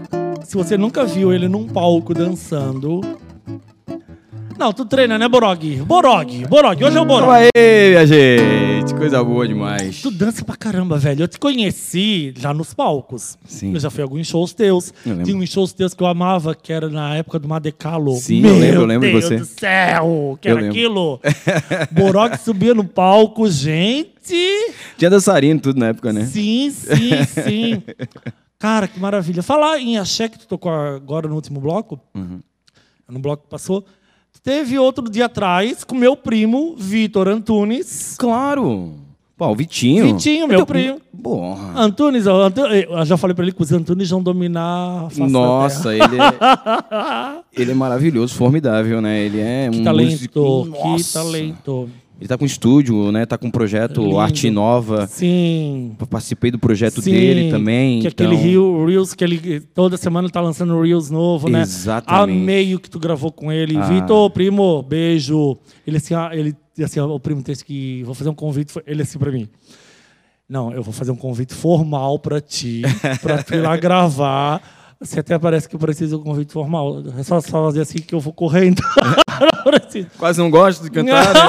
se 0.44 0.58
você 0.58 0.80
nunca 0.80 1.06
viu 1.06 1.32
ele 1.32 1.48
num 1.48 1.68
palco 1.68 2.12
dançando, 2.12 3.02
não, 4.58 4.74
tu 4.74 4.86
treina, 4.86 5.18
né, 5.20 5.28
Borog? 5.28 5.76
Borog, 5.86 6.46
Borog, 6.48 6.84
hoje 6.84 6.98
é 6.98 7.02
o 7.02 7.06
Borog. 7.06 7.30
Aí, 7.56 7.90
minha 7.90 8.08
gente, 8.08 8.94
coisa 8.96 9.24
boa 9.24 9.48
demais. 9.48 10.02
Tu 10.02 10.10
dança 10.10 10.44
pra 10.44 10.56
caramba, 10.56 10.98
velho. 10.98 11.24
Eu 11.24 11.28
te 11.28 11.38
conheci 11.40 12.34
já 12.36 12.54
nos 12.54 12.74
palcos. 12.74 13.38
Sim. 13.46 13.74
Eu 13.74 13.80
já 13.80 13.90
fui 13.90 14.02
a 14.02 14.06
alguns 14.06 14.26
shows 14.28 14.54
teus. 14.54 14.92
Tinha 15.24 15.36
uns 15.38 15.50
shows 15.50 15.74
teus 15.74 15.94
que 15.94 16.02
eu 16.02 16.08
amava, 16.08 16.56
que 16.56 16.74
era 16.74 16.90
na 16.90 17.16
época 17.16 17.38
do 17.38 17.48
Madecalo. 17.48 18.16
Sim, 18.16 18.46
eu 18.46 18.58
lembro, 18.58 18.82
eu 18.82 18.86
lembro 18.86 19.08
de 19.08 19.14
Deus 19.14 19.26
você. 19.26 19.38
do 19.38 19.46
céu, 19.46 20.40
que 20.42 20.48
Eu 20.48 20.54
era 20.54 20.62
lembro. 20.62 20.76
aquilo. 20.78 21.22
Borog 21.92 22.36
subia 22.38 22.74
no 22.74 22.84
palco, 22.84 23.48
gente. 23.50 24.36
Tinha 24.98 25.10
dançarino 25.10 25.60
tudo 25.60 25.80
na 25.80 25.90
época, 25.90 26.12
né? 26.12 26.26
Sim, 26.26 26.72
sim, 26.72 27.24
sim. 27.44 27.84
Cara, 28.60 28.88
que 28.88 29.00
maravilha. 29.00 29.44
Falar 29.44 29.80
em 29.80 29.98
axé 30.00 30.28
que 30.28 30.40
tu 30.40 30.48
tocou 30.48 30.72
agora 30.72 31.28
no 31.28 31.36
último 31.36 31.62
bloco, 31.62 32.00
Uhum. 32.16 32.40
no 33.08 33.20
bloco 33.20 33.44
que 33.44 33.50
passou, 33.50 33.86
teve 34.48 34.80
outro 34.80 35.10
dia 35.10 35.26
atrás 35.26 35.84
com 35.84 35.94
meu 35.94 36.16
primo, 36.16 36.74
Vitor 36.78 37.28
Antunes. 37.28 38.16
Claro. 38.18 38.94
Pô, 39.38 39.48
o 39.50 39.56
Vitinho. 39.56 40.06
Vitinho, 40.06 40.48
meu 40.48 40.66
primo. 40.66 41.02
Porra. 41.22 41.74
Antunes, 41.82 42.26
ó, 42.26 42.44
Antu- 42.46 42.62
eu 42.62 43.06
já 43.06 43.18
falei 43.18 43.36
pra 43.36 43.44
ele 43.44 43.52
que 43.52 43.62
os 43.62 43.72
Antunes 43.74 44.10
vão 44.10 44.24
dominar 44.24 45.06
a 45.08 45.10
face 45.10 45.32
Nossa, 45.32 45.94
ele 45.94 46.02
é, 46.16 46.32
ele 47.62 47.72
é 47.72 47.76
maravilhoso, 47.76 48.34
formidável, 48.36 49.02
né? 49.02 49.20
Ele 49.20 49.40
é 49.42 49.70
Que 49.70 49.80
um 49.80 49.84
talento, 49.84 50.12
músico- 50.12 50.64
que 50.64 50.70
Nossa. 50.88 51.20
talento. 51.22 51.90
Ele 52.20 52.28
tá 52.28 52.38
com 52.38 52.46
estúdio, 52.46 53.12
né? 53.12 53.26
Tá 53.26 53.38
com 53.38 53.48
um 53.48 53.52
projeto 53.52 54.02
Lindo. 54.02 54.20
Arte 54.20 54.50
Nova. 54.50 55.06
Sim. 55.06 55.96
Participei 56.10 56.50
do 56.50 56.58
projeto 56.58 57.00
Sim, 57.02 57.12
dele 57.12 57.52
também. 57.52 58.02
Que 58.02 58.08
então... 58.08 58.26
aquele 58.26 58.42
Rio, 58.42 58.86
Reels 58.86 59.14
que 59.14 59.24
ele 59.24 59.60
toda 59.60 59.98
semana 59.98 60.28
tá 60.28 60.42
lançando 60.42 60.82
Reels 60.82 61.12
novo, 61.12 61.48
né? 61.48 61.62
Exatamente. 61.62 62.40
Amei 62.40 62.74
o 62.74 62.80
que 62.80 62.90
tu 62.90 63.00
gravou 63.00 63.32
com 63.32 63.52
ele. 63.52 63.78
Ah. 63.78 63.82
Vitor, 63.82 64.32
primo, 64.32 64.82
beijo. 64.82 65.58
Ele 65.86 65.98
assim, 65.98 66.16
ah, 66.16 66.32
ele 66.34 66.56
assim, 66.84 67.00
o 67.00 67.20
primo 67.20 67.44
disse 67.44 67.64
que 67.64 68.02
vou 68.04 68.16
fazer 68.16 68.30
um 68.30 68.36
convite, 68.36 68.74
ele 68.88 69.04
assim 69.04 69.20
pra 69.20 69.32
mim. 69.32 69.48
Não, 70.50 70.72
eu 70.72 70.82
vou 70.82 70.94
fazer 70.94 71.12
um 71.12 71.16
convite 71.16 71.54
formal 71.54 72.18
pra 72.18 72.42
ti, 72.42 72.82
pra 73.22 73.44
tu 73.44 73.54
ir 73.54 73.62
lá 73.62 73.76
gravar. 73.78 74.62
Você 75.00 75.20
até 75.20 75.38
parece 75.38 75.70
que 75.70 75.76
eu 75.76 75.80
preciso 75.80 76.16
de 76.16 76.22
um 76.22 76.24
convite 76.24 76.52
formal. 76.52 77.04
É 77.18 77.22
só 77.22 77.40
só 77.42 77.66
fazer 77.66 77.82
assim 77.82 78.00
que 78.00 78.16
eu 78.16 78.20
vou 78.20 78.34
correndo. 78.34 78.82
Preciso. 79.72 80.08
Quase 80.18 80.40
não 80.40 80.50
gosto 80.50 80.84
de 80.84 80.90
cantar, 80.92 81.34
né? 81.34 81.42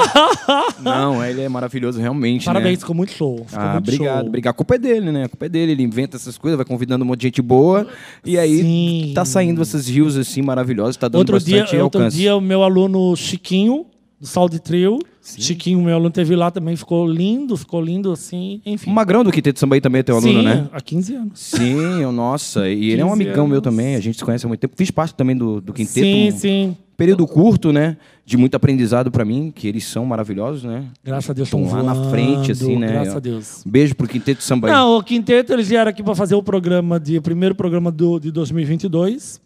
não, 0.81 1.23
ele 1.25 1.41
é 1.41 1.49
maravilhoso, 1.49 1.99
realmente. 1.99 2.45
Parabéns, 2.45 2.73
Né? 2.77 2.79
ficou 2.81 2.95
muito 2.95 3.11
show. 3.11 3.45
Ficou 3.45 3.59
Ah, 3.63 3.73
muito 3.73 3.87
obrigado, 3.89 4.19
show. 4.19 4.27
obrigado. 4.27 4.51
A 4.51 4.55
culpa 4.55 4.75
é 4.75 4.77
dele, 4.77 5.11
né? 5.11 5.23
A 5.25 5.29
culpa 5.29 5.45
é 5.45 5.49
dele. 5.49 5.71
Ele 5.73 5.83
inventa 5.83 6.17
essas 6.17 6.37
coisas, 6.37 6.57
vai 6.57 6.65
convidando 6.65 7.03
um 7.03 7.07
monte 7.07 7.19
de 7.21 7.27
gente 7.27 7.41
boa. 7.41 7.87
E 8.25 8.37
aí 8.37 8.59
Sim. 8.61 9.11
tá 9.15 9.25
saindo 9.25 9.61
essas 9.61 9.87
rios 9.87 10.17
assim 10.17 10.41
maravilhosas, 10.41 10.97
tá 10.97 11.07
dando 11.07 11.19
Outro 11.19 11.39
dia, 11.39 11.61
bastante 11.61 11.81
outro 11.81 11.99
alcance. 12.01 12.17
dia, 12.17 12.35
o 12.35 12.41
meu 12.41 12.63
aluno 12.63 13.15
Chiquinho, 13.15 13.85
do 14.19 14.27
Sal 14.27 14.49
de 14.49 14.59
Trio. 14.59 14.99
Chiquinho, 15.21 15.79
meu 15.81 15.93
aluno, 15.93 16.09
teve 16.09 16.35
lá 16.35 16.49
também, 16.49 16.75
ficou 16.75 17.07
lindo, 17.07 17.55
ficou 17.55 17.79
lindo 17.79 18.11
assim, 18.11 18.61
enfim. 18.65 18.89
O 18.89 18.93
Magrão 18.93 19.23
do 19.23 19.31
Quinteto 19.31 19.59
Samba 19.59 19.75
aí 19.75 19.81
também 19.81 19.99
é 19.99 20.03
teu 20.03 20.15
aluno, 20.17 20.39
Sim, 20.39 20.43
né? 20.43 20.67
há 20.73 20.81
15 20.81 21.13
anos. 21.15 21.39
Sim, 21.39 22.01
nossa. 22.11 22.67
E 22.67 22.89
ele 22.89 23.01
é 23.01 23.05
um 23.05 23.09
15 23.13 23.21
amigão 23.23 23.45
meu 23.47 23.57
anos. 23.57 23.63
também. 23.63 23.95
A 23.95 23.99
gente 23.99 24.17
se 24.17 24.25
conhece 24.25 24.45
há 24.45 24.47
muito 24.47 24.59
tempo. 24.61 24.73
Fiz 24.75 24.89
parte 24.89 25.13
também 25.13 25.37
do, 25.37 25.61
do 25.61 25.71
Quinteto. 25.71 25.99
Sim, 25.99 26.29
um 26.29 26.31
sim. 26.37 26.77
Período 26.99 27.25
curto, 27.25 27.71
né? 27.71 27.95
De 28.25 28.35
muito 28.35 28.55
aprendizado 28.55 29.09
pra 29.09 29.23
mim, 29.23 29.53
que 29.55 29.69
eles 29.69 29.85
são 29.85 30.05
maravilhosos, 30.05 30.65
né? 30.65 30.83
Graças 31.01 31.29
a 31.29 31.33
Deus 31.33 31.47
Estão 31.47 31.63
estão 31.63 31.81
lá 31.81 31.93
na 31.95 32.09
frente, 32.09 32.51
assim, 32.51 32.75
né? 32.75 32.87
Graças 32.87 33.15
a 33.15 33.19
Deus. 33.21 33.63
Um 33.65 33.71
beijo 33.71 33.95
pro 33.95 34.05
Quinteto 34.05 34.43
Samba 34.43 34.67
aí. 34.67 34.73
Não, 34.73 34.97
o 34.97 35.01
Quinteto, 35.01 35.53
eles 35.53 35.69
vieram 35.69 35.89
aqui 35.89 36.03
para 36.03 36.13
fazer 36.13 36.35
o 36.35 36.43
programa, 36.43 36.99
de, 36.99 37.17
o 37.17 37.21
primeiro 37.21 37.55
programa 37.55 37.89
do, 37.89 38.19
de 38.19 38.31
2022. 38.31 39.39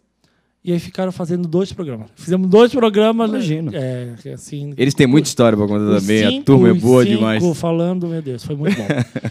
E 0.64 0.72
aí 0.72 0.80
ficaram 0.80 1.12
fazendo 1.12 1.46
dois 1.46 1.72
programas. 1.72 2.08
Fizemos 2.16 2.48
dois 2.48 2.72
programas. 2.72 3.30
né? 3.30 3.36
Imagino. 3.36 3.70
É, 3.72 4.14
assim. 4.34 4.74
Eles 4.76 4.92
têm 4.92 5.06
muita 5.06 5.28
história 5.28 5.56
pra 5.56 5.68
contar 5.68 6.00
também. 6.00 6.24
a 6.24 6.30
cinco, 6.30 6.44
turma 6.44 6.70
é 6.70 6.74
boa 6.74 7.04
cinco 7.04 7.16
demais. 7.16 7.56
falando, 7.56 8.08
meu 8.08 8.20
Deus, 8.20 8.44
foi 8.44 8.56
muito 8.56 8.76
bom. 8.76 8.88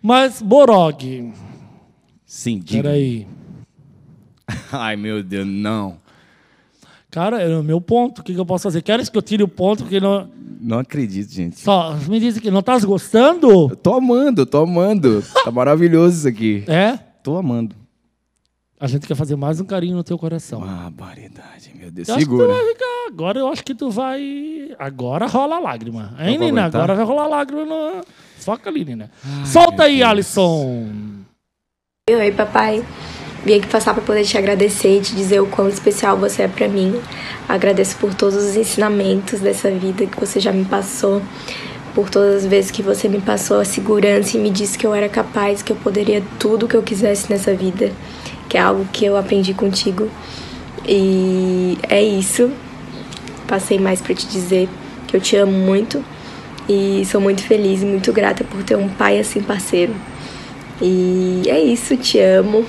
Mas, 0.00 0.40
Borog, 0.40 1.32
Sim, 2.24 2.60
diga. 2.60 2.84
peraí. 2.84 3.26
Ai, 4.70 4.94
meu 4.94 5.20
Deus, 5.20 5.44
não. 5.44 6.05
Cara, 7.16 7.40
é 7.40 7.56
o 7.56 7.62
meu 7.62 7.80
ponto. 7.80 8.18
O 8.18 8.22
que, 8.22 8.34
que 8.34 8.38
eu 8.38 8.44
posso 8.44 8.64
fazer? 8.64 8.82
Queres 8.82 9.08
que 9.08 9.16
eu 9.16 9.22
tire 9.22 9.42
o 9.42 9.48
ponto? 9.48 9.84
Porque 9.84 9.98
não... 9.98 10.28
Não 10.60 10.80
acredito, 10.80 11.32
gente. 11.32 11.58
Só 11.58 11.94
me 12.06 12.20
diz 12.20 12.38
que 12.38 12.50
não 12.50 12.60
estás 12.60 12.84
gostando? 12.84 13.70
Eu 13.70 13.74
tô 13.74 13.94
amando, 13.94 14.44
tô 14.44 14.58
amando. 14.58 15.24
Tá 15.42 15.50
maravilhoso 15.50 16.18
isso 16.18 16.28
aqui. 16.28 16.62
É? 16.66 16.98
Tô 17.22 17.38
amando. 17.38 17.74
A 18.78 18.86
gente 18.86 19.06
quer 19.06 19.14
fazer 19.14 19.34
mais 19.34 19.58
um 19.58 19.64
carinho 19.64 19.96
no 19.96 20.04
teu 20.04 20.18
coração. 20.18 20.60
Barbaridade, 20.60 21.72
meu 21.74 21.90
Deus. 21.90 22.06
Eu 22.06 22.16
acho 22.16 22.26
que 22.26 22.30
tu 22.30 22.36
Segura. 22.36 22.52
vai 22.52 22.66
ficar. 22.74 23.06
Agora 23.08 23.38
eu 23.38 23.48
acho 23.48 23.64
que 23.64 23.74
tu 23.74 23.90
vai. 23.90 24.74
Agora 24.78 25.26
rola 25.26 25.56
a 25.56 25.60
lágrima. 25.60 26.14
Hein, 26.18 26.36
vou 26.36 26.46
Nina? 26.48 26.60
aguentar? 26.64 26.82
Agora 26.82 26.94
vai 26.96 27.04
rolar 27.06 27.28
lágrima 27.28 27.64
no. 27.64 28.04
Foca 28.40 28.68
ali, 28.68 28.84
Nina. 28.84 29.10
Solta 29.46 29.84
aí, 29.84 30.02
Alisson. 30.02 30.86
Oi, 32.10 32.32
papai. 32.32 32.84
Vim 33.46 33.58
aqui 33.58 33.68
passar 33.68 33.94
para 33.94 34.02
poder 34.02 34.24
te 34.24 34.36
agradecer 34.36 34.98
e 34.98 35.00
te 35.00 35.14
dizer 35.14 35.40
o 35.40 35.46
quão 35.46 35.68
especial 35.68 36.16
você 36.16 36.42
é 36.42 36.48
para 36.48 36.66
mim. 36.66 37.00
Agradeço 37.48 37.96
por 37.98 38.12
todos 38.12 38.34
os 38.34 38.56
ensinamentos 38.56 39.38
dessa 39.38 39.70
vida 39.70 40.04
que 40.04 40.18
você 40.18 40.40
já 40.40 40.50
me 40.50 40.64
passou, 40.64 41.22
por 41.94 42.10
todas 42.10 42.42
as 42.42 42.46
vezes 42.46 42.72
que 42.72 42.82
você 42.82 43.08
me 43.08 43.20
passou 43.20 43.60
a 43.60 43.64
segurança 43.64 44.36
e 44.36 44.40
me 44.40 44.50
disse 44.50 44.76
que 44.76 44.84
eu 44.84 44.92
era 44.92 45.08
capaz, 45.08 45.62
que 45.62 45.70
eu 45.70 45.76
poderia 45.76 46.24
tudo 46.40 46.66
que 46.66 46.76
eu 46.76 46.82
quisesse 46.82 47.30
nessa 47.30 47.54
vida, 47.54 47.92
que 48.48 48.58
é 48.58 48.60
algo 48.60 48.84
que 48.92 49.04
eu 49.04 49.16
aprendi 49.16 49.54
contigo. 49.54 50.10
E 50.84 51.78
é 51.88 52.02
isso. 52.02 52.50
Passei 53.46 53.78
mais 53.78 54.00
para 54.00 54.12
te 54.12 54.26
dizer 54.26 54.68
que 55.06 55.16
eu 55.16 55.20
te 55.20 55.36
amo 55.36 55.52
muito 55.52 56.04
e 56.68 57.06
sou 57.06 57.20
muito 57.20 57.44
feliz 57.44 57.80
e 57.80 57.84
muito 57.86 58.12
grata 58.12 58.42
por 58.42 58.64
ter 58.64 58.74
um 58.74 58.88
pai 58.88 59.20
assim 59.20 59.40
parceiro. 59.40 59.94
E 60.80 61.42
é 61.46 61.60
isso, 61.60 61.96
te 61.96 62.18
amo. 62.18 62.64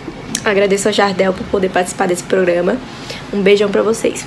Agradeço 0.45 0.87
ao 0.87 0.93
Jardel 0.93 1.33
por 1.33 1.45
poder 1.47 1.69
participar 1.69 2.07
desse 2.07 2.23
programa. 2.23 2.77
Um 3.33 3.41
beijão 3.41 3.69
para 3.69 3.81
vocês. 3.81 4.25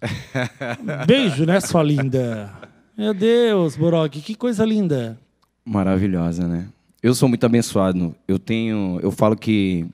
Beijo, 1.06 1.44
né, 1.44 1.60
sua 1.60 1.82
linda? 1.82 2.52
Meu 2.96 3.14
Deus, 3.14 3.76
Borog, 3.76 4.10
que 4.20 4.34
coisa 4.34 4.64
linda. 4.64 5.18
Maravilhosa, 5.64 6.46
né? 6.46 6.66
Eu 7.02 7.14
sou 7.14 7.28
muito 7.28 7.46
abençoado. 7.46 8.14
Eu 8.26 8.38
tenho, 8.38 8.98
eu 9.02 9.10
falo 9.10 9.36
que 9.36 9.86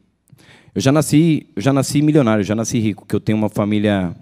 eu 0.74 0.80
já 0.80 0.90
nasci, 0.90 1.46
eu 1.54 1.62
já 1.62 1.72
nasci 1.72 2.02
milionário, 2.02 2.42
já 2.42 2.54
nasci 2.54 2.78
rico, 2.78 3.06
que 3.06 3.14
eu 3.14 3.20
tenho 3.20 3.38
uma 3.38 3.48
família 3.48 4.14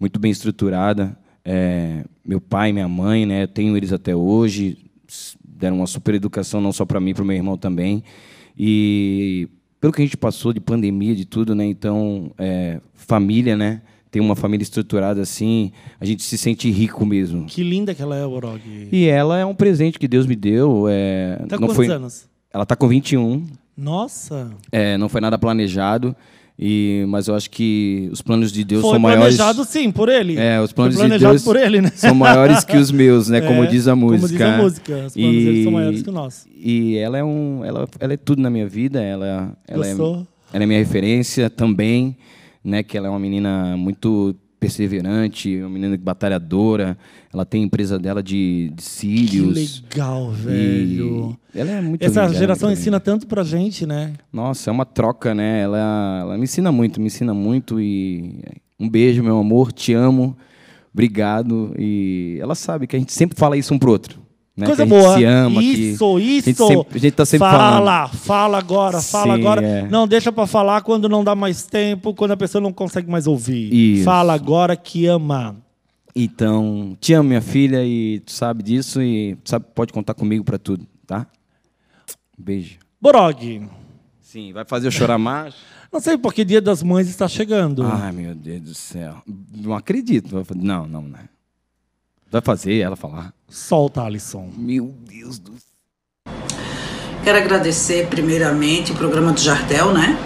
muito 0.00 0.18
bem 0.18 0.30
estruturada. 0.30 1.16
É, 1.44 2.04
meu 2.24 2.40
pai, 2.40 2.72
minha 2.72 2.88
mãe, 2.88 3.24
né? 3.24 3.44
Eu 3.44 3.48
tenho 3.48 3.76
eles 3.76 3.92
até 3.92 4.14
hoje. 4.14 4.87
Deram 5.58 5.76
uma 5.76 5.86
super 5.86 6.14
educação 6.14 6.60
não 6.60 6.72
só 6.72 6.84
para 6.84 7.00
mim, 7.00 7.12
para 7.12 7.24
meu 7.24 7.36
irmão 7.36 7.56
também. 7.56 8.02
E 8.56 9.48
pelo 9.80 9.92
que 9.92 10.02
a 10.02 10.04
gente 10.04 10.16
passou 10.16 10.52
de 10.52 10.60
pandemia, 10.60 11.14
de 11.14 11.24
tudo, 11.24 11.54
né? 11.54 11.64
Então, 11.64 12.32
é, 12.38 12.80
família, 12.94 13.56
né? 13.56 13.82
Tem 14.10 14.22
uma 14.22 14.34
família 14.34 14.62
estruturada 14.62 15.20
assim, 15.20 15.70
a 16.00 16.04
gente 16.04 16.22
se 16.22 16.38
sente 16.38 16.70
rico 16.70 17.04
mesmo. 17.04 17.44
Que 17.44 17.62
linda 17.62 17.94
que 17.94 18.00
ela 18.00 18.16
é, 18.16 18.24
Borog. 18.26 18.60
E 18.90 19.06
ela 19.06 19.38
é 19.38 19.44
um 19.44 19.54
presente 19.54 19.98
que 19.98 20.08
Deus 20.08 20.26
me 20.26 20.34
deu. 20.34 20.86
É, 20.88 21.36
Tá 21.46 21.56
não 21.56 21.68
quantos 21.68 21.76
foi, 21.76 21.88
anos? 21.88 22.26
Ela 22.52 22.64
tá 22.64 22.74
com 22.74 22.88
21. 22.88 23.44
Nossa. 23.76 24.50
É, 24.72 24.96
não 24.96 25.08
foi 25.08 25.20
nada 25.20 25.38
planejado. 25.38 26.16
E, 26.60 27.04
mas 27.06 27.28
eu 27.28 27.36
acho 27.36 27.48
que 27.50 28.08
os 28.10 28.20
planos 28.20 28.50
de 28.50 28.64
Deus 28.64 28.82
Foi 28.82 28.90
são 28.90 28.98
maiores. 28.98 29.36
planejado 29.36 29.64
sim, 29.64 29.92
por 29.92 30.08
ele. 30.08 30.36
É, 30.36 30.60
os 30.60 30.72
planos 30.72 30.96
Foi 30.96 31.08
de 31.08 31.18
Deus 31.18 31.44
por 31.44 31.54
ele, 31.54 31.80
né? 31.80 31.92
são 31.94 32.14
maiores 32.16 32.64
que 32.64 32.76
os 32.76 32.90
meus, 32.90 33.28
né? 33.28 33.40
Como 33.46 33.62
É, 33.62 33.66
diz 33.68 33.86
a 33.86 33.94
música. 33.94 34.26
Como 34.26 34.32
diz 34.32 34.40
a 34.42 34.62
música. 34.62 35.04
Os 35.06 35.14
planos 35.14 35.44
dele 35.44 35.62
são 35.62 35.72
maiores 35.72 36.02
que 36.02 36.08
o 36.08 36.12
nosso. 36.12 36.48
E 36.52 36.96
ela 36.96 37.16
é 37.16 37.22
um, 37.22 37.64
ela, 37.64 37.86
ela 38.00 38.12
é 38.12 38.16
tudo 38.16 38.42
na 38.42 38.50
minha 38.50 38.66
vida. 38.66 39.00
Ela, 39.00 39.56
ela 39.68 39.86
é, 39.86 39.88
Gostou? 39.90 40.26
ela 40.52 40.64
é 40.64 40.66
minha 40.66 40.80
referência 40.80 41.48
também, 41.48 42.16
né? 42.64 42.82
Que 42.82 42.98
ela 42.98 43.06
é 43.06 43.10
uma 43.10 43.20
menina 43.20 43.76
muito 43.76 44.34
perseverante, 44.58 45.58
uma 45.60 45.70
menina 45.70 45.96
batalhadora. 45.96 46.98
Ela 47.32 47.44
tem 47.44 47.62
a 47.62 47.66
empresa 47.66 47.98
dela 47.98 48.22
de, 48.22 48.70
de 48.70 48.76
Que 48.76 48.82
cílios. 48.82 49.82
legal, 49.92 50.32
E 50.32 50.36
velho. 50.36 51.38
Ela 51.54 51.70
é 51.72 51.80
muito 51.82 52.02
Essa 52.02 52.26
geração 52.32 52.72
ensina 52.72 52.98
tanto 52.98 53.26
pra 53.26 53.42
gente, 53.44 53.84
né? 53.86 54.12
nossa, 54.32 54.70
é 54.70 54.72
uma 54.72 54.86
troca, 54.86 55.34
né? 55.34 55.60
Ela, 55.62 56.18
ela 56.22 56.36
me 56.38 56.44
ensina 56.44 56.72
muito, 56.72 57.00
me 57.00 57.06
ensina 57.08 57.34
muito 57.34 57.78
e 57.80 58.40
um 58.80 58.88
beijo, 58.88 59.22
meu 59.22 59.38
amor, 59.38 59.72
te 59.72 59.92
amo, 59.92 60.36
obrigado. 60.92 61.74
E 61.78 62.38
ela 62.40 62.54
sabe 62.54 62.86
que 62.86 62.96
a 62.96 62.98
gente 62.98 63.12
sempre 63.12 63.38
fala 63.38 63.56
isso 63.56 63.74
um 63.74 63.78
pro 63.78 63.90
outro. 63.92 64.20
Né? 64.56 64.66
Coisa 64.66 64.82
que 64.84 64.88
boa. 64.88 65.16
se 65.16 65.24
ama. 65.24 65.60
que 65.60 65.66
isso, 65.66 66.16
A 66.16 66.20
isso. 66.20 66.46
gente, 66.46 66.56
sempre, 66.66 66.98
a 66.98 67.00
gente 67.00 67.12
tá 67.14 67.24
sempre 67.24 67.46
fala, 67.48 68.06
falando. 68.08 68.18
fala 68.18 68.58
agora, 68.58 69.00
fala 69.00 69.34
Sim, 69.36 69.40
agora. 69.40 69.64
é. 69.64 69.88
Não 69.88 70.08
deixa 70.08 70.32
pra 70.32 70.46
falar 70.48 70.80
quando 70.80 71.08
não 71.08 71.22
dá 71.22 71.34
mais 71.34 71.64
tempo, 71.64 72.12
quando 72.14 72.32
a 72.32 72.36
pessoa 72.36 72.60
não 72.60 72.72
consegue 72.72 73.08
mais 73.08 73.26
ouvir. 73.28 73.72
Isso. 73.72 74.04
Fala 74.04 74.32
agora 74.34 74.74
que 74.76 75.06
ama. 75.06 75.56
Então, 76.14 76.96
te 77.00 77.12
amo, 77.12 77.28
minha 77.28 77.40
filha, 77.42 77.84
e 77.84 78.20
tu 78.20 78.32
sabe 78.32 78.62
disso 78.62 79.00
e 79.00 79.36
tu 79.44 79.50
sabe, 79.50 79.66
pode 79.74 79.92
contar 79.92 80.14
comigo 80.14 80.44
pra 80.44 80.58
tudo, 80.58 80.86
tá? 81.06 81.26
Beijo. 82.36 82.78
Borog, 83.00 83.68
Sim, 84.28 84.52
vai 84.52 84.62
fazer 84.62 84.88
eu 84.88 84.90
chorar 84.90 85.16
mais? 85.16 85.54
não 85.90 86.00
sei 86.00 86.18
porque 86.18 86.44
Dia 86.44 86.60
das 86.60 86.82
Mães 86.82 87.08
está 87.08 87.26
chegando. 87.26 87.82
Ai, 87.82 88.12
meu 88.12 88.34
Deus 88.34 88.60
do 88.60 88.74
céu. 88.74 89.22
Não 89.26 89.74
acredito. 89.74 90.44
Não, 90.54 90.86
não, 90.86 91.00
não. 91.00 91.18
Vai 92.30 92.42
fazer 92.42 92.76
ela 92.76 92.94
falar. 92.94 93.32
Solta, 93.48 94.02
Alisson. 94.02 94.50
Meu 94.54 94.94
Deus 95.08 95.38
do 95.38 95.52
céu. 95.52 96.34
Quero 97.24 97.38
agradecer 97.38 98.06
primeiramente 98.08 98.92
o 98.92 98.96
programa 98.96 99.32
do 99.32 99.40
Jardel, 99.40 99.94
né? 99.94 100.18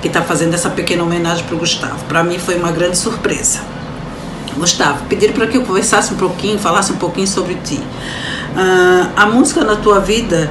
Que 0.00 0.08
está 0.08 0.22
fazendo 0.22 0.54
essa 0.54 0.70
pequena 0.70 1.02
homenagem 1.02 1.44
para 1.44 1.54
o 1.54 1.58
Gustavo. 1.58 2.02
Para 2.06 2.24
mim 2.24 2.38
foi 2.38 2.56
uma 2.56 2.72
grande 2.72 2.96
surpresa. 2.96 3.60
Gustavo, 4.58 5.04
pediram 5.08 5.32
para 5.34 5.46
que 5.46 5.56
eu 5.56 5.62
conversasse 5.62 6.12
um 6.14 6.16
pouquinho, 6.16 6.58
falasse 6.58 6.92
um 6.92 6.96
pouquinho 6.96 7.26
sobre 7.26 7.54
ti. 7.64 7.80
Ah, 8.56 9.08
a 9.16 9.26
música 9.26 9.64
na 9.64 9.76
tua 9.76 10.00
vida, 10.00 10.50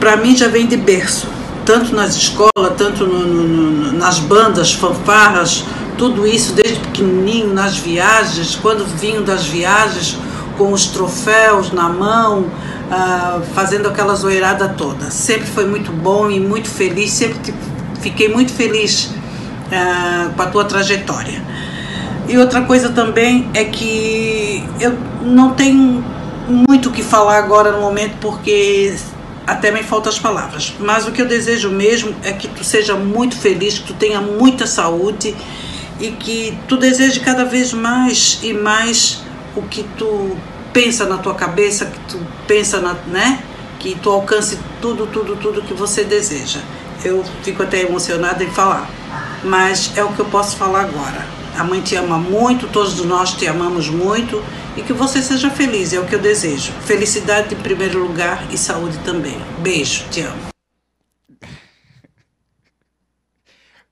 para 0.00 0.16
mim, 0.16 0.36
já 0.36 0.48
vem 0.48 0.66
de 0.66 0.76
berço. 0.76 1.26
Tanto 1.64 1.94
nas 1.94 2.16
escolas, 2.16 2.50
tanto 2.76 3.06
no- 3.06 3.24
no- 3.24 3.92
nas 3.92 4.18
bandas, 4.18 4.72
fanfarras, 4.72 5.64
tudo 5.96 6.26
isso 6.26 6.54
desde 6.54 6.80
pequenininho, 6.80 7.54
nas 7.54 7.76
viagens, 7.76 8.56
quando 8.60 8.84
vinham 8.98 9.22
das 9.22 9.44
viagens 9.46 10.18
com 10.58 10.72
os 10.72 10.86
troféus 10.86 11.70
na 11.72 11.88
mão, 11.88 12.46
ah, 12.90 13.40
fazendo 13.54 13.86
aquela 13.88 14.14
zoeirada 14.16 14.70
toda. 14.76 15.08
Sempre 15.10 15.46
foi 15.46 15.64
muito 15.66 15.92
bom 15.92 16.28
e 16.30 16.40
muito 16.40 16.68
feliz, 16.68 17.12
sempre 17.12 17.54
fiquei 18.00 18.28
muito 18.28 18.52
feliz 18.52 19.10
ah, 19.70 20.30
com 20.36 20.42
a 20.42 20.46
tua 20.46 20.64
trajetória. 20.64 21.40
E 22.28 22.38
outra 22.38 22.62
coisa 22.62 22.90
também 22.90 23.50
é 23.52 23.64
que 23.64 24.64
eu 24.80 24.96
não 25.22 25.54
tenho 25.54 26.04
muito 26.48 26.88
o 26.88 26.92
que 26.92 27.02
falar 27.02 27.38
agora 27.38 27.72
no 27.72 27.80
momento 27.80 28.16
porque 28.20 28.94
até 29.46 29.70
me 29.70 29.82
faltam 29.82 30.10
as 30.10 30.18
palavras. 30.18 30.72
Mas 30.78 31.06
o 31.06 31.12
que 31.12 31.20
eu 31.20 31.26
desejo 31.26 31.70
mesmo 31.70 32.14
é 32.22 32.32
que 32.32 32.48
tu 32.48 32.64
seja 32.64 32.94
muito 32.94 33.36
feliz, 33.36 33.78
que 33.78 33.88
tu 33.88 33.94
tenha 33.94 34.20
muita 34.20 34.66
saúde 34.66 35.34
e 36.00 36.10
que 36.12 36.56
tu 36.68 36.76
deseje 36.76 37.20
cada 37.20 37.44
vez 37.44 37.72
mais 37.72 38.38
e 38.42 38.52
mais 38.52 39.22
o 39.54 39.62
que 39.62 39.82
tu 39.98 40.36
pensa 40.72 41.04
na 41.04 41.18
tua 41.18 41.34
cabeça, 41.34 41.86
que 41.86 41.98
tu 42.08 42.18
pensa 42.46 42.80
na, 42.80 42.94
né? 43.06 43.42
Que 43.78 43.94
tu 43.96 44.10
alcance 44.10 44.58
tudo, 44.80 45.06
tudo, 45.06 45.36
tudo 45.36 45.62
que 45.62 45.74
você 45.74 46.04
deseja. 46.04 46.60
Eu 47.04 47.24
fico 47.42 47.62
até 47.62 47.82
emocionada 47.82 48.44
em 48.44 48.50
falar, 48.50 48.88
mas 49.44 49.92
é 49.96 50.04
o 50.04 50.12
que 50.12 50.20
eu 50.20 50.26
posso 50.26 50.56
falar 50.56 50.82
agora. 50.82 51.41
A 51.58 51.64
mãe 51.64 51.80
te 51.80 51.94
ama 51.96 52.18
muito, 52.18 52.66
todos 52.68 53.04
nós 53.04 53.34
te 53.34 53.46
amamos 53.46 53.88
muito 53.88 54.42
e 54.76 54.82
que 54.82 54.92
você 54.92 55.20
seja 55.20 55.50
feliz, 55.50 55.92
é 55.92 56.00
o 56.00 56.06
que 56.06 56.14
eu 56.14 56.20
desejo. 56.20 56.72
Felicidade 56.86 57.54
em 57.54 57.58
primeiro 57.58 58.04
lugar 58.06 58.48
e 58.52 58.56
saúde 58.56 58.98
também. 59.04 59.36
Beijo, 59.62 60.04
te 60.10 60.22
amo. 60.22 60.52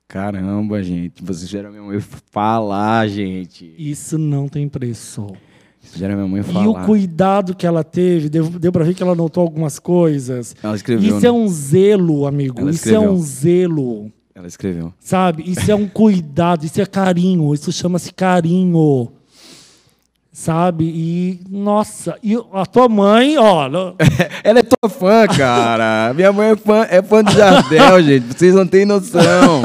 Caramba, 0.09 0.83
gente. 0.83 1.23
Vocês 1.23 1.49
fizeram 1.51 1.71
minha 1.71 1.83
mãe 1.83 2.01
falar, 2.33 3.07
gente. 3.09 3.73
Isso 3.79 4.19
não 4.19 4.49
tem 4.49 4.69
preço. 4.69 5.27
Vocês 5.81 5.93
fizeram 5.93 6.17
minha 6.17 6.27
mãe 6.27 6.41
E 6.41 6.45
falar. 6.45 6.67
o 6.69 6.85
cuidado 6.85 7.55
que 7.55 7.65
ela 7.67 7.85
teve, 7.85 8.29
deu, 8.29 8.49
deu 8.49 8.73
pra 8.73 8.85
ver 8.85 8.95
que 8.95 9.03
ela 9.03 9.13
anotou 9.13 9.43
algumas 9.43 9.79
coisas. 9.79 10.57
Ela 10.63 10.75
escreveu. 10.75 11.17
Isso 11.17 11.27
é 11.27 11.31
né? 11.31 11.39
um 11.39 11.47
zelo, 11.47 12.27
amigo. 12.27 12.61
Ela 12.61 12.71
Isso 12.71 12.89
é 12.89 12.99
um 12.99 13.17
zelo. 13.21 14.11
Ela 14.41 14.49
escreveu. 14.49 14.91
Sabe? 14.99 15.45
Isso 15.47 15.71
é 15.71 15.75
um 15.75 15.87
cuidado, 15.87 16.65
isso 16.65 16.81
é 16.81 16.87
carinho, 16.87 17.53
isso 17.55 17.71
chama-se 17.71 18.11
carinho. 18.13 19.13
Sabe? 20.33 20.85
E, 20.85 21.41
nossa, 21.51 22.17
e 22.23 22.35
a 22.55 22.65
tua 22.65 22.89
mãe, 22.89 23.37
ó. 23.37 23.69
no- 23.69 23.95
Ela 24.43 24.61
é 24.61 24.63
tua 24.63 24.89
fã, 24.89 25.27
cara. 25.27 26.15
Minha 26.15 26.33
mãe 26.33 26.51
é 26.53 26.57
fã, 26.57 26.87
é 26.89 27.03
fã 27.03 27.23
do 27.23 27.31
Jardel, 27.33 28.01
gente. 28.03 28.27
Vocês 28.39 28.55
não 28.55 28.67
têm 28.67 28.87
noção. 28.87 29.61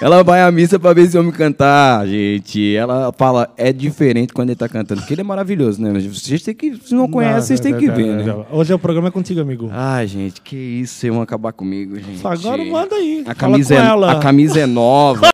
Ela 0.00 0.22
vai 0.22 0.42
à 0.42 0.50
missa 0.50 0.78
pra 0.78 0.92
ver 0.92 1.02
esse 1.02 1.16
homem 1.18 1.32
cantar, 1.32 2.06
gente. 2.06 2.74
Ela 2.74 3.12
fala, 3.16 3.52
é 3.56 3.72
diferente 3.72 4.32
quando 4.32 4.50
ele 4.50 4.56
tá 4.56 4.68
cantando. 4.68 5.00
Porque 5.00 5.14
ele 5.14 5.20
é 5.20 5.24
maravilhoso, 5.24 5.80
né? 5.82 5.92
Vocês 6.00 6.42
têm 6.42 6.54
que. 6.54 6.76
Se 6.84 6.94
não 6.94 7.08
conhecem, 7.08 7.42
vocês 7.42 7.60
têm 7.60 7.76
que 7.76 7.90
ver, 7.90 8.24
né? 8.24 8.44
Hoje 8.50 8.72
o 8.72 8.78
programa 8.78 9.08
é 9.08 9.10
contigo, 9.10 9.40
amigo. 9.40 9.68
Ai, 9.72 10.06
gente, 10.06 10.40
que 10.40 10.56
isso, 10.56 10.94
vocês 10.94 11.12
vão 11.12 11.22
acabar 11.22 11.52
comigo, 11.52 11.96
gente. 11.98 12.26
Agora 12.26 12.64
manda 12.64 12.94
aí. 12.96 13.24
A 13.26 13.34
camisa, 13.34 13.74
é, 13.74 13.78
a 13.78 14.18
camisa 14.18 14.60
é 14.60 14.66
nova. 14.66 15.28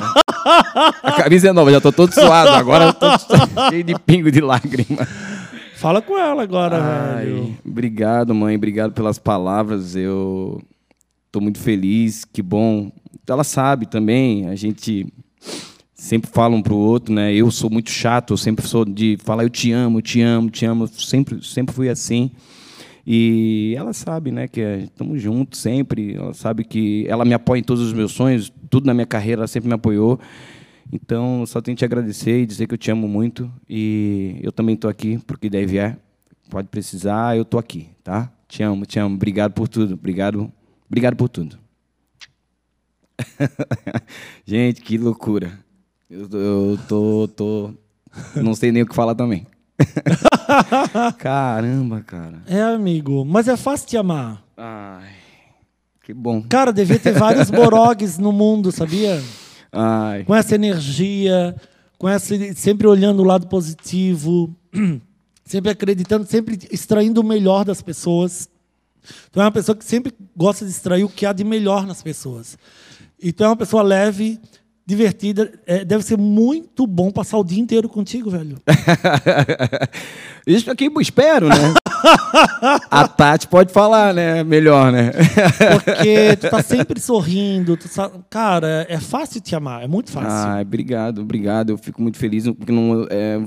a 1.02 1.12
camisa 1.12 1.48
é 1.48 1.52
nova, 1.52 1.70
já 1.70 1.80
tô 1.80 1.92
todo 1.92 2.12
suado. 2.12 2.50
Agora 2.50 2.86
eu 2.86 2.92
tô 2.92 3.06
cheio 3.70 3.84
de 3.84 3.98
pingo 3.98 4.30
de 4.30 4.40
lágrima. 4.40 5.06
Fala 5.76 6.00
com 6.00 6.16
ela 6.16 6.42
agora, 6.44 6.78
Ai, 7.16 7.24
velho. 7.24 7.56
obrigado, 7.66 8.32
mãe. 8.34 8.54
Obrigado 8.54 8.92
pelas 8.92 9.18
palavras. 9.18 9.96
Eu 9.96 10.62
tô 11.32 11.40
muito 11.40 11.58
feliz. 11.58 12.24
Que 12.24 12.40
bom. 12.40 12.92
Ela 13.26 13.44
sabe 13.44 13.86
também. 13.86 14.48
A 14.48 14.54
gente 14.54 15.06
sempre 15.94 16.30
fala 16.30 16.54
um 16.54 16.62
pro 16.62 16.76
outro, 16.76 17.14
né? 17.14 17.32
Eu 17.32 17.50
sou 17.50 17.70
muito 17.70 17.90
chato. 17.90 18.32
Eu 18.32 18.36
sempre 18.36 18.66
sou 18.66 18.84
de 18.84 19.16
falar 19.22 19.44
eu 19.44 19.50
te 19.50 19.72
amo, 19.72 19.98
eu 19.98 20.02
te 20.02 20.20
amo, 20.20 20.50
te 20.50 20.64
amo. 20.64 20.86
Sempre, 20.88 21.42
sempre 21.44 21.74
fui 21.74 21.88
assim. 21.88 22.30
E 23.06 23.74
ela 23.76 23.92
sabe, 23.92 24.30
né, 24.30 24.46
que 24.46 24.60
estamos 24.60 25.20
juntos 25.20 25.60
sempre. 25.60 26.14
Ela 26.14 26.34
sabe 26.34 26.64
que 26.64 27.04
ela 27.08 27.24
me 27.24 27.34
apoia 27.34 27.60
em 27.60 27.64
todos 27.64 27.82
os 27.82 27.92
meus 27.92 28.12
sonhos, 28.12 28.52
tudo 28.70 28.86
na 28.86 28.94
minha 28.94 29.06
carreira, 29.06 29.40
ela 29.40 29.48
sempre 29.48 29.68
me 29.68 29.74
apoiou. 29.74 30.18
Então, 30.92 31.44
só 31.46 31.60
tenho 31.60 31.74
que 31.74 31.80
te 31.80 31.84
agradecer 31.84 32.42
e 32.42 32.46
dizer 32.46 32.66
que 32.66 32.74
eu 32.74 32.78
te 32.78 32.90
amo 32.90 33.08
muito. 33.08 33.50
E 33.68 34.38
eu 34.42 34.52
também 34.52 34.74
estou 34.74 34.90
aqui 34.90 35.18
porque 35.26 35.48
daí 35.48 35.66
vier. 35.66 35.98
Pode 36.50 36.68
precisar, 36.68 37.36
eu 37.36 37.44
tô 37.44 37.58
aqui, 37.58 37.88
tá? 38.04 38.30
Te 38.46 38.62
amo, 38.62 38.84
te 38.84 38.98
amo. 38.98 39.14
Obrigado 39.14 39.52
por 39.52 39.68
tudo. 39.68 39.94
Obrigado, 39.94 40.52
obrigado 40.86 41.16
por 41.16 41.28
tudo. 41.28 41.61
Gente, 44.44 44.80
que 44.80 44.98
loucura. 44.98 45.58
Eu, 46.08 46.28
eu 46.32 46.78
tô, 46.88 47.28
tô. 47.28 47.74
Não 48.36 48.54
sei 48.54 48.70
nem 48.70 48.82
o 48.82 48.86
que 48.86 48.94
falar 48.94 49.14
também. 49.14 49.46
Caramba, 51.18 52.02
cara. 52.02 52.42
É, 52.46 52.62
amigo. 52.62 53.24
Mas 53.24 53.48
é 53.48 53.56
fácil 53.56 53.88
te 53.88 53.96
amar. 53.96 54.42
Ai, 54.56 55.10
que 56.04 56.12
bom. 56.12 56.42
Cara, 56.48 56.72
devia 56.72 56.98
ter 56.98 57.12
vários 57.12 57.48
borogues 57.50 58.18
no 58.18 58.32
mundo, 58.32 58.70
sabia? 58.70 59.22
Ai. 59.72 60.24
Com 60.24 60.34
essa 60.34 60.54
energia, 60.54 61.56
com 61.98 62.08
essa 62.08 62.34
sempre 62.54 62.86
olhando 62.86 63.20
o 63.20 63.24
lado 63.24 63.46
positivo, 63.46 64.54
sempre 65.44 65.70
acreditando, 65.70 66.26
sempre 66.26 66.58
extraindo 66.70 67.20
o 67.20 67.24
melhor 67.24 67.64
das 67.64 67.80
pessoas. 67.80 68.48
Tu 69.32 69.40
é 69.40 69.44
uma 69.44 69.50
pessoa 69.50 69.74
que 69.74 69.84
sempre 69.84 70.12
gosta 70.36 70.64
de 70.64 70.70
extrair 70.70 71.04
o 71.04 71.08
que 71.08 71.26
há 71.26 71.32
de 71.32 71.42
melhor 71.42 71.86
nas 71.86 72.02
pessoas. 72.02 72.56
E 73.22 73.32
tu 73.32 73.44
é 73.44 73.46
uma 73.46 73.56
pessoa 73.56 73.82
leve, 73.82 74.38
divertida. 74.84 75.52
É, 75.66 75.84
deve 75.84 76.04
ser 76.04 76.18
muito 76.18 76.86
bom 76.86 77.10
passar 77.10 77.38
o 77.38 77.44
dia 77.44 77.60
inteiro 77.60 77.88
contigo, 77.88 78.30
velho. 78.30 78.58
Isso 80.46 80.70
aqui 80.70 80.86
eu 80.86 81.00
espero, 81.00 81.48
né? 81.48 81.74
A 82.90 83.06
Tati 83.06 83.46
pode 83.46 83.72
falar, 83.72 84.12
né? 84.12 84.42
Melhor, 84.42 84.90
né? 84.90 85.12
Porque 85.72 86.36
tu 86.36 86.50
tá 86.50 86.60
sempre 86.64 86.98
sorrindo. 86.98 87.78
Cara, 88.28 88.84
é 88.88 88.98
fácil 88.98 89.40
te 89.40 89.54
amar, 89.54 89.84
é 89.84 89.86
muito 89.86 90.10
fácil. 90.10 90.50
Ai, 90.50 90.62
obrigado, 90.62 91.20
obrigado. 91.20 91.70
Eu 91.70 91.78
fico 91.78 92.02
muito 92.02 92.18
feliz. 92.18 92.44
Porque 92.48 92.72
não, 92.72 93.06
é, 93.08 93.40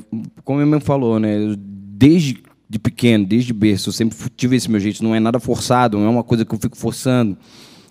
como 0.43 0.61
ele 0.61 0.69
mesmo 0.69 0.85
falou, 0.85 1.19
né? 1.19 1.35
Desde 1.57 2.41
de 2.67 2.79
pequeno, 2.79 3.25
desde 3.25 3.53
berço, 3.53 3.89
eu 3.89 3.93
sempre 3.93 4.17
tive 4.35 4.55
esse 4.55 4.71
meu 4.71 4.79
jeito. 4.79 5.03
Não 5.03 5.13
é 5.13 5.19
nada 5.19 5.39
forçado, 5.39 5.97
não 5.97 6.07
é 6.07 6.09
uma 6.09 6.23
coisa 6.23 6.45
que 6.45 6.55
eu 6.55 6.59
fico 6.59 6.77
forçando. 6.77 7.37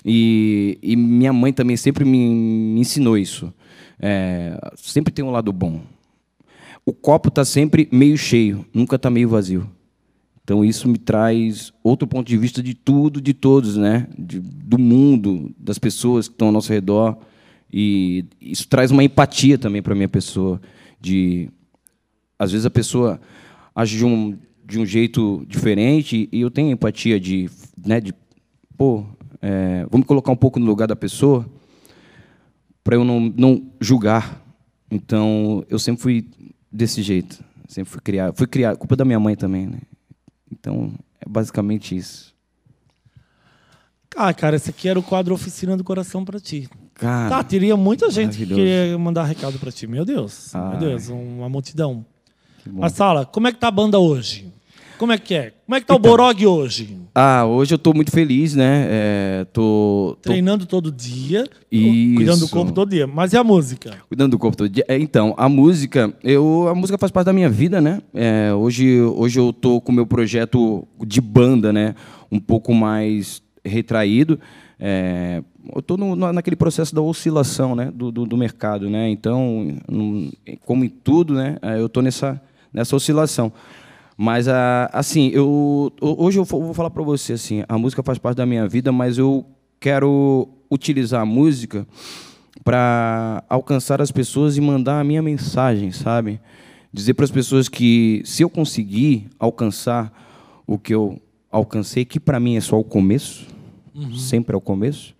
E, 0.04 0.78
e 0.82 0.96
minha 0.96 1.32
mãe 1.32 1.52
também 1.52 1.76
sempre 1.76 2.04
me, 2.04 2.18
me 2.18 2.80
ensinou 2.80 3.16
isso. 3.16 3.52
É, 3.98 4.58
sempre 4.76 5.12
tem 5.12 5.24
um 5.24 5.30
lado 5.30 5.52
bom. 5.52 5.80
O 6.84 6.92
copo 6.92 7.28
está 7.28 7.44
sempre 7.44 7.88
meio 7.90 8.18
cheio, 8.18 8.66
nunca 8.74 8.96
está 8.96 9.08
meio 9.08 9.28
vazio. 9.28 9.68
Então 10.42 10.62
isso 10.62 10.86
me 10.86 10.98
traz 10.98 11.72
outro 11.82 12.06
ponto 12.06 12.26
de 12.26 12.36
vista 12.36 12.62
de 12.62 12.74
tudo, 12.74 13.18
de 13.18 13.32
todos, 13.32 13.78
né? 13.78 14.06
De- 14.18 14.40
do 14.40 14.78
mundo, 14.78 15.50
das 15.58 15.78
pessoas 15.78 16.28
que 16.28 16.34
estão 16.34 16.48
ao 16.48 16.52
nosso 16.52 16.70
redor. 16.70 17.16
E 17.72 18.26
isso 18.38 18.68
traz 18.68 18.90
uma 18.90 19.02
empatia 19.02 19.56
também 19.56 19.80
para 19.80 19.94
minha 19.94 20.08
pessoa. 20.08 20.60
De 21.00 21.48
às 22.38 22.52
vezes 22.52 22.66
a 22.66 22.70
pessoa 22.70 23.18
age 23.74 23.96
de 23.96 24.04
um, 24.04 24.36
de 24.66 24.78
um 24.78 24.84
jeito 24.84 25.46
diferente 25.48 26.28
e 26.30 26.40
eu 26.42 26.50
tenho 26.50 26.70
empatia 26.70 27.18
de, 27.18 27.48
né? 27.82 27.98
De 27.98 28.12
pô, 28.76 29.06
é, 29.46 29.86
vamos 29.90 30.06
colocar 30.06 30.32
um 30.32 30.36
pouco 30.36 30.58
no 30.58 30.64
lugar 30.64 30.88
da 30.88 30.96
pessoa 30.96 31.44
para 32.82 32.96
eu 32.96 33.04
não, 33.04 33.20
não 33.20 33.70
julgar. 33.78 34.40
Então 34.90 35.62
eu 35.68 35.78
sempre 35.78 36.00
fui 36.02 36.30
desse 36.72 37.02
jeito. 37.02 37.44
Sempre 37.68 37.90
fui 37.90 38.00
criado. 38.00 38.34
Fui 38.34 38.46
criado. 38.46 38.78
Culpa 38.78 38.96
da 38.96 39.04
minha 39.04 39.20
mãe 39.20 39.36
também, 39.36 39.66
né? 39.66 39.80
Então, 40.50 40.92
é 41.20 41.28
basicamente 41.28 41.94
isso. 41.94 42.32
Ah, 44.16 44.32
cara, 44.32 44.56
esse 44.56 44.70
aqui 44.70 44.88
era 44.88 44.98
o 44.98 45.02
quadro 45.02 45.34
Oficina 45.34 45.76
do 45.76 45.84
Coração 45.84 46.24
pra 46.24 46.40
ti. 46.40 46.68
Cara, 46.94 47.28
Tá, 47.28 47.42
teria 47.44 47.76
muita 47.76 48.10
gente 48.10 48.38
que 48.38 48.46
queria 48.46 48.96
mandar 48.96 49.24
recado 49.24 49.58
pra 49.58 49.72
ti. 49.72 49.86
Meu 49.86 50.04
Deus, 50.04 50.54
Ai. 50.54 50.70
meu 50.70 50.78
Deus, 50.78 51.08
uma 51.08 51.48
multidão. 51.48 52.06
Mas 52.64 52.96
fala, 52.96 53.26
como 53.26 53.48
é 53.48 53.52
que 53.52 53.58
tá 53.58 53.68
a 53.68 53.72
banda 53.72 53.98
hoje? 53.98 54.53
Como 54.98 55.12
é 55.12 55.18
que 55.18 55.34
é? 55.34 55.52
Como 55.66 55.76
é 55.76 55.80
que 55.80 55.86
tá 55.86 55.94
o 55.94 55.96
Então. 55.98 56.10
Borog 56.10 56.46
hoje? 56.46 56.96
Ah, 57.14 57.44
hoje 57.46 57.74
eu 57.74 57.78
tô 57.78 57.92
muito 57.92 58.10
feliz, 58.12 58.54
né? 58.54 58.86
É, 58.88 59.46
tô, 59.52 60.16
tô 60.22 60.28
Treinando 60.28 60.66
todo 60.66 60.90
dia, 60.92 61.48
Isso. 61.70 62.14
cuidando 62.16 62.40
do 62.40 62.48
corpo 62.48 62.72
todo 62.72 62.90
dia. 62.90 63.06
Mas 63.06 63.32
e 63.32 63.36
a 63.36 63.42
música? 63.44 63.98
cuidando 64.08 64.32
do 64.32 64.38
corpo 64.38 64.56
todo 64.56 64.68
dia. 64.68 64.84
É, 64.88 64.96
Então, 64.98 65.34
a 65.36 65.48
música, 65.48 66.14
eu, 66.22 66.68
a 66.68 66.74
música 66.74 66.96
faz 66.98 67.10
parte 67.10 67.26
da 67.26 67.32
minha 67.32 67.50
vida, 67.50 67.80
né? 67.80 68.00
É, 68.14 68.52
hoje, 68.54 69.00
hoje 69.00 69.38
eu 69.38 69.52
tô 69.52 69.80
com 69.80 69.90
o 69.90 69.94
meu 69.94 70.06
projeto 70.06 70.86
de 71.06 71.20
banda, 71.20 71.72
né? 71.72 71.94
Um 72.30 72.38
pouco 72.38 72.72
mais 72.72 73.42
retraído. 73.64 74.38
É, 74.78 75.42
eu 75.74 75.82
na- 76.14 76.32
naquele 76.32 76.56
processo 76.56 76.94
da 76.94 77.00
oscilação, 77.00 77.74
né? 77.74 77.90
Do, 77.94 78.12
do, 78.12 78.26
do 78.26 78.36
mercado, 78.36 78.88
né? 78.90 79.08
Então, 79.08 79.76
como 80.64 80.84
em 80.84 80.88
tudo, 80.88 81.34
né? 81.34 81.56
é, 81.62 81.80
Eu 81.80 81.88
tô 81.88 82.00
nessa, 82.02 82.40
nessa 82.72 82.94
oscilação. 82.94 83.52
Mas, 84.16 84.46
ah, 84.46 84.88
assim, 84.92 85.28
eu, 85.28 85.92
hoje 86.00 86.38
eu 86.38 86.44
vou 86.44 86.72
falar 86.72 86.90
para 86.90 87.02
você, 87.02 87.32
assim, 87.32 87.64
a 87.68 87.76
música 87.76 88.02
faz 88.02 88.18
parte 88.18 88.36
da 88.36 88.46
minha 88.46 88.68
vida, 88.68 88.92
mas 88.92 89.18
eu 89.18 89.44
quero 89.80 90.48
utilizar 90.70 91.22
a 91.22 91.26
música 91.26 91.86
para 92.62 93.44
alcançar 93.48 94.00
as 94.00 94.10
pessoas 94.10 94.56
e 94.56 94.60
mandar 94.60 95.00
a 95.00 95.04
minha 95.04 95.22
mensagem, 95.22 95.90
sabe? 95.90 96.40
Dizer 96.92 97.14
para 97.14 97.24
as 97.24 97.30
pessoas 97.30 97.68
que 97.68 98.22
se 98.24 98.42
eu 98.42 98.48
conseguir 98.48 99.28
alcançar 99.38 100.12
o 100.66 100.78
que 100.78 100.94
eu 100.94 101.20
alcancei, 101.50 102.04
que 102.04 102.20
para 102.20 102.38
mim 102.38 102.56
é 102.56 102.60
só 102.60 102.78
o 102.78 102.84
começo, 102.84 103.46
sempre 104.16 104.54
é 104.54 104.56
o 104.56 104.60
começo, 104.60 105.14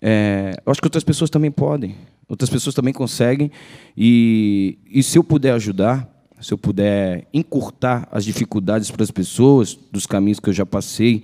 é, 0.00 0.54
eu 0.64 0.70
acho 0.70 0.80
que 0.80 0.86
outras 0.86 1.04
pessoas 1.04 1.28
também 1.28 1.50
podem, 1.50 1.96
outras 2.28 2.48
pessoas 2.48 2.74
também 2.74 2.92
conseguem, 2.92 3.50
e, 3.96 4.78
e 4.88 5.02
se 5.02 5.18
eu 5.18 5.24
puder 5.24 5.52
ajudar, 5.54 6.11
se 6.42 6.52
eu 6.52 6.58
puder 6.58 7.26
encurtar 7.32 8.08
as 8.10 8.24
dificuldades 8.24 8.90
para 8.90 9.02
as 9.02 9.10
pessoas, 9.10 9.78
dos 9.90 10.06
caminhos 10.06 10.40
que 10.40 10.48
eu 10.48 10.52
já 10.52 10.66
passei, 10.66 11.22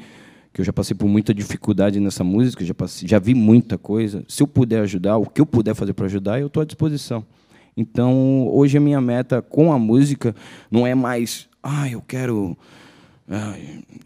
que 0.52 0.60
eu 0.60 0.64
já 0.64 0.72
passei 0.72 0.96
por 0.96 1.08
muita 1.08 1.34
dificuldade 1.34 2.00
nessa 2.00 2.24
música, 2.24 2.64
já, 2.64 2.74
passei, 2.74 3.08
já 3.08 3.18
vi 3.18 3.34
muita 3.34 3.76
coisa, 3.76 4.24
se 4.28 4.42
eu 4.42 4.46
puder 4.46 4.80
ajudar, 4.82 5.16
o 5.18 5.26
que 5.26 5.40
eu 5.40 5.46
puder 5.46 5.74
fazer 5.74 5.92
para 5.92 6.06
ajudar, 6.06 6.40
eu 6.40 6.46
estou 6.46 6.62
à 6.62 6.64
disposição. 6.64 7.24
Então, 7.76 8.48
hoje 8.48 8.76
a 8.76 8.80
minha 8.80 9.00
meta 9.00 9.42
com 9.42 9.72
a 9.72 9.78
música 9.78 10.34
não 10.70 10.86
é 10.86 10.94
mais, 10.94 11.48
ah, 11.62 11.88
eu 11.88 12.00
quero 12.00 12.56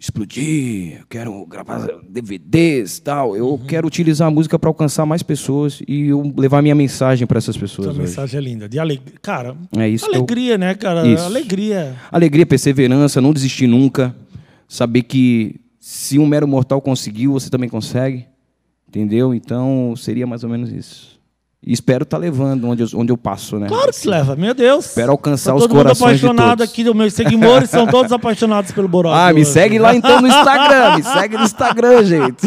explodir, 0.01 0.99
eu 1.01 1.07
quero 1.09 1.47
gravar 1.47 1.87
DVDs 2.09 2.99
tal. 2.99 3.37
Eu 3.37 3.61
quero 3.69 3.87
utilizar 3.87 4.29
a 4.29 4.31
música 4.31 4.59
para 4.59 4.69
alcançar 4.69 5.07
mais 5.07 5.23
pessoas 5.23 5.81
e 5.87 6.09
eu 6.09 6.33
levar 6.37 6.61
minha 6.63 6.75
mensagem 6.75 7.27
para 7.27 7.39
essas 7.39 7.57
pessoas. 7.57 7.89
Sua 7.95 8.03
mensagem 8.03 8.39
é 8.39 8.43
linda. 8.43 8.69
De 8.69 8.79
alegria. 8.79 9.15
Cara, 9.23 9.57
É 9.77 9.89
isso 9.89 10.07
que 10.07 10.13
eu- 10.13 10.19
alegria, 10.19 10.59
né, 10.59 10.75
cara? 10.75 11.07
Isso. 11.07 11.23
Alegria. 11.25 11.95
Alegria, 12.11 12.45
perseverança, 12.47 13.21
não 13.21 13.33
desistir 13.33 13.67
nunca. 13.67 14.15
Saber 14.69 15.03
que 15.03 15.61
se 15.79 16.19
um 16.19 16.27
mero 16.27 16.49
mortal 16.49 16.81
conseguiu, 16.81 17.33
você 17.33 17.49
também 17.51 17.69
consegue. 17.69 18.27
Entendeu? 18.89 19.33
Então, 19.33 19.95
seria 19.97 20.27
mais 20.27 20.45
ou 20.45 20.51
menos 20.51 20.71
isso. 20.71 21.19
E 21.65 21.73
espero 21.73 22.03
estar 22.03 22.19
levando 22.19 22.69
onde 22.69 22.83
eu, 22.83 22.89
onde 22.95 23.13
eu 23.13 23.17
passo, 23.17 23.57
né? 23.57 23.69
Claro 23.69 23.91
que 23.91 23.97
se 23.97 24.09
leva, 24.09 24.35
meu 24.35 24.53
Deus. 24.53 24.87
Espero 24.87 25.13
alcançar 25.13 25.51
Tá 25.53 25.57
os 25.57 25.63
todo 25.63 25.71
mundo 25.71 25.83
corações 25.85 26.19
de 26.19 26.27
apaixonado 26.27 26.59
todos. 26.59 26.73
aqui, 26.73 26.89
os 26.89 26.97
meus 26.97 27.15
seguidores 27.15 27.71
são 27.71 27.87
todos 27.87 28.11
apaixonados 28.13 28.73
pelo 28.73 28.89
Borog. 28.89 29.15
Ah, 29.17 29.33
me 29.33 29.45
segue 29.45 29.79
lá 29.79 29.95
então 29.95 30.21
no 30.21 30.27
Instagram. 30.27 30.97
Me 30.97 31.03
segue 31.07 31.37
no 31.37 31.45
Instagram, 31.45 32.03
gente. 32.03 32.43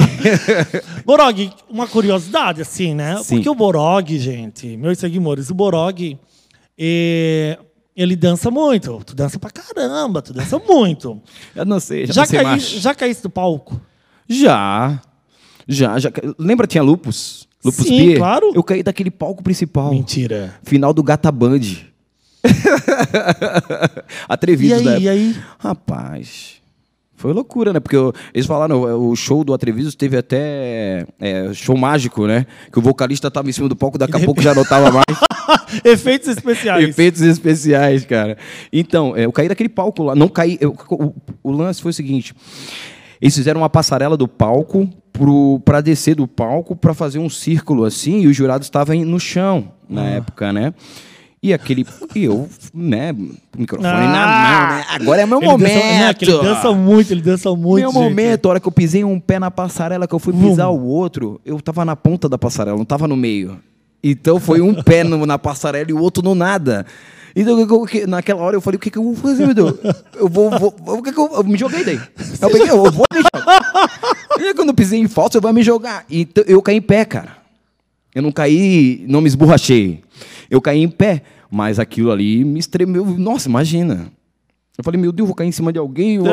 Borog, 1.05 1.49
uma 1.70 1.88
curiosidade, 1.88 2.61
assim, 2.61 2.93
né? 2.93 3.18
Sim. 3.24 3.36
Porque 3.36 3.49
o 3.49 3.55
Borog, 3.55 4.20
gente, 4.20 4.76
meus 4.76 4.97
seguidores, 4.97 5.49
o 5.49 5.53
Borog, 5.55 6.20
eh, 6.78 7.57
ele 7.95 8.18
dança 8.18 8.51
muito. 8.51 9.01
Tu 9.05 9.16
dança 9.16 9.39
pra 9.39 9.49
caramba, 9.49 10.22
tu 10.22 10.34
dança 10.34 10.59
muito. 10.59 11.22
Eu 11.55 11.63
não 11.63 11.80
sei, 11.80 12.05
já, 12.05 12.11
já, 12.11 12.22
não 12.22 12.28
sei 12.28 12.39
caí, 12.39 12.47
mais. 12.47 12.63
já 12.70 12.93
caísse 12.93 13.24
do 13.24 13.30
palco? 13.30 13.80
Já. 14.28 14.99
Já, 15.66 15.97
já. 15.99 16.11
Lembra 16.38 16.68
tinha 16.68 16.84
Lupus? 16.84 17.45
Lupus 17.66 17.86
Sim, 17.88 17.97
Beer? 18.07 18.18
claro. 18.20 18.51
Eu 18.55 18.63
caí 18.63 18.84
daquele 18.84 19.09
palco 19.11 19.41
principal. 19.43 19.91
Mentira. 19.91 20.53
Final 20.63 20.93
do 20.93 21.01
Gata 21.03 21.32
Band. 21.32 21.59
E 22.45 24.26
Atrevidos, 24.30 24.80
aí, 24.80 24.86
né? 24.86 24.99
e 24.99 25.09
aí? 25.09 25.36
Rapaz. 25.57 26.55
Foi 27.16 27.32
loucura, 27.34 27.72
né? 27.74 27.80
Porque 27.80 27.95
eu- 27.95 28.13
eles 28.34 28.45
falaram, 28.45 28.82
o 29.09 29.16
show 29.16 29.43
do 29.43 29.53
Atrevidos 29.53 29.95
teve 29.95 30.18
até 30.18 31.05
é, 31.20 31.51
show 31.53 31.76
mágico, 31.78 32.28
né? 32.28 32.45
Que 32.72 32.78
o 32.78 32.82
vocalista 32.82 33.32
tava 33.32 33.49
em 33.49 33.51
cima 33.53 33.70
do 33.70 33.76
palco, 33.76 33.97
daqui 33.97 34.16
a 34.18 34.20
pouco 34.20 34.41
já 34.41 34.53
não 34.53 34.63
tava 34.66 34.91
mais. 34.91 35.05
Efeitos 35.84 36.28
especiais. 36.28 36.88
Efeitos 36.89 37.22
especiais, 37.22 38.05
cara. 38.05 38.38
Então, 38.72 39.16
é, 39.16 39.26
eu 39.26 39.32
caí 39.32 39.47
daquele 39.47 39.70
palco 39.70 40.03
lá. 40.03 40.13
Não 40.16 40.28
caí. 40.28 40.57
eu- 40.59 40.76
o, 40.91 41.13
o 41.43 41.51
lance 41.51 41.82
foi 41.82 41.91
o 41.91 41.93
seguinte: 41.93 42.34
eles 43.22 43.34
fizeram 43.36 43.61
uma 43.61 43.70
passarela 43.70 44.18
do 44.18 44.28
palco 44.28 44.88
para 45.63 45.82
descer 45.82 46.16
do 46.16 46.28
palco 46.28 46.76
para 46.76 46.93
fazer 46.93 47.20
um 47.20 47.30
círculo 47.30 47.84
assim, 47.86 48.22
e 48.22 48.28
os 48.28 48.36
jurados 48.36 48.68
estavam 48.68 48.95
no 49.05 49.20
chão 49.20 49.70
na 49.89 50.01
Ah. 50.01 50.09
época, 50.09 50.51
né? 50.53 50.74
E 51.43 51.53
aquele. 51.53 51.86
E 52.16 52.24
eu, 52.24 52.49
né? 52.74 53.13
Microfone 53.55 53.88
Ah! 53.88 54.07
na 54.07 54.68
mão, 54.68 54.78
né? 54.78 54.86
Agora 54.89 55.22
é 55.22 55.26
meu 55.28 55.38
Ele 55.39 55.47
momento. 55.47 55.74
Dança, 55.74 55.86
né, 55.86 56.16
ele 56.20 56.32
dança 56.41 56.72
muito, 56.74 57.11
ele 57.11 57.22
dança 57.22 57.49
muito. 57.55 57.82
Meu 57.84 57.91
gente. 57.91 58.01
momento, 58.01 58.45
a 58.47 58.49
hora 58.49 58.59
que 58.59 58.68
eu 58.68 58.72
pisei 58.72 59.03
um 59.03 59.20
pé 59.20 59.38
na 59.38 59.51
passarela, 59.51 60.07
que 60.07 60.16
eu 60.16 60.20
fui 60.20 60.34
pisar 60.34 60.70
o 60.70 60.84
outro, 60.84 61.39
eu 61.45 61.61
tava 61.61 61.86
na 61.86 61.95
ponta 61.95 62.28
da 62.28 62.38
passarela, 62.38 62.76
não 62.78 62.86
tava 62.86 63.07
no 63.07 63.16
meio. 63.16 63.59
Então 64.03 64.39
foi 64.39 64.59
um 64.61 64.74
pé 64.82 65.03
no- 65.03 65.24
na 65.26 65.38
passarela 65.38 65.89
e 65.89 65.93
o 65.93 65.99
outro 65.99 66.24
no 66.24 66.34
nada. 66.34 66.86
Então, 67.36 67.60
eu- 67.60 67.68
eu- 67.68 67.86
que- 67.86 68.08
naquela 68.08 68.42
hora 68.42 68.56
eu 68.56 68.62
falei, 68.62 68.78
o 68.78 68.80
que, 68.80 68.90
que 68.90 68.98
eu 68.98 69.04
vou 69.04 69.16
fazer, 69.16 69.46
meu 69.46 69.54
Deus? 69.54 69.74
Eu 70.16 70.30
vou, 70.30 70.50
vou, 70.52 70.74
o 70.98 71.02
que 71.04 71.12
que 71.12 71.20
eu, 71.20 71.30
eu 71.34 71.44
me 71.44 71.58
joguei 71.58 71.84
daí. 71.84 72.00
Eu 72.42 72.50
peguei, 72.50 72.70
eu 72.70 72.78
vou 72.92 73.06
me 73.14 73.22
jogar. 73.22 73.90
E 74.40 74.54
quando 74.54 74.70
eu 74.70 74.74
pisei 74.74 75.00
em 75.00 75.08
falso, 75.08 75.38
eu 75.38 75.42
vou 75.42 75.52
me 75.52 75.62
jogar. 75.64 76.06
Então, 76.10 76.44
eu 76.48 76.62
caí 76.62 76.78
em 76.78 76.82
pé, 76.82 77.04
cara. 77.04 77.38
Eu 78.14 78.22
não 78.22 78.32
caí, 78.32 79.04
não 79.10 79.20
me 79.20 79.28
esborrachei. 79.28 80.02
Eu 80.50 80.62
caí 80.62 80.82
em 80.82 80.88
pé, 80.88 81.24
mas 81.52 81.78
aquilo 81.80 82.10
ali 82.12 82.46
me 82.46 82.58
estremeu. 82.60 83.04
Nossa, 83.06 83.50
imagina. 83.50 84.08
Eu 84.78 84.84
falei, 84.84 85.00
meu 85.00 85.12
Deus, 85.12 85.28
vou 85.28 85.36
cair 85.36 85.48
em 85.50 85.52
cima 85.52 85.74
de 85.74 85.80
alguém. 85.80 86.16
eu- 86.16 86.24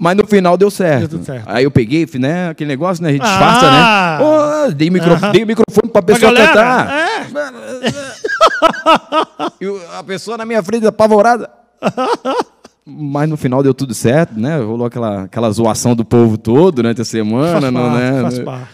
Mas 0.00 0.16
no 0.16 0.24
final 0.26 0.56
deu 0.56 0.70
certo. 0.70 1.16
Deu 1.16 1.24
certo. 1.24 1.44
Aí 1.48 1.64
eu 1.64 1.70
peguei, 1.72 2.06
né, 2.20 2.50
aquele 2.50 2.68
negócio, 2.68 3.02
né? 3.02 3.08
A 3.08 3.12
gente 3.12 3.22
Ah! 3.22 3.26
disfarça, 3.26 3.70
né? 3.70 4.68
Oh, 4.68 4.72
dei, 4.72 4.90
micro, 4.90 5.10
dei 5.32 5.42
o 5.42 5.46
microfone 5.46 5.90
pra 5.92 6.00
Pra 6.00 6.14
pessoa 6.14 6.32
galera, 6.32 6.52
cantar. 6.52 8.17
E 9.60 9.66
a 9.98 10.02
pessoa 10.04 10.36
na 10.36 10.44
minha 10.46 10.62
frente 10.62 10.86
apavorada. 10.86 11.50
Mas 12.86 13.28
no 13.28 13.36
final 13.36 13.62
deu 13.62 13.74
tudo 13.74 13.92
certo, 13.92 14.38
né? 14.38 14.58
Rolou 14.60 14.86
aquela, 14.86 15.24
aquela 15.24 15.50
zoação 15.50 15.94
do 15.94 16.04
povo 16.04 16.38
todo 16.38 16.76
durante 16.76 17.00
a 17.02 17.04
semana, 17.04 17.60
Faz 17.60 17.72
não, 17.72 17.82
parte, 17.82 17.98
né? 17.98 18.22
faz 18.22 18.38
parte. 18.38 18.68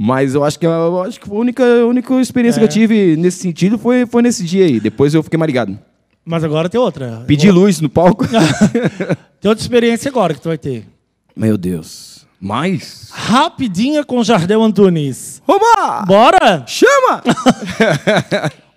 Mas 0.00 0.34
eu 0.34 0.44
acho 0.44 0.58
que, 0.60 0.64
eu 0.66 1.02
acho 1.02 1.18
que 1.20 1.28
a 1.28 1.34
única, 1.34 1.64
a 1.64 1.86
única 1.86 2.14
experiência 2.20 2.58
É. 2.58 2.60
que 2.60 2.64
eu 2.66 2.72
tive 2.72 3.16
nesse 3.16 3.38
sentido 3.40 3.76
foi, 3.76 4.06
foi 4.06 4.22
nesse 4.22 4.44
dia 4.44 4.64
aí. 4.64 4.78
Depois 4.78 5.12
eu 5.12 5.22
fiquei 5.24 5.36
mais 5.36 5.48
ligado. 5.48 5.76
Mas 6.24 6.44
agora 6.44 6.68
tem 6.68 6.80
outra. 6.80 7.24
Pedi 7.26 7.50
luz 7.50 7.80
no 7.80 7.88
palco. 7.88 8.24
Tem 9.40 9.48
outra 9.48 9.62
experiência 9.62 10.08
agora 10.10 10.34
que 10.34 10.40
tu 10.40 10.48
vai 10.48 10.58
ter. 10.58 10.86
Meu 11.34 11.56
Deus. 11.56 12.26
Mais? 12.40 13.08
Rapidinha 13.12 14.04
com 14.04 14.22
Jardel 14.22 14.62
Antunes. 14.62 15.40
Oba! 15.46 16.04
Bora! 16.06 16.64
Chama! 16.66 17.22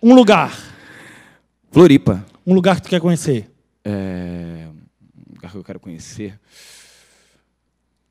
Um 0.01 0.15
lugar. 0.15 0.57
Floripa. 1.71 2.25
Um 2.45 2.53
lugar 2.53 2.77
que 2.77 2.83
tu 2.83 2.89
quer 2.89 2.99
conhecer. 2.99 3.51
É... 3.83 4.67
Um 5.29 5.35
lugar 5.35 5.51
que 5.51 5.57
eu 5.57 5.63
quero 5.63 5.79
conhecer. 5.79 6.39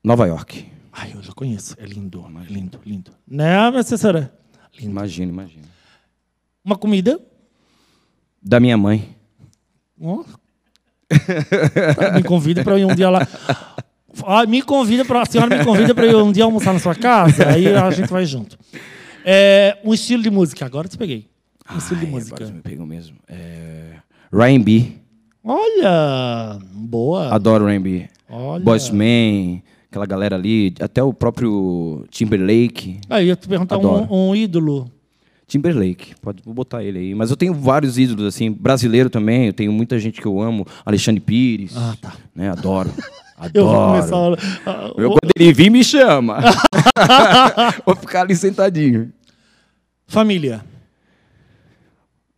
Nova 0.03 0.25
York. 0.25 0.71
Ai, 0.91 1.11
eu 1.13 1.21
já 1.21 1.33
conheço. 1.33 1.75
É 1.77 1.85
lindo, 1.85 2.25
é 2.25 2.51
lindo, 2.51 2.79
lindo. 2.85 3.11
Né, 3.27 3.69
minha 3.69 3.81
assessora? 3.81 4.33
Imagina, 4.79 5.31
imagina. 5.31 5.65
Uma 6.63 6.77
comida. 6.77 7.19
Da 8.41 8.59
minha 8.59 8.77
mãe. 8.77 9.15
Tá, 11.95 12.11
me 12.13 12.23
convida 12.23 12.63
para 12.63 12.79
ir 12.79 12.85
um 12.85 12.95
dia 12.95 13.09
lá. 13.09 13.27
Ah, 14.25 14.45
me 14.45 14.61
convida 14.61 15.05
para 15.05 15.21
a 15.21 15.25
senhora 15.25 15.57
me 15.57 15.63
convida 15.63 15.93
para 15.95 16.05
ir 16.05 16.15
um 16.15 16.31
dia 16.31 16.43
almoçar 16.43 16.73
na 16.73 16.79
sua 16.79 16.95
casa, 16.95 17.47
aí 17.47 17.67
a 17.67 17.89
gente 17.91 18.09
vai 18.09 18.25
junto. 18.25 18.57
É, 19.23 19.77
um 19.83 19.93
estilo 19.93 20.21
de 20.21 20.29
música. 20.29 20.65
Agora 20.65 20.87
te 20.87 20.97
peguei. 20.97 21.30
Estilo 21.77 21.99
de 22.01 22.05
música. 22.07 22.35
agora 22.35 22.47
você 22.47 22.53
me 22.53 22.61
pegou 22.61 22.85
mesmo. 22.85 23.17
É... 23.27 23.95
Ryan 24.33 24.61
B. 24.61 24.91
Olha, 25.43 26.59
boa. 26.73 27.33
Adoro 27.33 27.65
Ryan 27.65 27.81
B. 27.81 28.09
Olha. 28.29 28.63
Bossman, 28.63 29.61
aquela 29.89 30.05
galera 30.05 30.35
ali, 30.35 30.73
até 30.79 31.01
o 31.03 31.13
próprio 31.13 32.05
Timberlake. 32.09 32.99
Aí 33.09 33.25
eu 33.25 33.27
ia 33.29 33.35
te 33.35 33.47
perguntar 33.47 33.77
um, 33.77 34.29
um 34.29 34.35
ídolo. 34.35 34.89
Timberlake, 35.47 36.15
pode 36.21 36.41
vou 36.45 36.53
botar 36.53 36.81
ele 36.81 36.97
aí. 36.99 37.15
Mas 37.15 37.29
eu 37.29 37.35
tenho 37.35 37.53
vários 37.53 37.97
ídolos, 37.97 38.25
assim, 38.25 38.49
brasileiro 38.49 39.09
também. 39.09 39.47
Eu 39.47 39.53
tenho 39.53 39.71
muita 39.73 39.99
gente 39.99 40.21
que 40.21 40.25
eu 40.25 40.39
amo. 40.41 40.65
Alexandre 40.85 41.19
Pires. 41.19 41.75
Ah, 41.75 41.93
tá. 41.99 42.13
Né? 42.33 42.49
Adoro. 42.49 42.89
Adoro. 43.37 43.51
Eu 43.53 43.65
vou 43.65 43.87
começar. 43.87 44.71
a- 44.71 44.93
Eu, 44.97 45.09
quando 45.09 45.31
ele 45.35 45.51
vir, 45.51 45.69
me 45.71 45.83
chama. 45.83 46.39
vou 47.85 47.95
ficar 47.95 48.21
ali 48.21 48.35
sentadinho. 48.35 49.11
Família. 50.07 50.63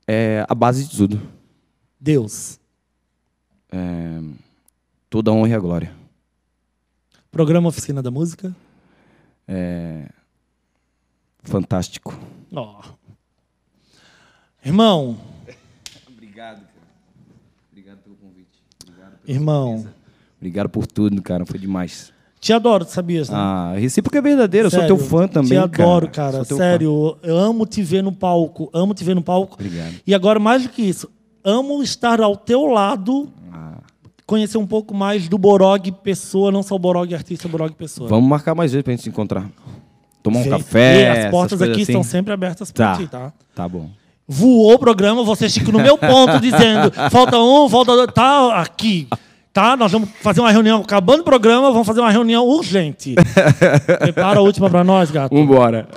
É 0.07 0.45
a 0.47 0.55
base 0.55 0.85
de 0.85 0.97
tudo. 0.97 1.21
Deus. 1.99 2.59
É, 3.71 4.21
toda 5.09 5.31
a 5.31 5.33
honra 5.33 5.49
e 5.49 5.53
a 5.53 5.59
glória. 5.59 5.95
Programa 7.31 7.69
Oficina 7.69 8.01
da 8.01 8.11
Música. 8.11 8.55
É, 9.47 10.09
fantástico. 11.41 12.17
Ó. 12.51 12.81
Irmão, 14.63 15.17
Obrigado, 16.07 16.61
cara. 16.61 16.87
Obrigado 17.71 17.97
pelo 17.99 18.15
convite. 18.15 18.63
Obrigado, 18.87 19.19
irmão, 19.27 19.93
Obrigado 20.37 20.69
por 20.69 20.87
tudo, 20.87 21.21
cara. 21.21 21.45
Foi 21.45 21.59
demais. 21.59 22.12
Te 22.43 22.51
adoro, 22.51 22.85
sabias, 22.85 23.29
né? 23.29 23.37
Ah, 23.37 23.73
recíproca 23.77 24.17
é 24.17 24.21
verdadeira. 24.21 24.67
Eu 24.67 24.71
sou 24.71 24.79
teu 24.85 24.97
Sério, 24.97 25.09
fã 25.09 25.27
também. 25.29 25.49
Te 25.51 25.55
adoro, 25.57 26.09
cara. 26.09 26.31
cara. 26.33 26.43
Sério, 26.43 27.17
eu 27.23 27.37
amo 27.37 27.65
te 27.65 27.81
ver 27.81 28.03
no 28.03 28.11
palco. 28.11 28.69
Amo 28.73 28.93
te 28.93 29.01
ver 29.03 29.15
no 29.15 29.21
palco. 29.21 29.53
Obrigado. 29.55 29.93
E 30.05 30.13
agora, 30.13 30.39
mais 30.39 30.63
do 30.63 30.69
que 30.69 30.81
isso, 30.81 31.09
amo 31.43 31.81
estar 31.81 32.19
ao 32.19 32.35
teu 32.35 32.65
lado, 32.65 33.29
Ah. 33.51 33.77
conhecer 34.27 34.57
um 34.57 34.67
pouco 34.67 34.93
mais 34.93 35.29
do 35.29 35.37
Borog 35.37 35.89
pessoa, 36.03 36.51
não 36.51 36.61
só 36.61 36.75
o 36.75 36.79
Borog 36.79 37.13
artista, 37.15 37.47
o 37.47 37.51
Borog 37.51 37.73
pessoa. 37.75 38.09
Vamos 38.09 38.27
marcar 38.29 38.53
mais 38.53 38.71
vezes 38.73 38.83
pra 38.83 38.91
gente 38.91 39.03
se 39.03 39.09
encontrar. 39.09 39.49
Tomar 40.21 40.39
um 40.39 40.43
Vem. 40.43 40.51
café. 40.51 41.01
E 41.01 41.25
as 41.25 41.31
portas 41.31 41.61
aqui 41.61 41.71
assim. 41.71 41.81
estão 41.83 42.03
sempre 42.03 42.33
abertas 42.33 42.71
pra 42.71 42.91
Tá. 42.91 42.97
ti, 42.97 43.07
tá? 43.07 43.31
Tá 43.55 43.69
bom. 43.69 43.89
Voou 44.27 44.73
o 44.73 44.79
programa, 44.79 45.23
você 45.23 45.49
fica 45.49 45.69
no 45.71 45.79
meu 45.79 45.97
ponto 45.97 46.39
dizendo 46.39 46.91
falta 47.11 47.37
um, 47.37 47.67
falta 47.69 47.93
dois, 47.95 48.07
tá 48.13 48.59
aqui. 48.61 49.07
Tá? 49.53 49.77
Nós 49.77 49.91
vamos 49.91 50.09
fazer 50.19 50.41
uma 50.41 50.51
reunião, 50.51 50.81
acabando 50.81 51.21
o 51.21 51.23
programa, 51.23 51.71
vamos 51.71 51.85
fazer 51.85 51.99
uma 51.99 52.09
reunião 52.09 52.43
urgente. 52.47 53.13
Prepara 53.99 54.39
a 54.39 54.41
última 54.41 54.67
pra 54.67 54.83
nós, 54.83 55.11
gato. 55.11 55.33
Vambora. 55.35 55.87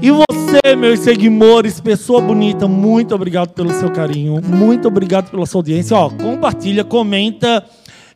E 0.00 0.10
você, 0.10 0.74
meus 0.74 1.00
seguidores, 1.00 1.78
pessoa 1.78 2.22
bonita, 2.22 2.66
muito 2.66 3.14
obrigado 3.14 3.50
pelo 3.50 3.70
seu 3.72 3.90
carinho, 3.90 4.40
muito 4.42 4.88
obrigado 4.88 5.30
pela 5.30 5.44
sua 5.44 5.58
audiência. 5.58 5.94
Ó, 5.94 6.08
compartilha, 6.08 6.82
comenta, 6.84 7.64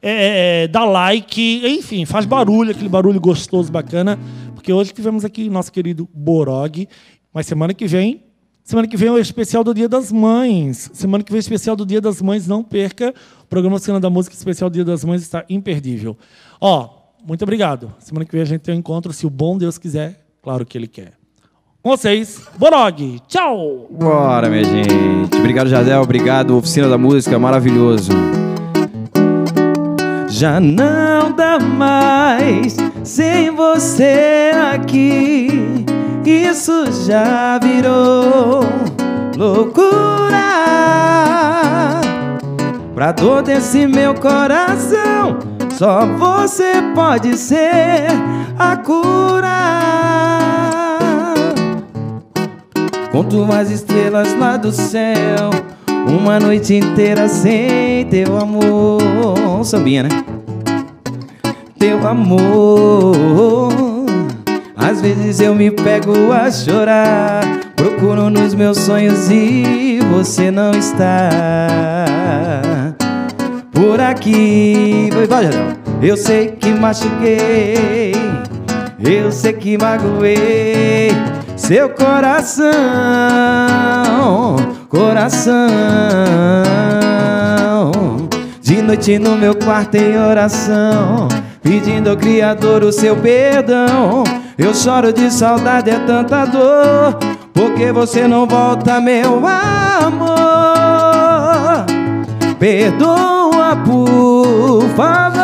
é, 0.00 0.62
é, 0.62 0.68
dá 0.68 0.84
like, 0.84 1.62
enfim, 1.66 2.06
faz 2.06 2.24
barulho, 2.24 2.70
aquele 2.70 2.88
barulho 2.88 3.20
gostoso, 3.20 3.70
bacana, 3.70 4.18
porque 4.54 4.72
hoje 4.72 4.92
tivemos 4.92 5.24
aqui 5.24 5.50
nosso 5.50 5.70
querido 5.70 6.08
Borog, 6.14 6.88
mas 7.34 7.46
semana 7.46 7.74
que 7.74 7.86
vem, 7.86 8.24
semana 8.64 8.88
que 8.88 8.96
vem 8.96 9.08
é 9.08 9.12
o 9.12 9.18
especial 9.18 9.62
do 9.62 9.74
Dia 9.74 9.88
das 9.88 10.10
Mães. 10.10 10.90
Semana 10.94 11.22
que 11.22 11.30
vem 11.30 11.38
é 11.38 11.40
o 11.40 11.40
especial 11.40 11.76
do 11.76 11.84
Dia 11.84 12.00
das 12.00 12.22
Mães, 12.22 12.48
não 12.48 12.64
perca. 12.64 13.14
O 13.46 13.48
programa 13.48 13.78
Cena 13.78 14.00
da 14.00 14.10
Música 14.10 14.34
especial 14.34 14.68
Dia 14.68 14.84
das 14.84 15.04
Mães 15.04 15.22
está 15.22 15.44
imperdível. 15.48 16.16
Ó, 16.60 16.88
muito 17.24 17.42
obrigado. 17.42 17.94
Semana 18.00 18.24
que 18.24 18.32
vem 18.32 18.42
a 18.42 18.44
gente 18.44 18.62
tem 18.62 18.74
um 18.74 18.78
encontro, 18.78 19.12
se 19.12 19.24
o 19.24 19.30
bom 19.30 19.56
Deus 19.56 19.78
quiser, 19.78 20.26
claro 20.42 20.66
que 20.66 20.76
ele 20.76 20.88
quer. 20.88 21.12
Com 21.80 21.90
vocês, 21.90 22.42
Borog. 22.58 23.20
Tchau! 23.28 23.86
Bora, 23.88 24.50
minha 24.50 24.64
gente. 24.64 25.36
Obrigado, 25.38 25.68
Jardel. 25.68 26.02
Obrigado, 26.02 26.56
Oficina 26.56 26.88
da 26.88 26.98
Música. 26.98 27.38
Maravilhoso. 27.38 28.10
Já 30.28 30.58
não 30.58 31.30
dá 31.30 31.60
mais 31.60 32.76
sem 33.04 33.52
você 33.52 34.50
aqui. 34.74 35.84
Isso 36.24 37.06
já 37.06 37.60
virou 37.60 38.64
loucura. 39.36 40.36
Pra 42.96 43.12
dor 43.12 43.42
desse 43.42 43.86
meu 43.86 44.14
coração, 44.14 45.38
só 45.74 46.06
você 46.06 46.72
pode 46.94 47.36
ser 47.36 48.06
a 48.58 48.74
cura. 48.74 49.52
Conto 53.12 53.46
as 53.52 53.70
estrelas 53.70 54.34
lá 54.38 54.56
do 54.56 54.72
céu 54.72 55.50
Uma 56.08 56.40
noite 56.40 56.74
inteira 56.74 57.28
sem 57.28 58.06
teu 58.06 58.38
amor 58.38 59.62
Sambinha, 59.62 60.04
né? 60.04 60.08
Teu 61.78 62.06
amor 62.06 64.06
Às 64.74 65.02
vezes 65.02 65.40
eu 65.40 65.54
me 65.54 65.70
pego 65.70 66.32
a 66.32 66.50
chorar 66.50 67.42
Procuro 67.74 68.30
nos 68.30 68.54
meus 68.54 68.78
sonhos 68.78 69.30
e 69.30 69.98
você 70.10 70.50
não 70.50 70.70
está 70.72 71.66
Por 73.76 74.00
aqui 74.00 75.08
Vai, 75.12 75.26
vai. 75.26 75.50
Eu 76.02 76.16
sei 76.16 76.48
que 76.48 76.70
machuquei 76.72 78.12
Eu 78.98 79.30
sei 79.30 79.52
que 79.52 79.78
magoei 79.78 81.12
seu 81.56 81.88
coração, 81.88 82.70
coração. 84.88 85.56
De 88.60 88.82
noite 88.82 89.18
no 89.18 89.36
meu 89.36 89.54
quarto 89.54 89.96
em 89.96 90.16
oração, 90.18 91.28
pedindo 91.62 92.10
ao 92.10 92.16
Criador 92.16 92.84
o 92.84 92.92
seu 92.92 93.16
perdão. 93.16 94.22
Eu 94.58 94.74
choro 94.74 95.12
de 95.12 95.30
saudade, 95.32 95.90
é 95.90 95.98
tanta 96.00 96.44
dor, 96.44 97.18
porque 97.52 97.90
você 97.90 98.28
não 98.28 98.46
volta, 98.46 99.00
meu 99.00 99.42
amor. 99.46 100.46
Perdoa, 102.58 103.45
por 103.74 104.82
favor. 104.96 105.35